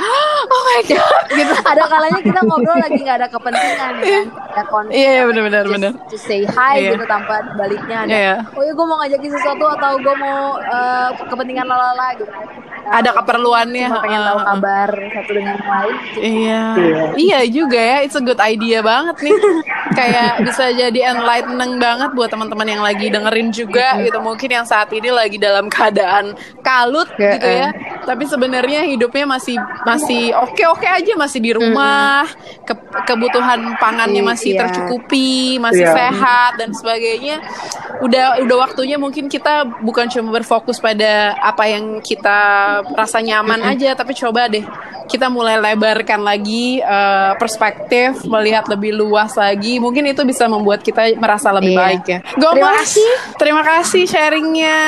Oh 0.46 0.62
my 0.64 0.80
god, 0.82 1.24
gitu. 1.30 1.54
ada 1.62 1.82
kalanya 1.86 2.20
kita 2.20 2.40
ngobrol 2.42 2.65
lagi 2.72 2.98
nggak 2.98 3.16
ada 3.16 3.28
kepentingan 3.28 3.92
ya 3.94 4.06
kan 4.06 4.24
ada 4.48 4.62
konflik 4.64 4.94
Iya, 4.94 5.06
iya, 5.06 5.18
apa, 5.18 5.28
bener-bener, 5.28 5.62
just- 5.62 5.72
bener. 5.72 5.92
just 6.08 6.24
say 6.24 6.40
hi 6.42 6.74
Iya. 6.76 6.90
gitu 6.92 7.04
tanpa 7.04 7.34
baliknya 7.52 7.96
ada 7.98 8.10
Iya. 8.10 8.34
oh 8.48 8.62
ya 8.62 8.72
gue 8.72 8.86
mau 8.86 8.96
ngajakin 8.98 9.30
sesuatu 9.32 9.64
atau 9.68 9.92
gue 9.96 10.14
mau 10.16 10.40
eh, 10.58 11.08
kepentingan 11.22 11.66
lalala 11.66 12.06
gitu 12.14 12.32
Ada 12.86 13.10
keperluannya, 13.12 13.90
cuma 13.90 13.98
pengen 13.98 14.22
tahu 14.22 14.38
kabar 14.46 14.90
satu 15.10 15.30
dengan 15.32 15.58
yang 15.58 15.66
lain 15.68 15.94
Iya. 16.16 16.62
Iya. 16.76 17.02
Iya 17.16 17.40
juga 17.50 17.80
ya, 17.82 17.96
it's 18.00 18.14
a 18.14 18.22
good 18.22 18.38
idea 18.38 18.78
banget 18.78 19.16
nih. 19.20 19.34
Kayak 19.98 20.38
bisa 20.40 20.70
jadi 20.70 21.10
enlightening 21.10 21.78
banget 21.78 22.10
buat 22.12 22.30
teman-teman 22.30 22.62
yang 22.64 22.78
lagi 22.80 23.10
dengerin 23.10 23.50
juga 23.50 23.98
gitu. 24.00 24.18
Mungkin 24.20 24.50
yang 24.52 24.62
saat 24.62 24.86
ini 24.92 25.10
lagi 25.10 25.34
dalam 25.36 25.66
keadaan 25.66 26.30
kalut 26.60 27.10
Ya, 27.16 27.34
gitu 27.34 27.48
ya. 27.48 27.68
Tapi 28.02 28.22
sebenarnya 28.24 28.86
hidupnya 28.86 29.26
masih 29.26 29.56
masih 29.82 30.30
oke-oke 30.36 30.86
aja, 30.86 31.12
masih 31.16 31.42
di 31.42 31.50
rumah. 31.52 32.22
Ke- 32.22 32.55
kebutuhan 33.06 33.78
pangannya 33.78 34.20
masih 34.20 34.58
Iya. 34.58 34.66
tercukupi, 34.66 35.62
masih 35.62 35.86
Iya. 35.86 35.94
sehat 35.94 36.52
dan 36.58 36.74
sebagainya. 36.74 37.38
Udah 38.02 38.42
udah 38.42 38.56
waktunya 38.66 38.98
mungkin 38.98 39.30
kita 39.30 39.64
bukan 39.80 40.10
cuma 40.10 40.34
berfokus 40.34 40.82
pada 40.82 41.38
apa 41.38 41.70
yang 41.70 42.02
kita 42.02 42.38
rasa 42.92 43.22
nyaman 43.22 43.62
aja, 43.62 43.94
tapi 43.94 44.12
coba 44.12 44.50
deh 44.50 44.66
kita 45.06 45.26
mulai 45.26 45.56
lebarkan 45.56 46.20
lagi 46.20 46.78
eh, 46.78 47.32
perspektif, 47.36 48.22
melihat 48.24 48.66
lebih 48.66 48.92
luas 48.92 49.32
lagi. 49.34 49.78
Mungkin 49.78 50.06
itu 50.06 50.22
bisa 50.22 50.46
membuat 50.46 50.82
kita 50.82 51.14
merasa 51.16 51.50
lebih 51.50 51.72
Iya. 51.72 51.80
baik 51.80 52.02
ya. 52.06 52.18
Gomos, 52.34 52.54
Terima 52.56 52.72
kasih. 52.74 53.10
Terima 53.38 53.62
kasih 53.62 54.02
sharingnya. 54.04 54.78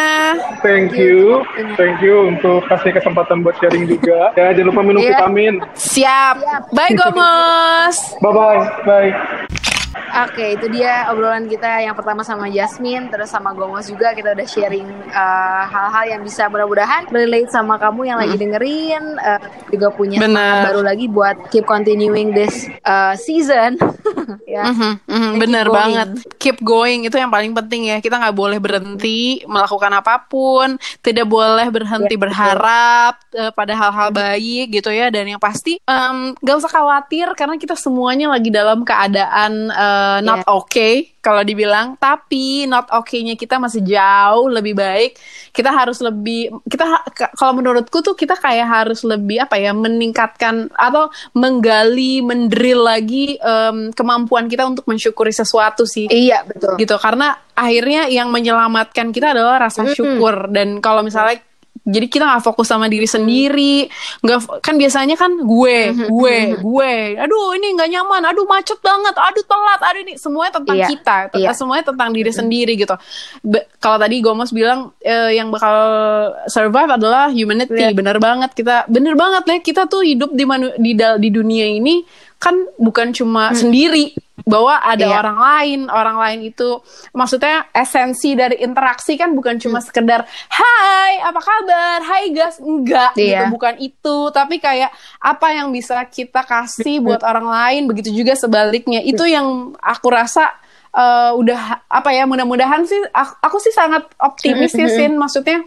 Thank 0.60 0.94
you, 0.94 1.42
thank 1.74 1.98
you 1.98 2.28
untuk 2.28 2.66
kasih 2.66 2.90
kesempatan 2.92 3.40
buat 3.40 3.54
sharing 3.56 3.86
juga. 3.86 4.34
Ya 4.34 4.50
jangan 4.50 4.68
lupa 4.68 4.82
minum 4.82 5.00
Iya. 5.00 5.10
vitamin. 5.14 5.54
Siap. 5.74 6.34
Bye 6.74 6.94
Gomos. 7.00 7.96
Bye 8.18 8.32
bye, 8.34 8.60
bye. 8.84 9.77
Oke, 10.18 10.58
itu 10.58 10.66
dia 10.68 11.08
obrolan 11.08 11.48
kita 11.48 11.80
yang 11.80 11.96
pertama 11.96 12.20
sama 12.20 12.50
Jasmine, 12.50 13.08
terus 13.08 13.32
sama 13.32 13.56
Gomos 13.56 13.88
juga 13.88 14.12
kita 14.12 14.36
udah 14.36 14.46
sharing 14.46 14.84
uh, 15.08 15.62
hal-hal 15.64 16.18
yang 16.18 16.20
bisa 16.20 16.44
mudah-mudahan 16.46 17.08
relate 17.08 17.48
sama 17.48 17.80
kamu 17.80 18.00
yang 18.04 18.18
lagi 18.20 18.36
dengerin, 18.36 19.16
uh, 19.16 19.40
juga 19.72 19.88
punya 19.94 20.18
Bener. 20.20 20.36
semangat 20.36 20.66
baru 20.68 20.80
lagi 20.84 21.06
buat 21.08 21.36
keep 21.48 21.64
continuing 21.64 22.36
this 22.36 22.68
uh, 22.84 23.16
season. 23.16 23.80
ya. 24.48 24.68
Mhm, 24.68 24.92
mhm, 25.06 25.30
Keep 25.32 25.40
bener 25.40 25.66
going. 25.66 25.76
banget. 25.78 26.08
Keep 26.36 26.58
going 26.60 27.00
itu 27.06 27.16
yang 27.16 27.32
paling 27.32 27.52
penting 27.54 27.88
ya. 27.88 27.96
Kita 28.00 28.20
nggak 28.20 28.36
boleh 28.36 28.58
berhenti 28.60 29.40
melakukan 29.44 29.92
apa 29.94 30.24
pun. 30.26 30.76
Tidak 31.00 31.24
boleh 31.24 31.68
berhenti 31.70 31.96
Ya, 32.08 32.20
betul. 32.20 32.22
berharap 32.28 33.14
eh, 33.32 33.52
pada 33.52 33.72
hal-hal 33.72 34.08
baik 34.10 34.66
gitu 34.74 34.90
ya. 34.90 35.08
Dan 35.08 35.30
yang 35.30 35.40
pasti 35.40 35.80
em, 35.84 36.34
nggak 36.36 36.56
usah 36.58 36.72
khawatir 36.72 37.32
karena 37.36 37.56
kita 37.56 37.76
semuanya 37.76 38.32
lagi 38.32 38.48
dalam 38.50 38.82
keadaan 38.82 39.70
eh, 39.78 40.18
not 40.26 40.42
Ya. 40.42 40.50
okay. 40.50 40.94
kalau 41.22 41.46
dibilang. 41.46 41.94
Tapi 42.00 42.66
not 42.66 42.90
okay-nya 42.90 43.38
kita 43.38 43.62
masih 43.62 43.84
jauh 43.86 44.50
lebih 44.50 44.74
baik. 44.74 45.14
Kita 45.54 45.70
harus 45.70 46.02
lebih 46.02 46.50
kita 46.66 47.06
kalau 47.38 47.52
menurutku 47.54 48.02
tuh 48.02 48.18
kita 48.18 48.34
kayak 48.34 48.66
harus 48.66 49.06
lebih 49.06 49.44
apa 49.44 49.60
ya 49.60 49.70
meningkatkan 49.70 50.72
atau 50.74 51.12
menggali 51.36 52.24
mendrill 52.24 52.82
lagi 52.82 53.36
um, 53.44 53.92
kemampuan 53.92 54.50
kita 54.50 54.66
untuk 54.66 54.88
mensyukuri 54.90 55.30
sesuatu 55.30 55.86
sih. 55.86 56.10
Iya 56.10 56.42
betul. 56.48 56.80
Gitu 56.80 56.96
karena 56.98 57.36
akhirnya 57.54 58.06
yang 58.10 58.30
menyelamatkan 58.30 59.10
kita 59.14 59.36
adalah 59.36 59.68
rasa 59.68 59.90
syukur. 59.90 60.48
Dan 60.48 60.80
kalau 60.82 61.04
misalnya 61.04 61.47
jadi 61.88 62.06
kita 62.06 62.24
nggak 62.28 62.44
fokus 62.44 62.68
sama 62.68 62.84
diri 62.92 63.08
sendiri. 63.08 63.88
Nggak 64.20 64.60
kan 64.60 64.76
biasanya 64.76 65.16
kan 65.16 65.32
gue 65.40 65.78
mm-hmm, 65.88 66.08
gue 66.12 66.36
mm-hmm. 66.36 66.60
gue. 66.60 66.94
Aduh 67.16 67.56
ini 67.56 67.66
nggak 67.72 67.90
nyaman. 67.96 68.22
Aduh 68.28 68.44
macet 68.44 68.76
banget. 68.84 69.16
Aduh 69.16 69.44
telat. 69.48 69.80
Aduh 69.80 70.00
ini 70.04 70.14
semuanya 70.20 70.52
tentang 70.60 70.76
yeah. 70.76 70.90
kita. 70.92 71.16
Yeah. 71.32 71.56
semuanya 71.56 71.88
tentang 71.88 72.12
diri 72.12 72.28
sendiri 72.28 72.76
gitu. 72.76 72.92
Be- 73.40 73.64
kalau 73.80 73.96
tadi 73.96 74.20
Gomos 74.20 74.52
bilang 74.52 74.92
eh, 75.00 75.40
yang 75.40 75.48
bakal 75.48 75.74
survive 76.52 76.92
adalah 76.92 77.32
humanity. 77.32 77.80
Yeah. 77.80 77.96
bener 77.96 78.20
banget. 78.20 78.52
Kita 78.52 78.84
bener 78.86 79.16
banget 79.16 79.48
nih 79.48 79.60
kita 79.64 79.88
tuh 79.88 80.04
hidup 80.04 80.36
di 80.36 80.44
manu- 80.44 80.76
di 80.76 80.92
di 80.92 81.28
dunia 81.32 81.66
ini 81.72 82.04
kan 82.38 82.54
bukan 82.78 83.10
cuma 83.10 83.50
hmm. 83.50 83.58
sendiri 83.58 84.04
bahwa 84.46 84.78
ada 84.78 85.06
iya. 85.08 85.18
orang 85.18 85.38
lain 85.38 85.80
orang 85.90 86.16
lain 86.18 86.40
itu 86.54 86.78
maksudnya 87.10 87.66
esensi 87.74 88.38
dari 88.38 88.62
interaksi 88.62 89.18
kan 89.18 89.34
bukan 89.34 89.58
cuma 89.58 89.82
hmm. 89.82 89.86
sekedar 89.90 90.20
hai 90.28 91.18
apa 91.24 91.40
kabar? 91.42 91.98
Hai 92.04 92.30
guys 92.30 92.62
enggak 92.62 93.16
gitu, 93.18 93.34
iya. 93.34 93.48
gitu 93.48 93.58
bukan 93.58 93.74
itu. 93.82 94.16
Tapi 94.30 94.62
kayak 94.62 94.94
apa 95.18 95.46
yang 95.54 95.74
bisa 95.74 95.98
kita 96.06 96.46
kasih 96.46 97.02
buat 97.02 97.24
orang 97.26 97.48
lain 97.48 97.82
begitu 97.90 98.14
juga 98.14 98.38
sebaliknya. 98.38 99.02
Itu 99.02 99.26
yang 99.26 99.74
aku 99.80 100.06
rasa 100.12 100.54
uh, 100.94 101.32
udah 101.34 101.88
apa 101.88 102.10
ya 102.14 102.28
mudah-mudahan 102.28 102.86
sih 102.86 102.98
aku, 103.10 103.34
aku 103.42 103.56
sih 103.58 103.74
sangat 103.74 104.06
optimis 104.20 104.74
ya 104.76 104.86
Sin. 104.86 105.18
Maksudnya 105.18 105.64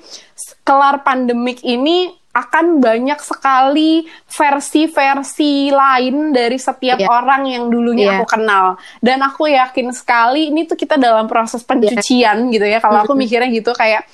kelar 0.63 1.03
pandemik 1.03 1.59
ini 1.65 2.20
akan 2.31 2.79
banyak 2.79 3.19
sekali 3.19 4.07
versi-versi 4.31 5.67
lain 5.67 6.31
dari 6.31 6.55
setiap 6.55 7.03
yeah. 7.03 7.11
orang 7.11 7.43
yang 7.43 7.67
dulunya 7.67 8.07
yeah. 8.07 8.15
aku 8.23 8.25
kenal 8.39 8.79
dan 9.03 9.19
aku 9.19 9.51
yakin 9.51 9.91
sekali 9.91 10.47
ini 10.47 10.63
tuh 10.63 10.79
kita 10.79 10.95
dalam 10.95 11.27
proses 11.27 11.59
pencucian 11.67 12.47
yeah. 12.47 12.53
gitu 12.55 12.65
ya 12.67 12.79
kalau 12.79 13.03
aku 13.03 13.13
mikirnya 13.19 13.51
gitu 13.51 13.75
kayak 13.75 14.07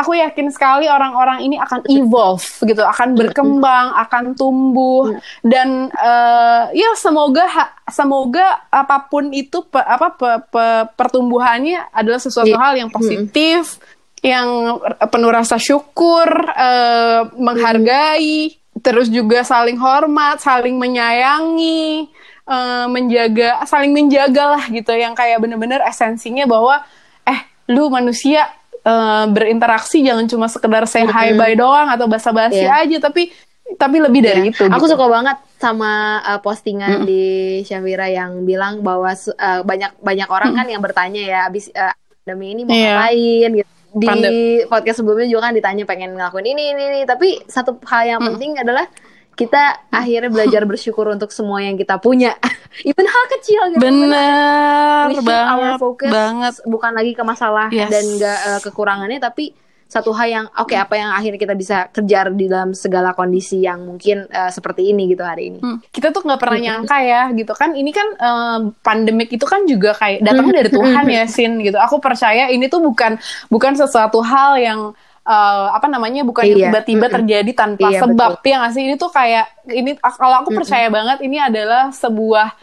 aku 0.00 0.16
yakin 0.16 0.48
sekali 0.48 0.86
orang-orang 0.86 1.44
ini 1.44 1.60
akan 1.60 1.84
evolve 1.90 2.46
gitu 2.62 2.80
akan 2.80 3.18
berkembang 3.18 3.92
akan 4.08 4.24
tumbuh 4.38 5.18
dan 5.42 5.90
uh, 5.98 6.70
ya 6.72 6.94
semoga 6.96 7.44
semoga 7.90 8.64
apa 8.70 9.10
pun 9.10 9.34
itu 9.34 9.66
pe, 9.66 9.80
apa 9.82 10.14
pe, 10.14 10.30
pe, 10.48 10.64
pertumbuhannya 10.94 11.90
adalah 11.90 12.20
sesuatu 12.22 12.54
yeah. 12.54 12.60
hal 12.60 12.72
yang 12.78 12.90
positif 12.90 13.79
yang 14.20 14.76
penuh 15.08 15.32
rasa 15.32 15.56
syukur, 15.56 16.28
uh, 16.52 17.28
menghargai, 17.40 18.52
terus 18.84 19.08
juga 19.08 19.40
saling 19.40 19.80
hormat, 19.80 20.44
saling 20.44 20.76
menyayangi, 20.76 22.08
uh, 22.44 22.84
menjaga, 22.88 23.64
saling 23.64 23.96
menjaga 23.96 24.60
lah 24.60 24.64
gitu, 24.68 24.92
yang 24.92 25.16
kayak 25.16 25.40
bener-bener 25.40 25.80
esensinya 25.88 26.44
bahwa 26.44 26.84
eh 27.24 27.40
lu 27.72 27.88
manusia 27.88 28.44
uh, 28.84 29.24
berinteraksi 29.32 30.04
jangan 30.04 30.28
cuma 30.28 30.52
sekedar 30.52 30.84
say 30.84 31.08
hi 31.08 31.32
bye 31.32 31.56
doang 31.56 31.88
atau 31.88 32.04
basa-basi 32.04 32.60
yeah. 32.60 32.84
aja, 32.84 33.00
tapi 33.00 33.32
tapi 33.80 34.02
lebih 34.02 34.20
dari 34.20 34.42
yeah. 34.48 34.52
itu. 34.52 34.64
Aku 34.68 34.84
gitu. 34.84 35.00
suka 35.00 35.06
banget 35.08 35.36
sama 35.56 36.20
uh, 36.28 36.40
postingan 36.44 37.04
mm. 37.04 37.06
di 37.08 37.24
Syafira 37.64 38.10
yang 38.12 38.44
bilang 38.44 38.84
bahwa 38.84 39.16
uh, 39.16 39.60
banyak 39.64 39.96
banyak 40.04 40.28
orang 40.28 40.52
mm. 40.52 40.58
kan 40.60 40.66
yang 40.68 40.82
bertanya 40.84 41.22
ya 41.22 41.38
abis 41.48 41.72
uh, 41.72 41.94
pandemi 42.20 42.52
ini 42.52 42.62
mau 42.68 42.74
yeah. 42.76 43.00
ngapain 43.00 43.50
gitu 43.64 43.72
di 43.90 44.06
Pandem. 44.06 44.32
podcast 44.70 45.02
sebelumnya 45.02 45.26
juga 45.26 45.50
kan 45.50 45.52
ditanya 45.56 45.84
pengen 45.86 46.14
ngelakuin 46.14 46.46
ini 46.46 46.62
ini 46.74 46.82
ini 46.94 47.00
tapi 47.06 47.42
satu 47.50 47.78
hal 47.82 48.02
yang 48.06 48.20
hmm. 48.22 48.28
penting 48.34 48.50
adalah 48.62 48.86
kita 49.34 49.88
akhirnya 49.88 50.28
belajar 50.28 50.62
bersyukur 50.68 51.08
untuk 51.08 51.32
semua 51.32 51.64
yang 51.64 51.74
kita 51.74 51.96
punya 51.96 52.36
even 52.88 53.08
hal 53.08 53.24
kecil 53.38 53.72
gitu 53.72 53.80
bener 53.80 55.16
banget 55.24 55.80
focus 55.80 56.10
banget 56.12 56.54
bukan 56.68 56.92
lagi 56.92 57.12
ke 57.16 57.22
masalah 57.24 57.72
yes. 57.72 57.88
dan 57.88 58.04
gak 58.20 58.38
uh, 58.44 58.50
eh, 58.52 58.60
kekurangannya 58.60 59.18
tapi 59.18 59.56
satu 59.90 60.14
hal 60.14 60.28
yang 60.30 60.46
oke 60.54 60.70
okay, 60.70 60.78
apa 60.78 60.94
yang 60.94 61.10
akhirnya 61.10 61.40
kita 61.42 61.54
bisa 61.58 61.90
kejar 61.90 62.30
di 62.30 62.46
dalam 62.46 62.70
segala 62.78 63.10
kondisi 63.10 63.66
yang 63.66 63.82
mungkin 63.82 64.30
uh, 64.30 64.46
seperti 64.54 64.86
ini 64.94 65.10
gitu 65.10 65.26
hari 65.26 65.50
ini. 65.50 65.58
Hmm. 65.58 65.82
Kita 65.90 66.14
tuh 66.14 66.22
nggak 66.22 66.38
pernah 66.38 66.58
hmm. 66.62 66.66
nyangka 66.70 66.98
ya 67.02 67.22
gitu 67.34 67.52
kan 67.58 67.74
ini 67.74 67.90
kan 67.90 68.08
uh, 68.14 68.58
pandemik 68.86 69.34
itu 69.34 69.42
kan 69.42 69.66
juga 69.66 69.98
kayak 69.98 70.22
datangnya 70.22 70.54
dari 70.62 70.70
Tuhan 70.70 71.04
ya 71.10 71.22
Sin 71.26 71.58
gitu. 71.58 71.74
Aku 71.82 71.98
percaya 71.98 72.46
ini 72.54 72.70
tuh 72.70 72.78
bukan 72.86 73.18
bukan 73.50 73.74
sesuatu 73.74 74.22
hal 74.22 74.62
yang 74.62 74.80
uh, 75.26 75.66
apa 75.74 75.86
namanya 75.90 76.22
bukan 76.22 76.46
iya. 76.46 76.70
tiba-tiba 76.70 77.06
terjadi 77.10 77.50
tanpa 77.50 77.90
iya, 77.90 78.00
sebab 78.06 78.38
betul. 78.38 78.48
ya 78.48 78.54
nggak 78.62 78.72
sih 78.72 78.82
ini 78.86 78.94
tuh 78.94 79.10
kayak 79.10 79.46
ini 79.74 79.90
kalau 79.98 80.36
aku 80.46 80.50
percaya 80.54 80.86
banget 80.86 81.18
ini 81.26 81.36
adalah 81.42 81.90
sebuah 81.90 82.54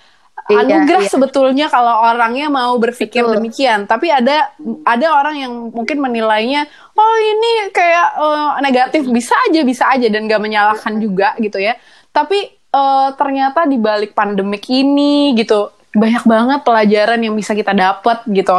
iya, 0.48 0.64
anugerah 0.64 1.04
iya. 1.04 1.12
sebetulnya 1.12 1.68
kalau 1.68 2.08
orangnya 2.08 2.48
mau 2.48 2.76
berpikir 2.80 3.24
Betul. 3.24 3.36
demikian. 3.40 3.84
Tapi 3.84 4.08
ada 4.08 4.52
ada 4.88 5.08
orang 5.12 5.36
yang 5.38 5.54
mungkin 5.72 6.00
menilainya, 6.00 6.66
oh 6.96 7.16
ini 7.20 7.72
kayak 7.76 8.08
uh, 8.16 8.50
negatif 8.64 9.04
bisa 9.12 9.36
aja 9.48 9.62
bisa 9.68 9.84
aja 9.92 10.08
dan 10.08 10.28
gak 10.28 10.40
menyalahkan 10.40 10.96
juga 11.04 11.36
gitu 11.44 11.60
ya. 11.60 11.76
Tapi 12.16 12.48
uh, 12.72 13.12
ternyata 13.20 13.68
di 13.68 13.76
balik 13.76 14.16
pandemik 14.16 14.64
ini 14.72 15.36
gitu 15.36 15.72
banyak 15.92 16.24
banget 16.24 16.60
pelajaran 16.64 17.20
yang 17.20 17.36
bisa 17.36 17.52
kita 17.52 17.76
dapat 17.76 18.24
gitu. 18.32 18.56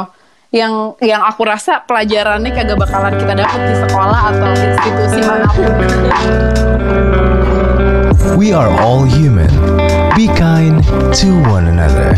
Yang 0.48 0.96
yang 1.04 1.24
aku 1.24 1.44
rasa 1.44 1.84
pelajarannya 1.84 2.52
kagak 2.52 2.80
bakalan 2.80 3.16
kita 3.16 3.32
dapat 3.36 3.60
di 3.68 3.74
sekolah 3.84 4.20
atau 4.32 4.48
institusi 4.56 5.20
mana 5.24 5.48
pun. 5.52 7.27
We 8.36 8.52
are 8.52 8.70
all 8.80 9.04
human. 9.04 9.48
Be 10.14 10.26
kind 10.26 10.82
to 11.14 11.40
one 11.48 11.66
another. 11.66 12.16